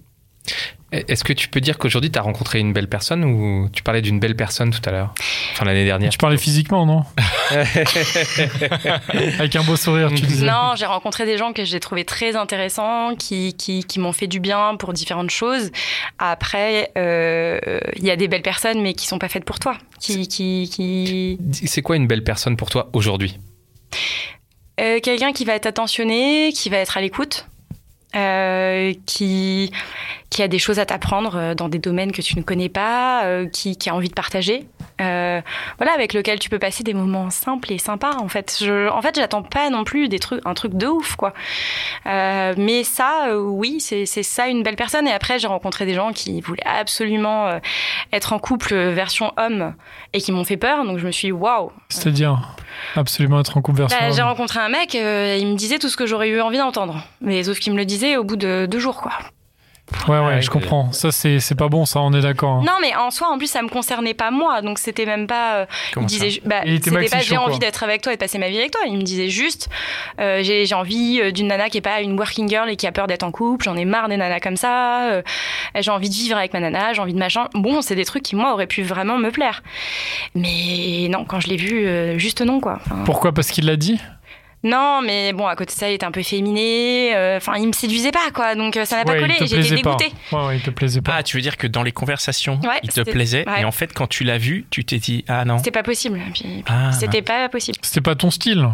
Est-ce 0.92 1.24
que 1.26 1.34
tu 1.34 1.50
peux 1.50 1.60
dire 1.60 1.78
qu'aujourd'hui, 1.78 2.10
tu 2.10 2.18
as 2.18 2.22
rencontré 2.22 2.60
une 2.60 2.72
belle 2.72 2.88
personne 2.88 3.26
ou 3.26 3.70
tu 3.74 3.84
parlais 3.84 4.02
d'une 4.02 4.20
belle 4.20 4.36
personne 4.36 4.72
tout 4.72 4.80
à 4.86 4.92
l'heure 4.92 5.14
Enfin, 5.52 5.66
l'année 5.66 5.84
dernière? 5.84 6.10
Tu 6.10 6.18
parlais 6.18 6.38
physiquement, 6.38 6.86
non? 6.86 7.04
Avec 9.40 9.56
un 9.56 9.64
beau 9.64 9.76
sourire, 9.76 10.10
tu 10.16 10.22
disais. 10.22 10.46
Non, 10.46 10.74
j'ai 10.76 10.86
rencontré 10.86 11.26
des 11.26 11.38
gens 11.38 11.54
que 11.54 11.66
j'ai 11.66 11.80
trouvé 11.80 12.06
très 12.06 12.36
intéressants, 12.36 13.16
qui, 13.16 13.56
qui, 13.56 13.84
qui 13.84 14.00
m'ont 14.00 14.14
fait 14.14 14.28
du 14.28 14.40
bien 14.40 14.76
pour 14.78 14.94
différentes 14.94 15.32
choses. 15.32 15.72
Après, 16.20 16.92
euh, 16.98 17.60
il 17.98 18.04
y 18.06 18.12
a 18.12 18.16
des 18.16 18.28
belles 18.28 18.42
personnes, 18.42 18.82
mais 18.82 18.94
qui 18.94 19.06
sont 19.08 19.20
pas 19.20 19.28
faites 19.30 19.46
pour 19.46 19.60
toi. 19.60 19.78
Qui, 20.00 20.28
qui, 20.28 20.70
qui... 20.72 21.40
C'est 21.68 21.82
quoi 21.82 21.96
une 21.98 22.08
belle 22.08 22.24
personne 22.24 22.56
pour 22.58 22.70
toi 22.70 22.90
aujourd'hui? 22.94 23.38
Euh, 24.80 25.00
Quelqu'un 25.02 25.32
qui 25.34 25.46
va 25.46 25.54
être 25.56 25.66
attentionné, 25.66 26.52
qui 26.54 26.70
va 26.70 26.78
être 26.78 26.98
à 26.98 27.02
l'écoute. 27.02 27.48
euh, 28.16 28.94
qui, 29.06 29.72
qui 30.36 30.44
a 30.44 30.50
des 30.50 30.60
choses 30.60 30.80
à 30.80 30.86
t'apprendre 30.86 31.38
euh, 31.38 31.56
dans 31.56 31.70
des 31.70 31.80
domaines 31.80 32.12
que 32.12 32.22
tu 32.22 32.38
ne 32.38 32.44
connais 32.44 32.68
pas, 32.68 33.24
euh, 33.24 33.48
qui, 33.48 33.78
qui 33.78 33.90
a 33.90 33.96
envie 33.96 34.10
de 34.10 34.14
partager, 34.14 34.68
euh, 35.00 35.42
voilà, 35.78 35.94
avec 35.94 36.14
lequel 36.14 36.40
tu 36.40 36.50
peux 36.50 36.60
passer 36.60 36.84
des 36.84 36.94
moments 36.94 37.30
simples 37.30 37.72
et 37.72 37.78
sympas. 37.78 38.18
En 38.20 38.28
fait, 38.28 38.58
je, 38.60 38.90
en 38.90 39.02
fait, 39.02 39.16
j'attends 39.16 39.44
pas 39.44 39.70
non 39.70 39.86
plus 39.86 40.10
des 40.10 40.20
trucs, 40.20 40.42
un 40.46 40.54
truc 40.54 40.74
de 40.74 40.88
ouf, 40.88 41.16
quoi. 41.16 41.34
Euh, 42.06 42.54
mais 42.58 42.84
ça, 42.84 43.30
euh, 43.30 43.40
oui, 43.40 43.80
c'est 43.80 44.06
c'est 44.06 44.24
ça 44.24 44.50
une 44.50 44.62
belle 44.62 44.76
personne. 44.76 45.08
Et 45.08 45.14
après, 45.14 45.40
j'ai 45.40 45.48
rencontré 45.48 45.86
des 45.86 45.94
gens 45.94 46.12
qui 46.12 46.42
voulaient 46.42 46.66
absolument 46.66 47.60
être 48.12 48.34
en 48.34 48.40
couple 48.40 48.76
version 48.76 49.32
homme 49.38 49.74
et 50.12 50.20
qui 50.20 50.34
m'ont 50.34 50.44
fait 50.44 50.58
peur. 50.58 50.84
Donc 50.84 50.98
je 50.98 51.08
me 51.08 51.12
suis 51.12 51.30
dit, 51.30 51.32
waouh. 51.32 51.72
C'est-à-dire 51.88 52.58
absolument 52.98 53.40
être 53.40 53.56
en 53.56 53.62
couple 53.62 53.78
version. 53.80 53.98
Bah, 53.98 54.10
j'ai 54.12 54.22
homme. 54.22 54.28
rencontré 54.28 54.60
un 54.60 54.70
mec, 54.70 54.96
il 54.96 55.48
me 55.48 55.56
disait 55.56 55.80
tout 55.80 55.88
ce 55.88 55.96
que 55.96 56.06
j'aurais 56.06 56.28
eu 56.28 56.42
envie 56.42 56.58
d'entendre. 56.58 57.02
Mais 57.22 57.44
sauf 57.44 57.58
qu'il 57.60 57.72
me 57.72 57.78
le 57.78 57.86
disait 57.86 58.18
au 58.18 58.26
bout 58.26 58.36
de 58.36 58.68
deux 58.70 58.80
jours, 58.80 59.02
quoi. 59.02 59.14
Ouais, 60.08 60.20
ouais, 60.20 60.42
je 60.42 60.50
comprends. 60.50 60.92
Ça, 60.92 61.12
c'est 61.12 61.40
c'est 61.40 61.54
pas 61.56 61.68
bon, 61.68 61.86
ça, 61.86 62.00
on 62.02 62.12
est 62.14 62.22
d'accord. 62.22 62.56
hein. 62.58 62.64
Non, 62.66 62.74
mais 62.82 62.96
en 62.96 63.12
soi, 63.12 63.28
en 63.32 63.38
plus, 63.38 63.46
ça 63.48 63.62
me 63.62 63.70
concernait 63.70 64.16
pas 64.16 64.32
moi, 64.32 64.62
donc 64.62 64.80
c'était 64.80 65.06
même 65.06 65.28
pas. 65.28 65.58
euh, 65.58 65.66
il 65.98 66.06
disait, 66.08 66.42
bah, 66.44 66.62
Il 66.66 66.74
était 66.74 66.90
c'était 66.90 67.08
pas 67.10 67.20
j'ai 67.22 67.38
envie 67.38 67.60
d'être 67.60 67.84
avec 67.84 68.02
toi 68.02 68.12
et 68.12 68.16
de 68.16 68.20
passer 68.20 68.40
ma 68.40 68.50
vie 68.50 68.58
avec 68.58 68.72
toi. 68.72 68.82
Il 68.88 68.98
me 68.98 69.04
disait 69.04 69.30
juste, 69.30 69.70
euh, 70.20 70.42
j'ai 70.42 70.66
j'ai 70.66 70.74
envie 70.76 71.20
euh, 71.22 71.32
d'une 71.32 71.48
nana 71.48 71.70
qui 71.70 71.78
est 71.78 71.82
pas 71.82 72.02
une 72.02 72.18
working 72.18 72.50
girl 72.50 72.68
et 72.70 72.76
qui 72.78 72.88
a 72.88 72.92
peur 72.92 73.06
d'être 73.06 73.22
en 73.24 73.32
couple. 73.32 73.66
J'en 73.66 73.76
ai 73.76 73.86
marre 73.86 74.10
des 74.10 74.18
nanas 74.18 74.40
comme 74.40 74.58
ça. 74.58 75.12
euh, 75.12 75.22
j'ai 75.80 75.92
envie 75.92 76.10
de 76.10 76.16
vivre 76.16 76.38
avec 76.38 76.54
ma 76.54 76.60
nana. 76.62 76.94
J'ai 76.94 77.02
envie 77.02 77.14
de 77.14 77.20
machin. 77.20 77.48
Bon, 77.54 77.82
c'est 77.82 77.96
des 77.96 78.06
trucs 78.06 78.24
qui 78.24 78.36
moi 78.36 78.54
auraient 78.54 78.68
pu 78.68 78.82
vraiment 78.82 79.18
me 79.18 79.30
plaire. 79.30 79.62
Mais 80.34 81.08
non, 81.10 81.26
quand 81.26 81.40
je 81.40 81.48
l'ai 81.48 81.58
vu, 81.58 81.86
euh, 81.88 82.18
juste 82.18 82.42
non 82.42 82.60
quoi. 82.60 82.80
Enfin, 82.86 83.04
Pourquoi? 83.06 83.34
Parce 83.34 83.50
qu'il 83.52 83.66
l'a 83.66 83.76
dit? 83.76 84.00
Non, 84.66 85.02
mais 85.02 85.32
bon, 85.32 85.48
à 85.48 85.56
côté 85.56 85.74
de 85.74 85.80
ça, 85.80 85.90
il 85.90 85.94
était 85.94 86.06
un 86.06 86.12
peu 86.12 86.24
féminé. 86.24 87.16
euh, 87.16 87.38
Enfin, 87.38 87.54
il 87.58 87.68
me 87.68 87.72
séduisait 87.72 88.12
pas 88.12 88.32
quoi, 88.34 88.56
donc 88.56 88.76
euh, 88.76 88.84
ça 88.84 88.98
n'a 88.98 89.06
pas 89.06 89.14
collé. 89.18 89.36
il 89.36 89.38
te 89.38 89.44
et 89.44 89.48
J'étais 89.48 89.56
plaisait 89.62 89.82
pas. 89.84 89.96
dégoûtée. 89.96 90.16
Ouais, 90.36 90.46
ouais, 90.48 90.58
il 90.58 90.62
te 90.62 90.70
plaisait 90.72 91.02
pas. 91.02 91.14
Ah, 91.18 91.24
tu 91.24 91.38
veux 91.38 91.42
dire 91.42 91.56
que 91.56 91.68
dans 91.68 91.84
les 91.84 91.92
conversations, 91.94 92.60
Ouais, 92.64 92.80
il 92.84 92.90
te 92.90 93.02
plaisait, 93.02 93.48
ouais. 93.48 93.62
et 93.62 93.66
en 93.66 93.72
fait, 93.72 93.94
quand 93.94 94.08
tu 94.08 94.24
l'as 94.26 94.38
vu, 94.38 94.66
tu 94.70 94.84
t'es 94.84 94.98
dit, 94.98 95.24
ah 95.28 95.46
non. 95.46 95.58
C'était 95.60 95.72
pas 95.72 95.84
possible. 95.84 96.20
Ah, 96.68 96.92
C'était 96.92 97.22
pas 97.22 97.48
possible. 97.50 97.78
C'était 97.82 98.02
pas 98.02 98.16
ton 98.16 98.32
style. 98.32 98.68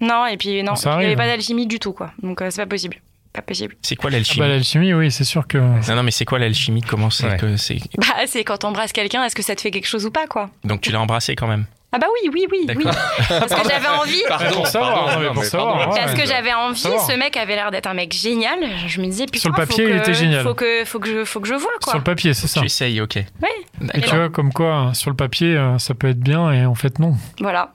Non, 0.00 0.26
et 0.26 0.36
puis 0.36 0.62
non, 0.62 0.76
Ça 0.76 0.94
il 0.94 0.98
n'y 1.00 1.04
avait 1.06 1.16
pas 1.16 1.26
d'alchimie 1.26 1.66
du 1.66 1.78
tout, 1.78 1.92
quoi. 1.92 2.12
Donc 2.22 2.40
euh, 2.40 2.48
c'est 2.50 2.62
pas 2.62 2.66
possible. 2.68 2.96
Pas 3.32 3.42
possible. 3.42 3.76
C'est 3.82 3.96
quoi 3.96 4.08
Ah 4.10 4.12
l'alchimie 4.16 4.38
bah, 4.40 4.48
l'alchimie, 4.48 4.94
oui, 4.94 5.10
c'est 5.10 5.24
sûr 5.24 5.46
que. 5.46 5.58
Non, 5.58 5.96
non, 5.96 6.02
mais 6.02 6.10
c'est 6.10 6.24
quoi 6.24 6.38
l'alchimie? 6.38 6.80
Comment 6.80 7.10
c'est 7.10 7.26
Ouais. 7.28 7.36
que 7.36 7.56
c'est 7.56 7.78
Bah, 7.98 8.06
c'est 8.26 8.42
quand 8.44 8.56
t'embrasses 8.58 8.92
quelqu'un, 8.92 9.22
est-ce 9.24 9.34
que 9.34 9.42
ça 9.42 9.54
te 9.54 9.60
fait 9.60 9.70
quelque 9.70 9.86
chose 9.86 10.06
ou 10.06 10.10
pas, 10.10 10.26
quoi? 10.26 10.48
Donc 10.64 10.80
tu 10.80 10.90
l'as 10.92 11.00
embrassé 11.00 11.34
quand 11.36 11.46
même? 11.48 11.66
Ah 11.90 11.98
bah 11.98 12.06
oui, 12.12 12.30
oui, 12.34 12.46
oui, 12.52 12.66
oui. 12.76 12.84
Parce 12.84 13.54
que 13.54 13.68
j'avais 13.68 13.88
envie. 13.88 14.22
Pour 14.52 14.66
savoir, 14.66 15.18
ouais. 15.18 15.98
Parce 15.98 16.14
que 16.14 16.26
j'avais 16.26 16.52
envie, 16.52 16.80
ce 16.80 17.16
mec 17.16 17.36
avait 17.36 17.54
l'air 17.54 17.70
d'être 17.70 17.86
un 17.86 17.94
mec 17.94 18.12
génial. 18.12 18.58
Je 18.86 19.00
me 19.00 19.06
disais, 19.06 19.24
putain, 19.24 19.38
Sur 19.38 19.50
le 19.50 19.56
papier, 19.56 19.84
faut 19.84 19.90
il 19.90 19.96
que, 19.96 20.02
était 20.02 20.14
génial. 20.14 20.42
Faut 20.42 20.54
que, 20.54 20.84
faut 20.84 20.98
que, 20.98 21.08
je, 21.08 21.24
faut 21.24 21.40
que 21.40 21.48
je 21.48 21.54
vois, 21.54 21.70
quoi. 21.82 21.92
Sur 21.92 21.98
le 21.98 22.04
papier, 22.04 22.34
c'est 22.34 22.46
ça. 22.46 22.60
Tu 22.60 22.66
essayes, 22.66 23.00
ok. 23.00 23.16
Ouais. 23.16 23.88
Et 23.94 24.02
tu 24.02 24.14
vois, 24.14 24.28
comme 24.28 24.52
quoi, 24.52 24.90
sur 24.92 25.08
le 25.10 25.16
papier, 25.16 25.56
euh, 25.56 25.78
ça 25.78 25.94
peut 25.94 26.08
être 26.08 26.20
bien 26.20 26.52
et 26.52 26.66
en 26.66 26.74
fait, 26.74 26.98
non. 26.98 27.14
Voilà, 27.40 27.72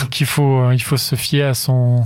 Donc 0.00 0.20
il 0.20 0.26
faut, 0.26 0.60
euh, 0.60 0.74
il 0.74 0.82
faut 0.82 0.96
se 0.96 1.14
fier 1.16 1.42
à 1.44 1.54
son. 1.54 2.04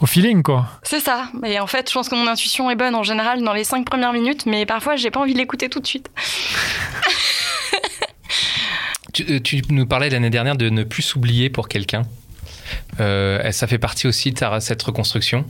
au 0.00 0.06
feeling, 0.06 0.42
quoi. 0.42 0.66
c'est 0.82 1.00
ça. 1.00 1.24
Et 1.44 1.58
en 1.60 1.66
fait, 1.66 1.88
je 1.88 1.94
pense 1.94 2.08
que 2.08 2.14
mon 2.14 2.26
intuition 2.26 2.70
est 2.70 2.76
bonne 2.76 2.94
en 2.94 3.02
général 3.02 3.42
dans 3.42 3.52
les 3.52 3.64
cinq 3.64 3.84
premières 3.84 4.12
minutes, 4.12 4.46
mais 4.46 4.66
parfois, 4.66 4.96
j'ai 4.96 5.10
pas 5.10 5.20
envie 5.20 5.32
de 5.34 5.38
l'écouter 5.38 5.68
tout 5.68 5.80
de 5.80 5.86
suite. 5.86 6.10
Tu, 9.12 9.24
euh, 9.28 9.40
tu 9.40 9.62
nous 9.70 9.86
parlais 9.86 10.10
l'année 10.10 10.30
dernière 10.30 10.56
de 10.56 10.68
ne 10.70 10.84
plus 10.84 11.02
s'oublier 11.02 11.50
pour 11.50 11.68
quelqu'un. 11.68 12.02
Euh, 13.00 13.50
ça 13.52 13.66
fait 13.66 13.78
partie 13.78 14.06
aussi 14.06 14.32
de 14.32 14.38
ta- 14.38 14.60
cette 14.60 14.82
reconstruction. 14.82 15.44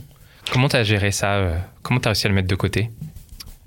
Comment 0.51 0.67
tu 0.69 0.75
as 0.75 0.83
géré 0.83 1.11
ça 1.11 1.33
euh, 1.35 1.57
Comment 1.83 1.99
tu 1.99 2.07
as 2.07 2.11
réussi 2.11 2.25
à 2.25 2.29
le 2.29 2.35
mettre 2.35 2.47
de 2.47 2.55
côté? 2.55 2.89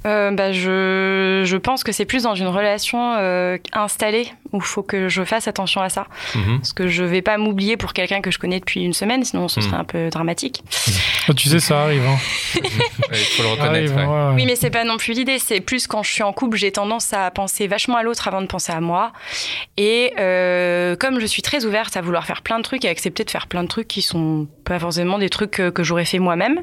Euh, 0.06 0.30
bah, 0.32 0.52
je, 0.52 1.42
je 1.44 1.56
pense 1.56 1.82
que 1.84 1.92
c'est 1.92 2.04
plus 2.04 2.24
dans 2.24 2.34
une 2.34 2.46
relation 2.48 3.14
euh, 3.16 3.56
installée 3.72 4.28
où 4.52 4.58
il 4.58 4.62
faut 4.62 4.82
que 4.82 5.08
je 5.08 5.24
fasse 5.24 5.48
attention 5.48 5.80
à 5.80 5.88
ça. 5.88 6.06
Mhm. 6.34 6.58
Parce 6.58 6.72
que 6.72 6.86
je 6.88 7.02
vais 7.04 7.22
pas 7.22 7.38
m'oublier 7.38 7.76
pour 7.76 7.92
quelqu'un 7.92 8.20
que 8.20 8.30
je 8.30 8.38
connais 8.38 8.60
depuis 8.60 8.82
une 8.82 8.92
semaine, 8.92 9.24
sinon 9.24 9.48
ce 9.48 9.60
Mm. 9.60 9.62
serait 9.62 9.76
un 9.76 9.84
peu 9.84 10.10
dramatique. 10.10 10.62
Ah, 11.28 11.32
tu 11.34 11.48
sais, 11.48 11.58
ça 11.60 11.82
arrive. 11.82 12.02
Hein. 12.06 12.16
Il 13.12 13.16
faut 13.18 13.42
le 13.42 13.48
reconnaître. 13.50 13.70
arrive, 13.92 13.96
ouais. 13.96 14.04
ouais, 14.04 14.26
ouais. 14.28 14.34
Oui, 14.34 14.46
mais 14.46 14.56
c'est 14.56 14.70
pas 14.70 14.84
non 14.84 14.96
plus 14.96 15.14
l'idée. 15.14 15.38
C'est 15.38 15.60
plus 15.60 15.86
quand 15.86 16.02
je 16.02 16.10
suis 16.12 16.22
en 16.22 16.32
couple, 16.32 16.56
j'ai 16.56 16.70
tendance 16.72 17.12
à 17.12 17.30
penser 17.30 17.66
vachement 17.66 17.96
à 17.96 18.02
l'autre 18.02 18.28
avant 18.28 18.42
de 18.42 18.46
penser 18.46 18.72
à 18.72 18.80
moi. 18.80 19.12
Et 19.76 20.12
euh, 20.18 20.96
comme 20.96 21.18
je 21.20 21.26
suis 21.26 21.42
très 21.42 21.64
ouverte 21.64 21.96
à 21.96 22.00
vouloir 22.02 22.26
faire 22.26 22.42
plein 22.42 22.58
de 22.58 22.62
trucs 22.64 22.84
et 22.84 22.88
accepter 22.88 23.24
de 23.24 23.30
faire 23.30 23.46
plein 23.46 23.62
de 23.62 23.68
trucs 23.68 23.88
qui 23.88 24.02
sont 24.02 24.46
pas 24.64 24.78
forcément 24.78 25.18
des 25.18 25.30
trucs 25.30 25.52
que, 25.52 25.70
que 25.70 25.82
j'aurais 25.82 26.04
fait 26.04 26.18
moi-même. 26.18 26.60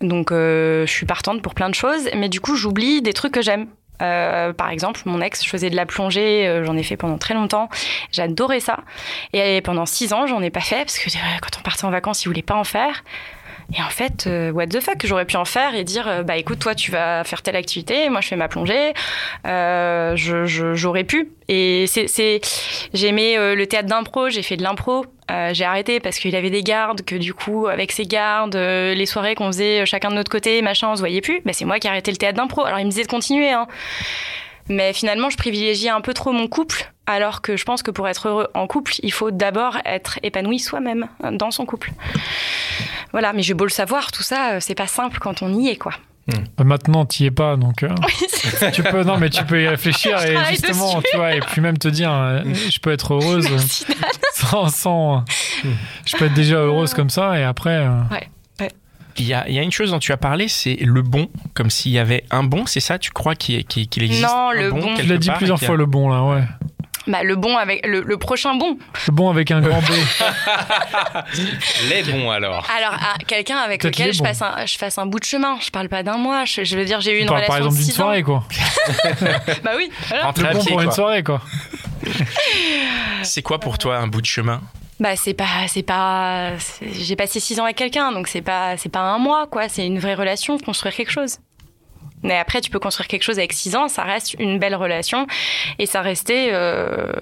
Donc, 0.00 0.32
euh, 0.32 0.84
je 0.86 0.90
suis 0.92 1.06
partante 1.06 1.42
pour 1.42 1.54
plein 1.54 1.68
de 1.70 1.74
choses. 1.74 2.08
Mais 2.16 2.28
du 2.32 2.40
coup, 2.40 2.56
j'oublie 2.56 3.02
des 3.02 3.12
trucs 3.12 3.32
que 3.32 3.42
j'aime. 3.42 3.68
Euh, 4.00 4.52
par 4.52 4.70
exemple, 4.70 5.02
mon 5.04 5.20
ex, 5.20 5.44
je 5.44 5.48
faisais 5.48 5.70
de 5.70 5.76
la 5.76 5.86
plongée, 5.86 6.48
euh, 6.48 6.64
j'en 6.64 6.76
ai 6.76 6.82
fait 6.82 6.96
pendant 6.96 7.18
très 7.18 7.34
longtemps. 7.34 7.68
J'adorais 8.10 8.58
ça. 8.58 8.78
Et 9.34 9.60
pendant 9.60 9.86
six 9.86 10.12
ans, 10.14 10.26
j'en 10.26 10.42
ai 10.42 10.50
pas 10.50 10.60
fait 10.60 10.78
parce 10.78 10.98
que 10.98 11.08
euh, 11.08 11.20
quand 11.42 11.58
on 11.58 11.62
partait 11.62 11.84
en 11.84 11.90
vacances, 11.90 12.24
il 12.24 12.28
voulait 12.28 12.42
pas 12.42 12.56
en 12.56 12.64
faire. 12.64 13.04
Et 13.76 13.82
en 13.82 13.88
fait, 13.88 14.26
euh, 14.26 14.50
what 14.50 14.66
the 14.66 14.80
fuck, 14.80 15.04
j'aurais 15.04 15.24
pu 15.24 15.36
en 15.36 15.44
faire 15.44 15.74
et 15.74 15.84
dire, 15.84 16.06
euh, 16.08 16.22
bah 16.22 16.36
écoute, 16.36 16.58
toi, 16.58 16.74
tu 16.74 16.90
vas 16.90 17.24
faire 17.24 17.42
telle 17.42 17.56
activité, 17.56 18.08
moi, 18.10 18.20
je 18.20 18.28
fais 18.28 18.36
ma 18.36 18.48
plongée. 18.48 18.92
Euh, 19.46 20.14
j'aurais 20.16 21.04
pu. 21.04 21.30
Et 21.48 21.86
c'est, 21.86 22.06
c'est, 22.06 22.40
j'ai 22.92 23.08
aimé 23.08 23.36
euh, 23.36 23.54
le 23.54 23.66
théâtre 23.66 23.88
d'impro, 23.88 24.28
j'ai 24.28 24.42
fait 24.42 24.56
de 24.56 24.62
l'impro. 24.62 25.06
J'ai 25.52 25.64
arrêté 25.64 25.98
parce 25.98 26.18
qu'il 26.18 26.36
avait 26.36 26.50
des 26.50 26.62
gardes, 26.62 27.00
que 27.06 27.16
du 27.16 27.32
coup, 27.32 27.66
avec 27.66 27.90
ces 27.90 28.04
gardes, 28.04 28.54
les 28.54 29.06
soirées 29.06 29.34
qu'on 29.34 29.46
faisait 29.46 29.86
chacun 29.86 30.10
de 30.10 30.14
notre 30.14 30.30
côté, 30.30 30.60
machin, 30.60 30.90
on 30.90 30.94
se 30.96 31.00
voyait 31.00 31.22
plus. 31.22 31.40
Bah, 31.46 31.54
c'est 31.54 31.64
moi 31.64 31.78
qui 31.78 31.86
ai 31.86 31.90
arrêté 31.90 32.10
le 32.10 32.18
théâtre 32.18 32.36
d'impro. 32.36 32.66
Alors, 32.66 32.78
il 32.80 32.84
me 32.84 32.90
disait 32.90 33.04
de 33.04 33.08
continuer, 33.08 33.50
hein. 33.50 33.66
Mais 34.68 34.92
finalement, 34.92 35.30
je 35.30 35.36
privilégiais 35.36 35.90
un 35.90 36.00
peu 36.00 36.14
trop 36.14 36.32
mon 36.32 36.48
couple, 36.48 36.92
alors 37.06 37.42
que 37.42 37.56
je 37.56 37.64
pense 37.64 37.82
que 37.82 37.90
pour 37.90 38.08
être 38.08 38.28
heureux 38.28 38.48
en 38.54 38.66
couple, 38.66 38.94
il 39.02 39.12
faut 39.12 39.30
d'abord 39.30 39.78
être 39.84 40.18
épanoui 40.22 40.58
soi-même 40.58 41.08
euh, 41.24 41.30
dans 41.32 41.50
son 41.50 41.66
couple. 41.66 41.90
Voilà, 43.12 43.32
mais 43.32 43.42
j'ai 43.42 43.54
beau 43.54 43.64
le 43.64 43.70
savoir, 43.70 44.10
tout 44.12 44.22
ça, 44.22 44.54
euh, 44.54 44.56
c'est 44.60 44.74
pas 44.74 44.86
simple 44.86 45.18
quand 45.20 45.42
on 45.42 45.52
y 45.58 45.68
est, 45.68 45.76
quoi. 45.76 45.92
Bah, 46.56 46.64
Maintenant, 46.64 47.04
t'y 47.04 47.26
es 47.26 47.30
pas, 47.30 47.56
donc. 47.56 47.82
euh, 47.82 47.88
tu 48.72 48.82
peux, 48.84 49.02
non, 49.02 49.18
mais 49.18 49.28
tu 49.28 49.44
peux 49.44 49.60
y 49.62 49.66
réfléchir 49.68 50.16
Je 50.18 50.28
et 50.28 50.44
justement, 50.50 50.94
dessus. 50.94 51.08
tu 51.10 51.16
vois, 51.16 51.34
et 51.34 51.40
puis 51.40 51.60
même 51.60 51.78
te 51.78 51.88
dire, 51.88 52.12
euh, 52.12 52.42
je 52.70 52.78
peux 52.78 52.92
être 52.92 53.14
heureuse 53.14 53.50
Merci, 53.50 53.86
sans, 54.34 54.68
sans- 54.68 55.24
je 56.06 56.16
peux 56.16 56.26
être 56.26 56.34
déjà 56.34 56.56
heureuse 56.56 56.94
comme 56.94 57.10
ça 57.10 57.38
et 57.38 57.42
après. 57.42 57.76
euh, 57.86 58.00
Il 59.18 59.26
y, 59.26 59.34
a, 59.34 59.46
il 59.46 59.54
y 59.54 59.58
a 59.58 59.62
une 59.62 59.70
chose 59.72 59.90
dont 59.90 59.98
tu 59.98 60.10
as 60.12 60.16
parlé, 60.16 60.48
c'est 60.48 60.76
le 60.80 61.02
bon, 61.02 61.28
comme 61.52 61.68
s'il 61.68 61.92
y 61.92 61.98
avait 61.98 62.24
un 62.30 62.44
bon, 62.44 62.64
c'est 62.64 62.80
ça 62.80 62.98
Tu 62.98 63.10
crois 63.10 63.34
qu'il 63.34 63.62
qu'il 63.66 64.02
existe 64.02 64.22
Non, 64.22 64.48
un 64.50 64.52
le 64.54 64.70
bon. 64.70 64.80
quelque 64.94 65.02
Tu 65.02 65.06
l'as 65.08 65.18
dit 65.18 65.30
plusieurs 65.36 65.60
y 65.60 65.64
a- 65.64 65.66
fois 65.66 65.76
le 65.76 65.84
bon 65.86 66.08
là, 66.08 66.22
ouais. 66.22 66.42
Bah, 67.06 67.22
le 67.22 67.34
bon 67.34 67.56
avec 67.56 67.84
le, 67.86 68.02
le 68.02 68.16
prochain 68.16 68.54
bon. 68.54 68.78
Le 69.06 69.12
bon 69.12 69.30
avec 69.30 69.50
un 69.50 69.60
grand 69.60 69.80
B. 69.80 69.90
Les 71.90 72.02
bons 72.04 72.30
alors. 72.30 72.66
Alors, 72.76 72.94
ah, 73.00 73.16
quelqu'un 73.26 73.56
avec 73.56 73.82
lequel 73.82 74.12
je 74.12 74.22
fasse, 74.22 74.42
un, 74.42 74.66
je 74.66 74.78
fasse 74.78 74.98
un 74.98 75.06
bout 75.06 75.18
de 75.18 75.24
chemin. 75.24 75.58
Je 75.60 75.70
parle 75.70 75.88
pas 75.88 76.02
d'un 76.02 76.16
mois. 76.16 76.44
Je, 76.44 76.62
je 76.64 76.76
veux 76.76 76.84
dire, 76.84 77.00
j'ai 77.00 77.18
eu 77.18 77.22
une 77.22 77.28
relation 77.30 77.48
par 77.48 77.56
exemple 77.58 77.76
d'une 77.76 77.90
soirée 77.92 78.22
quoi. 78.22 78.44
Bah 79.64 79.72
oui, 79.76 79.90
voilà. 80.08 80.24
Rentrer 80.26 80.48
Le 80.48 80.52
bon 80.54 80.60
pied, 80.60 80.72
pour 80.72 80.80
une 80.82 80.92
soirée 80.92 81.22
quoi. 81.22 81.40
C'est 83.22 83.42
quoi 83.42 83.58
pour 83.58 83.78
toi 83.78 83.96
un 83.98 84.06
bout 84.06 84.20
de 84.20 84.26
chemin? 84.26 84.60
Bah 85.00 85.16
c'est 85.16 85.34
pas, 85.34 85.66
c'est 85.66 85.82
pas, 85.82 86.52
j'ai 86.80 87.16
passé 87.16 87.40
six 87.40 87.58
ans 87.58 87.64
avec 87.64 87.76
quelqu'un, 87.76 88.12
donc 88.12 88.28
c'est 88.28 88.42
pas, 88.42 88.76
c'est 88.76 88.88
pas 88.88 89.00
un 89.00 89.18
mois 89.18 89.48
quoi. 89.48 89.68
C'est 89.68 89.84
une 89.84 89.98
vraie 89.98 90.14
relation, 90.14 90.58
construire 90.58 90.94
quelque 90.94 91.10
chose. 91.10 91.38
Mais 92.22 92.36
après, 92.36 92.60
tu 92.60 92.70
peux 92.70 92.78
construire 92.78 93.08
quelque 93.08 93.22
chose 93.24 93.38
avec 93.38 93.52
six 93.52 93.74
ans, 93.76 93.88
ça 93.88 94.02
reste 94.04 94.34
une 94.38 94.58
belle 94.58 94.74
relation 94.74 95.26
et 95.78 95.86
ça 95.86 96.02
restait 96.02 96.50
euh, 96.52 97.12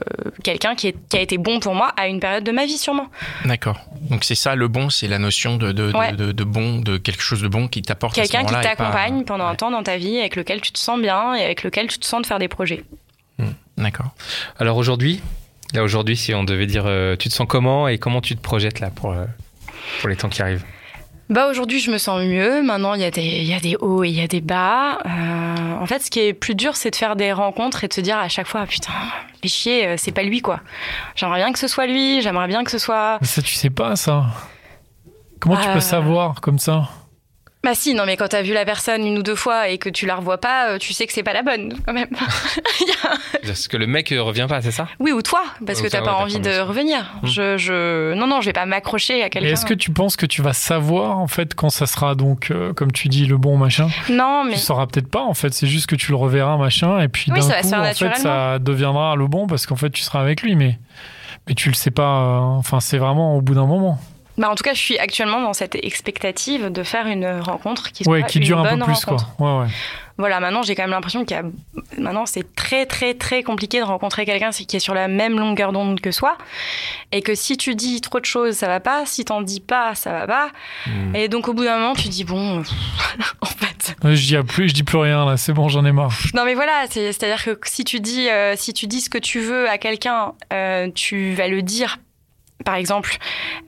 quelqu'un 0.45 0.75
qui, 0.75 0.95
a 1.15 1.19
été 1.19 1.39
bon 1.39 1.59
pour 1.61 1.75
moi 1.75 1.93
à 1.97 2.07
une 2.07 2.21
période 2.21 2.45
de 2.45 2.53
ma 2.53 2.67
vie 2.67 2.77
sûrement. 2.79 3.07
D'accord. 3.45 3.81
Donc 4.11 4.25
c'est 4.25 4.35
ça 4.35 4.55
le 4.55 4.69
bon, 4.69 4.91
c'est 4.91 5.09
la 5.09 5.19
notion 5.19 5.57
de, 5.57 5.73
de, 5.73 5.91
de- 5.91 5.97
Ouais. 5.97 6.13
de, 6.13 6.33
de 6.33 6.45
bon, 6.45 6.79
de 6.81 6.97
quelque 6.99 7.23
chose 7.23 7.41
de 7.43 7.49
bon 7.49 7.67
qui 7.69 7.83
t'apporte 7.83 8.15
Quelqu'un 8.15 8.45
qui 8.45 8.53
pas- 8.55 8.63
t'accompagne 8.63 9.25
pendant 9.25 9.47
un 9.47 9.55
temps 9.55 9.71
dans 9.71 9.83
ta 9.83 9.97
vie, 9.97 10.19
avec 10.19 10.37
lequel 10.37 10.61
tu 10.61 10.73
te 10.73 10.79
sens 10.79 11.01
bien 11.01 11.35
et 11.35 11.45
avec 11.45 11.63
lequel 11.63 11.87
tu 11.89 11.99
te 11.99 12.07
sens 12.07 12.23
de 12.23 12.27
faire 12.27 12.39
des 12.39 12.49
projets. 12.49 12.85
D'accord. 13.79 14.09
Alors 14.59 14.77
aujourd'hui, 14.77 15.23
là 15.73 15.83
aujourd'hui, 15.83 16.17
si 16.17 16.35
on 16.35 16.45
devait 16.45 16.67
dire, 16.67 16.85
euh, 16.87 17.17
tu 17.17 17.29
te 17.31 17.35
sens 17.35 17.47
comment 17.49 17.89
et 17.89 17.97
comment 17.99 18.21
tu 18.21 18.37
te 18.37 18.41
projettes 18.43 18.81
là 18.81 18.91
pour, 18.91 19.13
euh, 19.13 19.25
pour 20.01 20.09
les 20.11 20.17
temps 20.17 20.29
qui 20.29 20.43
arrivent? 20.43 20.65
Bah 21.31 21.47
aujourd'hui 21.49 21.79
je 21.79 21.90
me 21.93 21.99
sens 21.99 22.21
mieux. 22.23 22.61
Maintenant 22.62 22.95
il 22.95 23.01
y 23.01 23.05
a 23.05 23.11
des 23.12 23.23
il 23.23 23.45
y 23.45 23.55
a 23.55 23.61
des 23.61 23.77
hauts 23.77 24.03
et 24.05 24.09
il 24.09 24.14
y 24.14 24.21
a 24.21 24.27
des 24.27 24.40
bas. 24.40 24.99
Euh, 25.07 25.75
en 25.81 25.87
fait 25.87 26.01
ce 26.03 26.11
qui 26.11 26.19
est 26.21 26.33
plus 26.35 26.55
dur 26.57 26.75
c'est 26.77 26.90
de 26.90 26.97
faire 26.97 27.14
des 27.16 27.33
rencontres 27.33 27.85
et 27.85 27.88
de 27.88 27.93
se 27.95 28.01
dire 28.01 28.19
à 28.19 28.29
chaque 28.29 28.49
fois 28.49 28.66
putain 28.66 28.93
les 29.43 29.49
chier 29.49 29.87
euh, 29.87 29.95
c'est 29.97 30.11
pas 30.12 30.23
lui 30.25 30.40
quoi. 30.43 30.61
J'aimerais 31.14 31.38
bien 31.38 31.53
que 31.53 31.59
ce 31.61 31.69
soit 31.69 31.87
lui. 31.87 32.21
J'aimerais 32.21 32.49
bien 32.49 32.64
que 32.64 32.71
ce 32.71 32.79
soit. 32.79 33.19
Mais 33.21 33.27
ça, 33.27 33.40
tu 33.43 33.55
sais 33.55 33.71
pas, 33.71 33.95
ça. 33.97 34.27
Comment 35.38 35.57
tu 35.57 35.69
Euh. 35.69 35.73
peux 35.75 35.81
savoir 35.81 36.40
comme 36.40 36.59
ça? 36.59 36.88
Bah 37.62 37.75
si 37.75 37.92
non 37.92 38.05
mais 38.07 38.16
quand 38.16 38.29
t'as 38.29 38.40
vu 38.40 38.55
la 38.55 38.64
personne 38.64 39.07
une 39.07 39.18
ou 39.18 39.23
deux 39.23 39.35
fois 39.35 39.68
et 39.68 39.77
que 39.77 39.90
tu 39.90 40.07
la 40.07 40.16
revois 40.16 40.38
pas, 40.38 40.70
euh, 40.70 40.79
tu 40.79 40.94
sais 40.94 41.07
que 41.07 41.12
c'est 41.12 41.23
pas 41.23 41.35
la 41.35 41.42
bonne 41.42 41.75
quand 41.85 41.92
même. 41.92 42.09
Parce 43.44 43.68
que 43.68 43.77
le 43.77 43.87
mec 43.87 44.12
euh, 44.12 44.23
revient 44.23 44.46
pas, 44.49 44.62
c'est 44.62 44.70
ça? 44.70 44.88
Oui 44.99 45.12
ou 45.12 45.20
toi 45.23 45.42
parce 45.67 45.81
Ou 45.81 45.85
que 45.85 45.88
t'as 45.88 46.02
pas 46.02 46.15
envie 46.15 46.38
de 46.40 46.61
revenir. 46.61 47.00
Hmm. 47.23 47.27
Je 47.27 47.56
je 47.58 48.15
non 48.15 48.27
non 48.27 48.40
je 48.40 48.46
vais 48.46 48.52
pas 48.52 48.65
m'accrocher 48.67 49.23
à 49.23 49.27
Et 49.27 49.31
quelqu'un. 49.31 49.48
est-ce 49.50 49.67
que 49.67 49.75
tu 49.75 49.90
penses 49.90 50.17
que 50.17 50.27
tu 50.27 50.40
vas 50.42 50.52
savoir, 50.52 51.19
en 51.19 51.27
fait, 51.27 51.54
quand 51.54 51.71
ça 51.71 51.87
sera 51.87 52.15
donc, 52.15 52.50
euh, 52.50 52.73
comme 52.73 52.92
tu 52.92 53.08
dis, 53.08 53.27
le 53.27 53.37
bon 53.37 53.56
machin? 53.56 53.88
Non 54.08 54.44
mais 54.44 54.54
Tu 54.54 54.61
sauras 54.61 54.87
peut-être 54.87 55.11
pas, 55.11 55.23
en 55.23 55.35
fait. 55.35 55.52
C'est 55.52 55.67
juste 55.67 55.87
que 55.87 55.96
tu 55.96 56.13
le 56.13 56.17
reverras, 56.17 56.56
machin, 56.56 56.98
et 57.00 57.08
puis 57.08 57.31
Oui, 57.31 57.40
d'un 57.40 57.46
ça 57.46 57.54
va 57.81 57.88
coup, 57.90 57.94
se 57.94 58.04
faire 58.04 58.11
en 58.13 58.15
fait, 58.15 58.21
ça 58.21 58.58
deviendra 58.58 59.17
le 59.17 59.27
bon 59.27 59.46
parce 59.46 59.67
qu'en 59.67 59.77
fait, 59.77 59.90
tu 59.90 60.02
seras 60.02 60.21
avec 60.21 60.42
lui, 60.42 60.56
mais. 60.56 60.79
Mais 61.48 61.54
tu 61.54 61.69
le 61.71 61.75
sais 61.75 61.90
pas, 61.90 62.21
euh, 62.23 62.38
enfin, 62.58 62.81
c'est 62.81 62.98
vraiment 62.98 63.37
au 63.37 63.40
bout 63.42 63.54
d'un 63.54 63.67
moment. 63.67 63.98
Bah 64.41 64.51
en 64.51 64.55
tout 64.57 64.65
cas 64.65 64.75
je 64.75 64.81
suis 64.81 64.99
actuellement 64.99 65.41
dans 65.43 65.53
cette 65.53 65.77
expectative 65.77 66.71
de 66.73 66.83
faire 66.83 67.07
une 67.07 67.27
rencontre 67.41 67.93
qui 67.93 68.03
soit 68.05 68.13
Ouais, 68.15 68.25
qui 68.25 68.38
une 68.38 68.45
dure 68.45 68.59
un 68.59 68.63
peu 68.77 68.83
plus, 68.85 68.93
rencontre. 69.05 69.35
quoi. 69.37 69.59
Ouais, 69.61 69.65
ouais. 69.67 69.71
Voilà, 70.19 70.38
maintenant 70.38 70.61
j'ai 70.63 70.75
quand 70.75 70.83
même 70.83 70.91
l'impression 70.91 71.25
qu'il 71.25 71.35
y 71.37 71.41
a 71.41 71.45
maintenant 71.99 72.27
c'est 72.27 72.55
très 72.55 72.85
très 72.85 73.15
très 73.15 73.43
compliqué 73.43 73.79
de 73.81 73.85
rencontrer 73.85 74.27
quelqu'un 74.27 74.51
qui 74.51 74.77
est 74.77 74.81
sur 74.81 74.93
la 74.93 75.09
même 75.09 75.38
longueur 75.38 75.73
d'onde 75.73 75.99
que 76.01 76.11
soi 76.11 76.37
et 77.13 77.23
que 77.23 77.35
si 77.35 77.57
tu 77.57 77.75
dis 77.75 78.01
trop 78.03 78.21
de 78.21 78.27
choses 78.27 78.55
ça 78.57 78.67
va 78.67 78.81
pas, 78.81 79.07
si 79.07 79.25
t'en 79.25 79.41
dis 79.41 79.61
pas 79.61 79.95
ça 79.95 80.13
va 80.13 80.27
pas 80.27 80.51
Hmm. 80.87 81.15
et 81.15 81.29
donc 81.29 81.49
au 81.49 81.55
bout 81.55 81.65
d'un 81.65 81.79
moment 81.79 81.95
tu 81.95 82.09
dis 82.09 82.25
bon 82.25 82.61
en 83.41 83.47
fait 83.47 83.95
Je 84.05 84.27
dis 84.37 84.43
plus, 84.47 84.69
je 84.69 84.75
dis 84.75 84.83
plus 84.83 84.99
rien, 84.99 85.25
là. 85.27 85.37
C'est 85.37 85.53
bon, 85.53 85.69
j'en 85.69 85.85
ai 85.85 85.93
marre. 85.93 86.13
non 86.35 86.45
mais 86.45 86.55
voilà 86.55 86.85
c'est 86.91 87.13
c'est 87.13 87.25
à 87.31 87.37
dire 87.37 87.45
que 87.59 87.69
si 87.69 87.85
tu 87.85 88.01
dis 88.01 88.29
euh, 88.29 88.55
si 88.57 88.73
tu 88.75 88.87
dis 88.87 89.01
ce 89.01 89.09
que 89.11 89.19
tu 89.19 89.41
veux 89.41 89.69
à 89.71 89.79
quelqu'un 89.79 90.33
euh, 90.53 90.91
tu 90.95 91.33
vas 91.35 91.49
le 91.49 91.63
dire 91.63 91.97
par 92.65 92.75
exemple, 92.75 93.17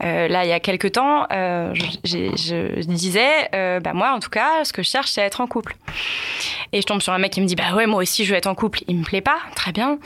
euh, 0.02 0.28
là, 0.28 0.44
il 0.44 0.48
y 0.48 0.52
a 0.52 0.60
quelques 0.60 0.92
temps, 0.92 1.26
euh, 1.32 1.74
je, 2.04 2.82
disais, 2.82 3.48
euh, 3.54 3.80
bah 3.80 3.92
moi, 3.94 4.12
en 4.12 4.20
tout 4.20 4.30
cas, 4.30 4.64
ce 4.64 4.72
que 4.72 4.82
je 4.82 4.88
cherche, 4.88 5.10
c'est 5.10 5.22
être 5.22 5.40
en 5.40 5.46
couple. 5.46 5.76
Et 6.72 6.80
je 6.80 6.86
tombe 6.86 7.02
sur 7.02 7.12
un 7.12 7.18
mec 7.18 7.32
qui 7.32 7.40
me 7.40 7.46
dit, 7.46 7.54
bah 7.54 7.74
ouais, 7.74 7.86
moi 7.86 8.00
aussi, 8.02 8.24
je 8.24 8.30
veux 8.30 8.36
être 8.36 8.46
en 8.46 8.54
couple. 8.54 8.80
Il 8.88 8.96
me 8.96 9.04
plaît 9.04 9.20
pas, 9.20 9.36
très 9.54 9.72
bien. 9.72 9.98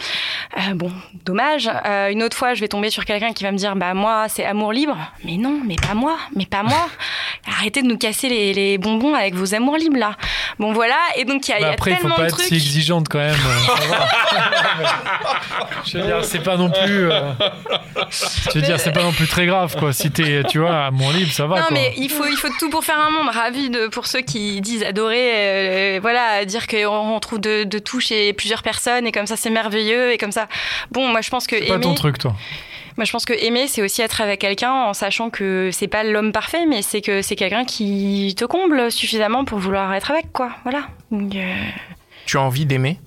Euh, 0.59 0.75
bon, 0.75 0.91
dommage. 1.25 1.71
Euh, 1.87 2.11
une 2.11 2.23
autre 2.25 2.37
fois, 2.37 2.55
je 2.55 2.61
vais 2.61 2.69
tomber 2.69 2.91
sur 2.91 3.05
quelqu'un 3.05 3.33
qui 3.33 3.45
va 3.45 3.53
me 3.53 3.57
dire, 3.57 3.77
bah 3.77 3.95
moi, 3.95 4.27
c'est 4.29 4.45
amour 4.45 4.73
libre. 4.73 4.97
Mais 5.25 5.37
non, 5.37 5.61
mais 5.65 5.77
pas 5.77 5.95
moi, 5.95 6.17
mais 6.35 6.47
pas 6.47 6.65
moi. 6.65 6.89
Arrêtez 7.59 7.83
de 7.83 7.87
nous 7.87 7.99
casser 7.99 8.29
les, 8.29 8.53
les 8.53 8.79
bonbons 8.79 9.15
avec 9.15 9.35
vos 9.35 9.55
amours 9.55 9.77
libres 9.77 9.99
là. 9.99 10.17
Bon 10.59 10.73
voilà, 10.73 10.97
et 11.17 11.25
donc 11.25 11.47
il 11.47 11.51
y 11.53 11.55
a, 11.55 11.59
il 11.59 11.61
y 11.61 11.65
Bah 11.65 11.71
a 11.71 11.73
après, 11.75 11.91
il 11.93 11.97
faut 11.99 12.03
tellement 12.03 12.17
pas 12.17 12.23
de 12.23 12.27
être 12.29 12.37
trucs. 12.39 12.49
si 12.49 12.55
exigeante 12.55 13.07
quand 13.09 13.19
même. 13.19 13.37
je 15.85 15.99
veux 15.99 16.05
dire, 16.05 16.25
c'est 16.25 16.43
pas 16.43 16.57
non 16.57 16.71
plus. 16.71 17.11
euh, 17.13 17.33
Je 18.53 18.59
veux 18.59 18.63
dire, 18.63 18.81
c'est 18.81 18.93
pas 18.93 19.03
non 19.03 19.13
plus 19.13 19.27
très 19.29 19.47
grave, 19.47 19.77
quoi. 19.79 19.93
Si 19.93 20.11
t'es, 20.11 20.43
tu 20.49 20.59
vois, 20.59 20.87
à 20.87 20.91
mon 20.91 21.11
libre, 21.11 21.33
ça 21.33 21.47
va. 21.47 21.57
Non, 21.57 21.63
quoi. 21.69 21.77
mais 21.77 21.95
il 21.99 22.09
faut, 22.11 22.27
il 22.27 22.37
faut 22.37 22.49
tout 22.59 22.71
pour 22.71 22.85
faire 22.85 22.99
un 22.99 23.11
monde. 23.11 23.29
Ravi 23.33 23.71
de, 23.71 23.87
pour 23.89 24.07
ceux 24.07 24.21
qui 24.23 24.61
disent 24.61 24.83
adorer, 24.85 25.31
euh, 25.35 25.99
voilà, 26.01 26.45
dire 26.57 26.67
qu'on 26.67 26.87
on 27.15 27.21
trouve 27.21 27.41
de, 27.41 27.65
de 27.65 27.79
tout 27.79 28.01
chez 28.01 28.33
plusieurs 28.33 28.63
personnes 28.63 29.07
et 29.07 29.13
comme 29.13 29.27
ça 29.27 29.37
c'est 29.37 29.51
merveilleux 29.51 30.13
et 30.13 30.19
comme 30.19 30.33
ça. 30.33 30.49
Bon, 30.91 31.09
moi 31.09 31.21
je 31.21 31.31
pense 31.31 31.47
que 31.47 31.59
C'est 31.59 31.67
pas 31.67 31.79
ton 31.79 31.95
truc, 31.95 32.19
toi. 32.19 32.35
moi 32.97 33.05
je 33.05 33.13
pense 33.13 33.25
que 33.25 33.33
aimer 33.33 33.67
c'est 33.69 33.83
aussi 33.83 34.01
être 34.03 34.21
avec 34.21 34.41
quelqu'un 34.41 34.73
en 34.73 34.95
sachant 34.95 35.31
que 35.31 35.71
c'est 35.73 35.89
pas 35.89 36.03
l'homme 36.05 36.33
parfait, 36.33 36.67
mais 36.67 36.83
c'est 36.83 37.01
que 37.03 37.23
c'est 37.23 37.37
quelqu'un 37.37 37.65
qui 37.65 38.35
te 38.37 38.45
comble 38.45 38.91
suffisamment 38.91 39.45
pour 39.45 39.59
vouloir 39.59 39.93
être 39.95 40.11
avec, 40.11 40.33
quoi. 40.33 40.51
Voilà. 40.65 40.89
Euh, 41.13 41.55
Tu 42.27 42.37
as 42.39 42.43
envie 42.43 42.67
d'aimer? 42.67 42.99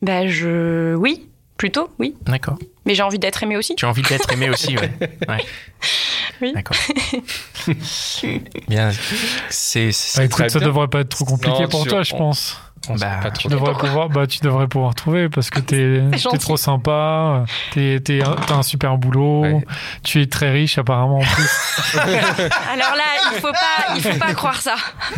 Bah 0.00 0.26
je, 0.26 0.94
oui, 0.96 1.28
plutôt, 1.62 1.88
oui. 2.00 2.16
D'accord. 2.22 2.58
Mais 2.86 2.96
j'ai 2.96 3.04
envie 3.04 3.20
d'être 3.20 3.40
aimé 3.44 3.56
aussi. 3.56 3.76
Tu 3.76 3.84
as 3.84 3.88
envie 3.88 4.02
d'être 4.02 4.32
aimé 4.32 4.50
aussi, 4.50 4.76
ouais. 4.76 4.90
ouais. 5.28 5.44
Oui. 6.40 6.52
D'accord. 6.52 6.76
Bien. 8.68 8.90
C'est. 9.48 9.92
c'est- 9.92 10.18
Bah, 10.18 10.24
écoute, 10.24 10.50
ça 10.50 10.58
bien. 10.58 10.66
devrait 10.66 10.88
pas 10.88 11.00
être 11.00 11.10
trop 11.10 11.24
compliqué 11.24 11.62
Non, 11.62 11.68
pour 11.68 11.86
toi, 11.86 12.02
je 12.02 12.14
on- 12.14 12.18
pense. 12.18 12.56
On 12.88 12.96
Bah, 12.96 13.20
pas 13.22 13.30
Tu 13.30 13.48
devrais 13.48 13.74
pouvoir, 13.74 14.08
bah, 14.08 14.26
tu 14.26 14.40
devrais 14.40 14.66
pouvoir 14.66 14.94
trouver 14.94 15.28
parce 15.28 15.50
que 15.50 15.60
t'es, 15.60 16.00
gentil. 16.18 16.38
trop 16.38 16.56
sympa, 16.56 17.44
t'es, 17.72 18.00
t'as 18.04 18.54
un 18.54 18.62
super 18.62 18.98
boulot, 18.98 19.42
Ouais. 19.42 19.64
tu 20.02 20.20
es 20.20 20.26
très 20.26 20.50
riche 20.50 20.78
apparemment 20.78 21.18
en 21.18 21.22
plus. 21.24 21.50
Alors 22.00 22.94
là, 22.96 23.30
il 23.34 23.40
faut 23.40 23.52
pas, 23.52 23.94
il 23.96 24.02
faut 24.02 24.18
pas 24.18 24.34
croire 24.34 24.60
ça. 24.60 24.74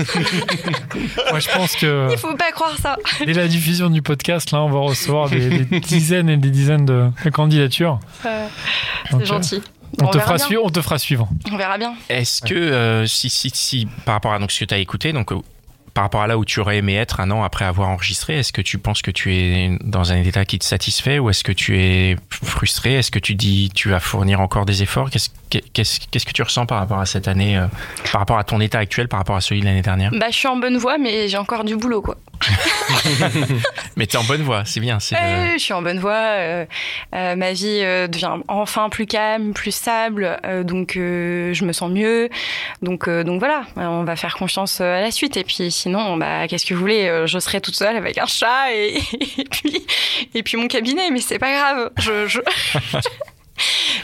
Moi, 1.30 1.40
je 1.40 1.48
pense 1.50 1.74
que 1.76 2.08
Il 2.12 2.18
faut 2.18 2.34
pas 2.36 2.52
croire 2.52 2.76
ça. 2.78 2.96
dès 3.24 3.32
la 3.32 3.48
diffusion 3.48 3.90
du 3.90 4.02
podcast, 4.02 4.50
là, 4.50 4.62
on 4.62 4.70
va 4.70 4.80
recevoir 4.80 5.28
des, 5.30 5.64
des 5.64 5.80
dizaines 5.80 6.28
et 6.28 6.36
des 6.36 6.50
dizaines 6.50 6.84
de, 6.84 7.10
de 7.24 7.30
candidatures. 7.30 7.98
Euh, 8.26 8.46
Donc, 9.10 9.20
c'est 9.22 9.26
gentil. 9.26 9.56
euh, 9.56 9.60
On, 10.02 10.06
On 10.06 10.10
te 10.10 10.18
fera 10.18 10.38
suivre, 10.38 10.62
on 10.64 10.70
te 10.70 10.80
fera 10.82 10.98
suivre. 10.98 11.28
On 11.52 11.56
verra 11.56 11.78
bien. 11.78 11.94
Est-ce 12.08 12.42
que, 12.42 12.54
euh, 12.54 13.06
si, 13.06 13.30
si, 13.30 13.50
si, 13.54 13.88
par 14.04 14.14
rapport 14.14 14.32
à 14.32 14.38
donc, 14.38 14.50
ce 14.50 14.60
que 14.60 14.64
tu 14.64 14.74
as 14.74 14.78
écouté, 14.78 15.12
donc, 15.12 15.30
par 15.94 16.04
rapport 16.04 16.22
à 16.22 16.26
là 16.26 16.36
où 16.36 16.44
tu 16.44 16.60
aurais 16.60 16.78
aimé 16.78 16.96
être 16.96 17.20
un 17.20 17.30
an 17.30 17.44
après 17.44 17.64
avoir 17.64 17.88
enregistré, 17.88 18.38
est-ce 18.38 18.52
que 18.52 18.60
tu 18.60 18.78
penses 18.78 19.00
que 19.00 19.12
tu 19.12 19.34
es 19.34 19.78
dans 19.80 20.12
un 20.12 20.16
état 20.16 20.44
qui 20.44 20.58
te 20.58 20.64
satisfait 20.64 21.20
ou 21.20 21.30
est-ce 21.30 21.44
que 21.44 21.52
tu 21.52 21.78
es 21.78 22.16
frustré? 22.30 22.94
Est-ce 22.94 23.12
que 23.12 23.20
tu 23.20 23.34
dis 23.36 23.70
tu 23.74 23.88
vas 23.88 24.00
fournir 24.00 24.40
encore 24.40 24.66
des 24.66 24.82
efforts? 24.82 25.08
Qu'est-ce 25.72 26.00
que 26.26 26.32
tu 26.32 26.42
ressens 26.42 26.66
par 26.66 26.78
rapport 26.78 26.98
à 26.98 27.06
cette 27.06 27.28
année, 27.28 27.56
euh, 27.58 27.66
par 28.12 28.20
rapport 28.20 28.38
à 28.38 28.44
ton 28.44 28.60
état 28.60 28.78
actuel, 28.78 29.08
par 29.08 29.18
rapport 29.20 29.36
à 29.36 29.40
celui 29.40 29.60
de 29.60 29.66
l'année 29.66 29.82
dernière? 29.82 30.10
Bah, 30.12 30.26
je 30.30 30.36
suis 30.36 30.48
en 30.48 30.56
bonne 30.56 30.76
voie, 30.76 30.98
mais 30.98 31.28
j'ai 31.28 31.36
encore 31.38 31.64
du 31.64 31.76
boulot, 31.76 32.02
quoi. 32.02 32.16
Mais 33.96 34.06
tu 34.06 34.16
es 34.16 34.18
en 34.18 34.24
bonne 34.24 34.42
voie, 34.42 34.64
c'est 34.64 34.80
bien. 34.80 35.00
c'est 35.00 35.14
le- 35.14 35.20
Euh, 35.22 35.52
je 35.54 35.58
suis 35.58 35.72
en 35.72 35.82
bonne 35.82 35.98
voie. 35.98 36.12
euh, 36.12 36.64
euh, 37.14 37.36
ma 37.36 37.52
vie 37.52 37.80
euh, 37.82 38.06
devient 38.06 38.32
enfin 38.48 38.88
plus 38.90 39.06
calme, 39.06 39.52
plus 39.54 39.70
stable. 39.74 40.38
euh, 40.44 40.62
donc, 40.62 40.96
euh, 40.96 41.54
je 41.54 41.64
me 41.64 41.72
sens 41.72 41.90
mieux. 41.90 42.28
Donc, 42.82 43.08
euh, 43.08 43.24
donc 43.24 43.38
voilà, 43.38 43.62
euh, 43.78 43.82
on 43.86 44.04
va 44.04 44.16
faire 44.16 44.34
confiance 44.36 44.80
euh, 44.80 44.98
à 44.98 45.00
la 45.00 45.10
suite. 45.10 45.36
Et 45.36 45.44
puis, 45.44 45.70
sinon, 45.70 46.16
bah, 46.16 46.46
qu'est-ce 46.48 46.66
que 46.66 46.74
vous 46.74 46.80
voulez 46.80 47.06
euh, 47.08 47.26
Je 47.26 47.38
serai 47.38 47.60
toute 47.60 47.76
seule 47.76 47.96
avec 47.96 48.18
un 48.18 48.26
chat 48.26 48.72
et, 48.74 48.98
et 49.38 49.44
puis 49.50 49.86
et 50.34 50.42
puis 50.42 50.56
mon 50.56 50.68
cabinet. 50.68 51.10
Mais 51.10 51.20
c'est 51.20 51.38
pas 51.38 51.52
grave. 51.52 51.90
Je 51.98 52.26
je, 52.26 52.40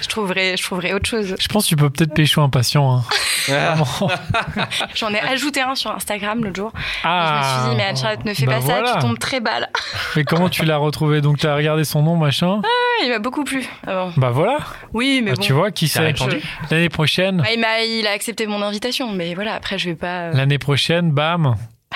je 0.00 0.08
trouverai 0.08 0.56
je 0.56 0.62
trouverai 0.62 0.92
autre 0.94 1.08
chose. 1.08 1.34
Je 1.38 1.48
pense 1.48 1.64
que 1.64 1.68
tu 1.70 1.76
peux 1.76 1.90
peut-être 1.90 2.14
pécho 2.14 2.40
un 2.42 2.48
patient. 2.48 2.92
hein. 2.98 3.04
Ah. 3.50 3.74
J'en 4.94 5.10
ai 5.12 5.18
ajouté 5.20 5.60
un 5.60 5.74
sur 5.74 5.90
Instagram 5.90 6.42
l'autre 6.44 6.56
jour. 6.56 6.72
Ah, 7.04 7.40
je 7.42 7.48
me 7.48 7.62
suis 7.62 7.70
dit, 7.70 7.76
mais 7.76 7.84
Anne-Charlotte, 7.88 8.24
ne 8.24 8.34
fais 8.34 8.46
bah 8.46 8.56
pas 8.56 8.60
ça, 8.60 8.82
tu 8.94 8.98
tombes 9.00 9.18
très 9.18 9.40
bas 9.40 9.60
là. 9.60 9.68
Mais 10.16 10.24
comment 10.24 10.48
tu 10.48 10.64
l'as 10.64 10.76
retrouvé? 10.76 11.20
Donc, 11.20 11.38
tu 11.38 11.46
as 11.46 11.54
regardé 11.54 11.84
son 11.84 12.02
nom, 12.02 12.16
machin? 12.16 12.60
Ah, 12.64 13.04
il 13.04 13.10
m'a 13.10 13.18
beaucoup 13.18 13.44
plu. 13.44 13.64
Ah 13.86 14.04
bon. 14.06 14.12
Bah 14.16 14.30
voilà. 14.30 14.58
Oui, 14.92 15.20
mais 15.24 15.30
Bah, 15.32 15.36
bon. 15.38 15.42
Tu 15.42 15.52
vois, 15.52 15.70
qui 15.70 15.88
sait? 15.88 16.00
répondu? 16.00 16.40
L'année 16.70 16.88
prochaine, 16.88 17.42
Ah, 17.46 17.52
il, 17.52 17.60
m'a- 17.60 17.80
il 17.80 18.06
a 18.06 18.10
accepté 18.12 18.46
mon 18.46 18.60
invitation, 18.62 19.10
mais 19.12 19.34
voilà, 19.34 19.54
après, 19.54 19.78
je 19.78 19.88
vais 19.90 19.94
pas. 19.96 20.28
euh, 20.28 20.32
l'année 20.34 20.58
prochaine, 20.58 21.10
bam, 21.12 21.54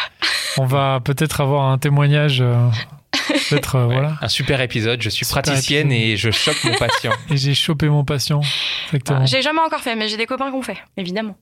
on 0.58 0.64
va 0.66 1.00
peut-être 1.04 1.40
avoir 1.40 1.66
un 1.70 1.78
témoignage. 1.78 2.40
euh, 2.40 2.54
peut-être, 3.48 3.76
euh, 3.76 3.84
voilà. 3.86 4.16
Un 4.20 4.28
super 4.28 4.60
épisode. 4.60 5.00
Je 5.02 5.08
suis 5.10 5.24
Super 5.24 5.42
praticienne 5.42 5.92
épisode. 5.92 6.12
et 6.12 6.16
je 6.16 6.30
chope 6.30 6.62
mon 6.64 6.74
patient. 6.76 7.12
Et 7.30 7.36
j'ai 7.36 7.54
chopé 7.54 7.88
mon 7.88 8.04
patient. 8.04 8.40
Exactement. 8.86 9.20
ah, 9.22 9.26
j'ai 9.26 9.42
jamais 9.42 9.60
encore 9.60 9.80
fait, 9.80 9.94
mais 9.96 10.08
j'ai 10.08 10.16
des 10.16 10.26
copains 10.26 10.50
qui 10.50 10.56
ont 10.56 10.62
fait, 10.62 10.78
évidemment. 10.96 11.36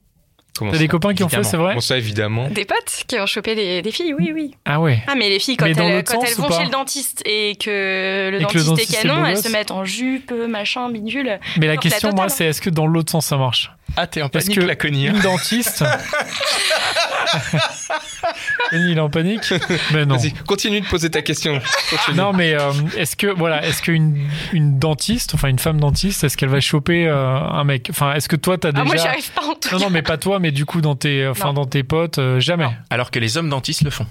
Comment 0.55 0.69
T'as 0.69 0.77
ça 0.77 0.83
des 0.83 0.87
copains 0.87 1.15
qui 1.15 1.23
ont 1.23 1.29
fait, 1.29 1.37
Évidemment. 1.37 1.49
c'est 1.51 1.57
vrai 1.57 1.69
Comment 1.71 1.81
ça, 1.81 1.97
évidemment 1.97 2.47
Des 2.49 2.65
potes 2.65 3.05
qui 3.07 3.19
ont 3.19 3.25
chopé 3.25 3.55
des, 3.55 3.81
des 3.81 3.91
filles, 3.91 4.13
oui, 4.13 4.31
oui. 4.35 4.55
Ah 4.65 4.79
ouais. 4.79 5.01
Ah, 5.07 5.15
mais 5.15 5.27
les 5.29 5.39
filles, 5.39 5.57
quand, 5.57 5.65
Mais 5.65 5.71
elles, 5.71 5.95
l'autre 5.95 6.11
quand 6.13 6.21
sens 6.21 6.29
elles 6.29 6.39
ou 6.39 6.47
vont 6.47 6.57
chez 6.59 6.65
le 6.65 6.69
dentiste 6.69 7.23
et 7.25 7.55
que 7.55 8.29
le 8.31 8.39
Et 8.39 8.45
que 8.45 8.59
le 8.59 8.63
dentiste, 8.63 8.93
est 8.93 9.01
canon, 9.01 9.25
elles 9.25 9.39
se 9.39 9.49
mettent 9.49 9.71
en 9.71 9.83
jupe, 9.83 10.31
machin, 10.31 10.91
bidule. 10.91 11.39
Mais 11.57 11.65
la 11.65 11.73
la 11.73 11.77
question, 11.79 12.11
moi, 12.13 12.29
c'est 12.29 12.45
est-ce 12.45 12.61
que 12.61 12.69
dans 12.69 12.85
l'autre 12.85 13.11
sens 13.11 13.25
ça 13.25 13.37
marche? 13.37 13.71
Ah, 13.97 14.05
t'es 14.05 14.21
en 14.21 14.29
panique, 14.29 14.53
que 14.55 14.61
Laconie, 14.61 15.07
hein 15.07 15.13
une 15.15 15.21
dentiste. 15.21 15.83
Il 18.71 18.97
est 18.97 18.99
en 18.99 19.09
panique 19.09 19.53
Mais 19.93 20.05
non. 20.05 20.17
Vas-y, 20.17 20.33
continue 20.33 20.81
de 20.81 20.85
poser 20.87 21.09
ta 21.09 21.21
question. 21.21 21.59
Continue. 21.89 22.17
Non, 22.17 22.33
mais 22.33 22.53
euh, 22.53 22.71
est-ce 22.97 23.15
que 23.15 23.27
voilà, 23.27 23.65
est-ce 23.65 23.81
qu'une 23.81 24.17
une 24.51 24.79
dentiste, 24.79 25.33
enfin 25.35 25.47
une 25.49 25.59
femme 25.59 25.79
dentiste, 25.79 26.23
est-ce 26.23 26.37
qu'elle 26.37 26.49
va 26.49 26.59
choper 26.59 27.07
euh, 27.07 27.37
un 27.37 27.63
mec? 27.63 27.87
Enfin, 27.89 28.13
est-ce 28.13 28.27
que 28.29 28.35
toi 28.35 28.57
t'as 28.57 28.69
Ah, 28.75 28.83
moi, 28.83 28.95
j'y 28.95 29.03
déjà 29.03 29.09
arrive 29.09 29.31
pas 29.31 29.43
en 29.43 29.53
tout 29.55 29.69
Non, 29.71 29.77
cas. 29.79 29.85
non, 29.85 29.89
mais 29.91 30.01
pas 30.01 30.17
toi, 30.17 30.39
mais 30.39 30.51
du 30.51 30.65
coup 30.65 30.81
dans 30.81 30.95
tes, 30.95 31.27
enfin 31.27 31.47
Non. 31.47 31.53
dans 31.53 31.65
tes 31.65 31.83
potes, 31.83 32.17
euh, 32.17 32.39
jamais. 32.39 32.65
Non. 32.65 32.73
Alors 32.89 33.11
que 33.11 33.19
les 33.19 33.37
hommes 33.37 33.49
dentistes 33.49 33.83
le 33.83 33.89
font. 33.91 34.07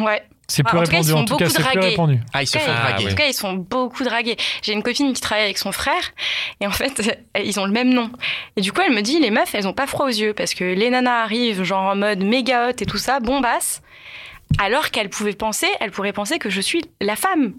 Ouais. 0.00 0.22
C'est 0.50 0.62
Ah, 0.64 0.70
plus 0.70 0.78
en 0.78 0.82
tout 0.84 0.90
cas, 0.90 0.96
ils 0.98 1.06
répandu. 1.06 1.10
sont 1.10 1.18
En 1.18 1.24
tout 1.26 1.36
cas, 1.36 1.44
beaucoup 1.44 1.56
c'est 1.56 1.62
plus 1.62 1.74
dragués. 1.74 1.88
répandu. 1.90 2.20
Ah, 2.32 2.42
ils 2.42 2.46
se 2.46 2.56
font 2.58 2.64
Ah, 2.74 2.88
draguer. 2.90 3.06
En 3.06 3.08
tout 3.10 3.14
cas, 3.16 3.26
ils 3.26 3.34
sont 3.34 3.52
beaucoup 3.54 4.02
dragués. 4.04 4.36
J'ai 4.62 4.72
une 4.72 4.82
copine 4.82 5.12
qui 5.12 5.20
travaille 5.20 5.44
avec 5.44 5.58
son 5.58 5.72
frère 5.72 6.00
et 6.60 6.66
en 6.66 6.70
fait, 6.70 7.18
ils 7.44 7.60
ont 7.60 7.66
le 7.66 7.72
même 7.72 7.90
nom. 7.92 8.10
Et 8.56 8.62
du 8.62 8.72
coup, 8.72 8.80
elle 8.80 8.94
me 8.94 9.02
dit, 9.02 9.18
les 9.20 9.30
meufs, 9.30 9.54
elles 9.54 9.68
ont 9.68 9.74
pas 9.74 9.86
froid 9.86 10.06
aux 10.06 10.10
yeux 10.10 10.32
parce 10.32 10.54
que 10.54 10.64
les 10.64 10.88
nanas 10.88 11.22
arrivent 11.22 11.64
genre 11.64 11.82
en 11.82 11.96
mode 11.96 12.22
méga 12.24 12.68
hot 12.68 12.72
et 12.80 12.86
tout 12.86 12.96
ça, 12.96 13.20
bombasse, 13.20 13.82
alors 14.58 14.90
qu'elles 14.90 15.10
pouvaient 15.10 15.34
penser, 15.34 15.66
elles 15.80 15.90
pourraient 15.90 16.14
penser 16.14 16.38
que 16.38 16.48
je 16.48 16.62
suis 16.62 16.82
la 17.02 17.16
femme. 17.16 17.52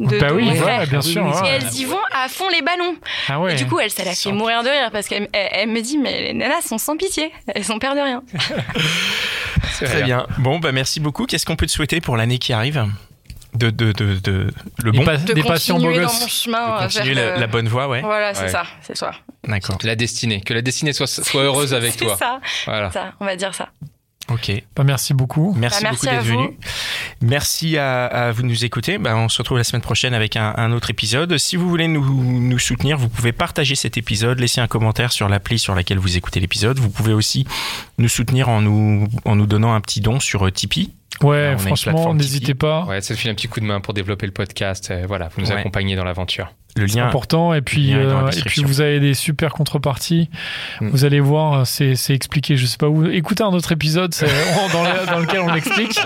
de, 0.00 0.18
bah 0.18 0.30
de 0.30 0.34
oui, 0.34 0.42
mon 0.46 0.50
ouais, 0.50 0.56
frère. 0.56 0.86
bien 0.88 1.00
sûr. 1.00 1.22
Et 1.22 1.30
ouais. 1.30 1.48
elles 1.60 1.72
y 1.74 1.84
vont 1.84 1.96
à 2.12 2.26
fond 2.28 2.48
les 2.48 2.60
ballons. 2.60 2.96
Ah 3.28 3.38
ouais. 3.38 3.52
Et 3.52 3.54
du 3.56 3.66
coup, 3.68 3.78
elle, 3.78 3.90
ça 3.90 4.02
la 4.02 4.16
fait 4.16 4.32
mourir 4.32 4.64
de 4.64 4.68
rire 4.68 4.90
parce 4.90 5.06
qu'elle 5.06 5.28
elle, 5.32 5.48
elle 5.52 5.68
me 5.68 5.80
dit, 5.80 5.96
mais 5.96 6.22
les 6.22 6.32
nanas 6.34 6.62
sont 6.62 6.78
sans 6.78 6.96
pitié. 6.96 7.30
Elles 7.54 7.70
ont 7.70 7.78
peur 7.78 7.94
de 7.94 8.00
rien. 8.00 8.24
Très 9.84 10.02
bien. 10.02 10.26
Bon, 10.38 10.58
bah 10.58 10.72
merci 10.72 11.00
beaucoup. 11.00 11.26
Qu'est-ce 11.26 11.44
qu'on 11.46 11.56
peut 11.56 11.66
te 11.66 11.72
souhaiter 11.72 12.00
pour 12.00 12.16
l'année 12.16 12.38
qui 12.38 12.52
arrive 12.52 12.86
de, 13.54 13.70
de, 13.70 13.92
de, 13.92 14.18
de- 14.20 14.50
le 14.84 14.90
Des 14.92 14.98
bon, 14.98 15.04
De 15.04 15.32
des 15.32 15.40
beaux 15.42 15.48
continuer 15.48 15.98
dans 16.00 16.12
mon 16.12 16.28
chemin 16.28 16.76
de 16.76 16.82
continuer 16.84 17.14
vers 17.14 17.26
la, 17.30 17.34
le- 17.36 17.40
la 17.40 17.46
bonne 17.46 17.68
voie, 17.68 17.88
ouais. 17.88 18.02
Voilà, 18.02 18.34
c'est 18.34 18.42
Ouais. 18.44 18.48
ça, 18.50 18.64
c'est 18.82 18.96
ça. 18.96 19.12
D'accord. 19.48 19.78
La 19.82 19.96
destinée. 19.96 20.40
Que 20.42 20.52
la 20.52 20.60
destinée 20.62 20.92
soit, 20.92 21.06
soit 21.06 21.42
heureuse 21.44 21.72
avec 21.72 21.92
C'est 21.92 22.04
toi. 22.04 22.16
ça, 22.18 22.40
Voilà. 22.66 22.90
ça, 22.90 23.12
on 23.20 23.24
va 23.24 23.34
dire 23.36 23.54
ça. 23.54 23.68
Ok. 24.28 24.50
Bah, 24.74 24.82
merci 24.84 25.14
beaucoup. 25.14 25.54
Merci, 25.56 25.82
Bah, 25.84 25.90
merci 25.90 26.06
beaucoup 26.06 26.16
à 26.16 26.18
d'être 26.22 26.32
vous. 26.32 26.42
venu. 26.42 26.58
Merci 27.22 27.78
à, 27.78 28.06
à 28.06 28.32
vous 28.32 28.42
de 28.42 28.48
nous 28.48 28.64
écouter. 28.64 28.98
Bah, 28.98 29.16
on 29.16 29.28
se 29.28 29.38
retrouve 29.38 29.58
la 29.58 29.64
semaine 29.64 29.82
prochaine 29.82 30.14
avec 30.14 30.36
un, 30.36 30.52
un 30.56 30.72
autre 30.72 30.90
épisode. 30.90 31.38
Si 31.38 31.56
vous 31.56 31.68
voulez 31.68 31.86
nous, 31.88 32.04
nous 32.40 32.58
soutenir, 32.58 32.98
vous 32.98 33.08
pouvez 33.08 33.32
partager 33.32 33.74
cet 33.76 33.96
épisode, 33.96 34.40
laisser 34.40 34.60
un 34.60 34.66
commentaire 34.66 35.12
sur 35.12 35.28
l'appli 35.28 35.58
sur 35.58 35.74
laquelle 35.74 35.98
vous 35.98 36.16
écoutez 36.16 36.40
l'épisode. 36.40 36.78
Vous 36.78 36.90
pouvez 36.90 37.12
aussi 37.12 37.46
nous 37.98 38.08
soutenir 38.08 38.48
en 38.48 38.60
nous, 38.62 39.06
en 39.24 39.36
nous 39.36 39.46
donnant 39.46 39.74
un 39.74 39.80
petit 39.80 40.00
don 40.00 40.18
sur 40.18 40.46
euh, 40.46 40.50
Tipeee. 40.50 40.92
Ouais, 41.22 41.52
on 41.54 41.58
franchement, 41.58 42.14
n'hésitez 42.14 42.54
pas. 42.54 42.84
Ouais, 42.84 43.00
ça 43.00 43.14
te 43.14 43.18
file 43.20 43.30
un 43.30 43.34
petit 43.34 43.48
coup 43.48 43.60
de 43.60 43.64
main 43.64 43.80
pour 43.80 43.94
développer 43.94 44.26
le 44.26 44.32
podcast. 44.32 44.90
Euh, 44.90 45.04
Voilà, 45.08 45.28
vous 45.34 45.40
nous 45.42 45.48
Ouais. 45.50 45.56
accompagnez 45.60 45.96
dans 45.96 46.04
l'aventure. 46.04 46.52
Le 46.76 46.86
C'est 46.88 46.98
lien. 46.98 47.06
important. 47.06 47.54
Et 47.54 47.62
puis, 47.62 47.94
euh, 47.94 48.28
et 48.30 48.42
puis, 48.42 48.62
vous 48.62 48.82
avez 48.82 49.00
des 49.00 49.14
super 49.14 49.54
contreparties. 49.54 50.28
Mm. 50.82 50.88
Vous 50.90 51.06
allez 51.06 51.20
voir, 51.20 51.66
c'est 51.66 51.94
c'est 51.94 52.14
expliqué. 52.14 52.58
Je 52.58 52.66
sais 52.66 52.76
pas 52.76 52.88
où. 52.88 53.06
Écoutez 53.06 53.42
un 53.44 53.46
autre 53.54 53.72
épisode 53.72 54.12
c'est- 54.12 54.26
dans, 54.74 54.82
le- 54.82 55.06
dans 55.06 55.18
lequel 55.20 55.40
on 55.40 55.54
l'explique. 55.54 55.98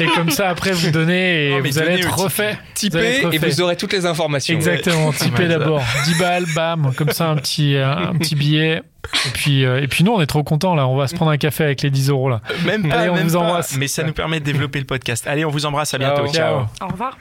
et 0.00 0.06
comme 0.06 0.30
ça, 0.30 0.48
après, 0.48 0.72
vous 0.72 0.90
donnez 0.90 1.46
et 1.46 1.50
Non, 1.50 1.60
vous 1.60 1.78
allez 1.78 1.90
donnez 1.90 2.00
être 2.00 2.18
refait. 2.18 2.42
Vous 2.52 2.58
allez 2.58 2.58
Tipez 2.74 2.98
être 2.98 3.34
et 3.34 3.38
vous 3.38 3.60
aurez 3.60 3.76
toutes 3.76 3.92
les 3.92 4.04
informations. 4.04 4.52
Exactement, 4.54 5.12
ça. 5.12 5.26
d'abord. 5.28 5.84
10 6.06 6.18
balles, 6.18 6.46
bam, 6.56 6.92
comme 6.96 7.10
ça 7.10 7.28
un 7.28 7.36
petit, 7.36 7.76
euh, 7.76 7.88
un 7.94 8.16
petit 8.16 8.34
billet. 8.34 8.82
Et 9.26 9.30
puis, 9.30 9.64
euh, 9.64 9.80
et 9.82 9.88
puis 9.88 10.04
nous, 10.04 10.12
on 10.12 10.20
est 10.20 10.26
trop 10.26 10.42
contents 10.42 10.74
là. 10.74 10.86
On 10.86 10.96
va 10.96 11.06
se 11.08 11.14
prendre 11.14 11.30
un 11.30 11.36
café 11.38 11.64
avec 11.64 11.82
les 11.82 11.90
10 11.90 12.10
euros 12.10 12.28
là. 12.28 12.40
Même 12.64 12.88
pas, 12.88 12.96
Allez, 12.96 13.10
on 13.10 13.14
même 13.14 13.28
vous 13.28 13.38
pas. 13.38 13.44
embrasse. 13.44 13.76
Mais 13.76 13.88
ça 13.88 14.02
nous 14.02 14.12
permet 14.12 14.40
de 14.40 14.44
développer 14.44 14.78
le 14.78 14.86
podcast. 14.86 15.26
Allez, 15.26 15.44
on 15.44 15.50
vous 15.50 15.66
embrasse. 15.66 15.94
À 15.94 15.98
bientôt. 15.98 16.26
Ciao. 16.26 16.32
Ciao. 16.32 16.66
Ciao. 16.78 16.88
Au 16.88 16.92
revoir. 16.92 17.16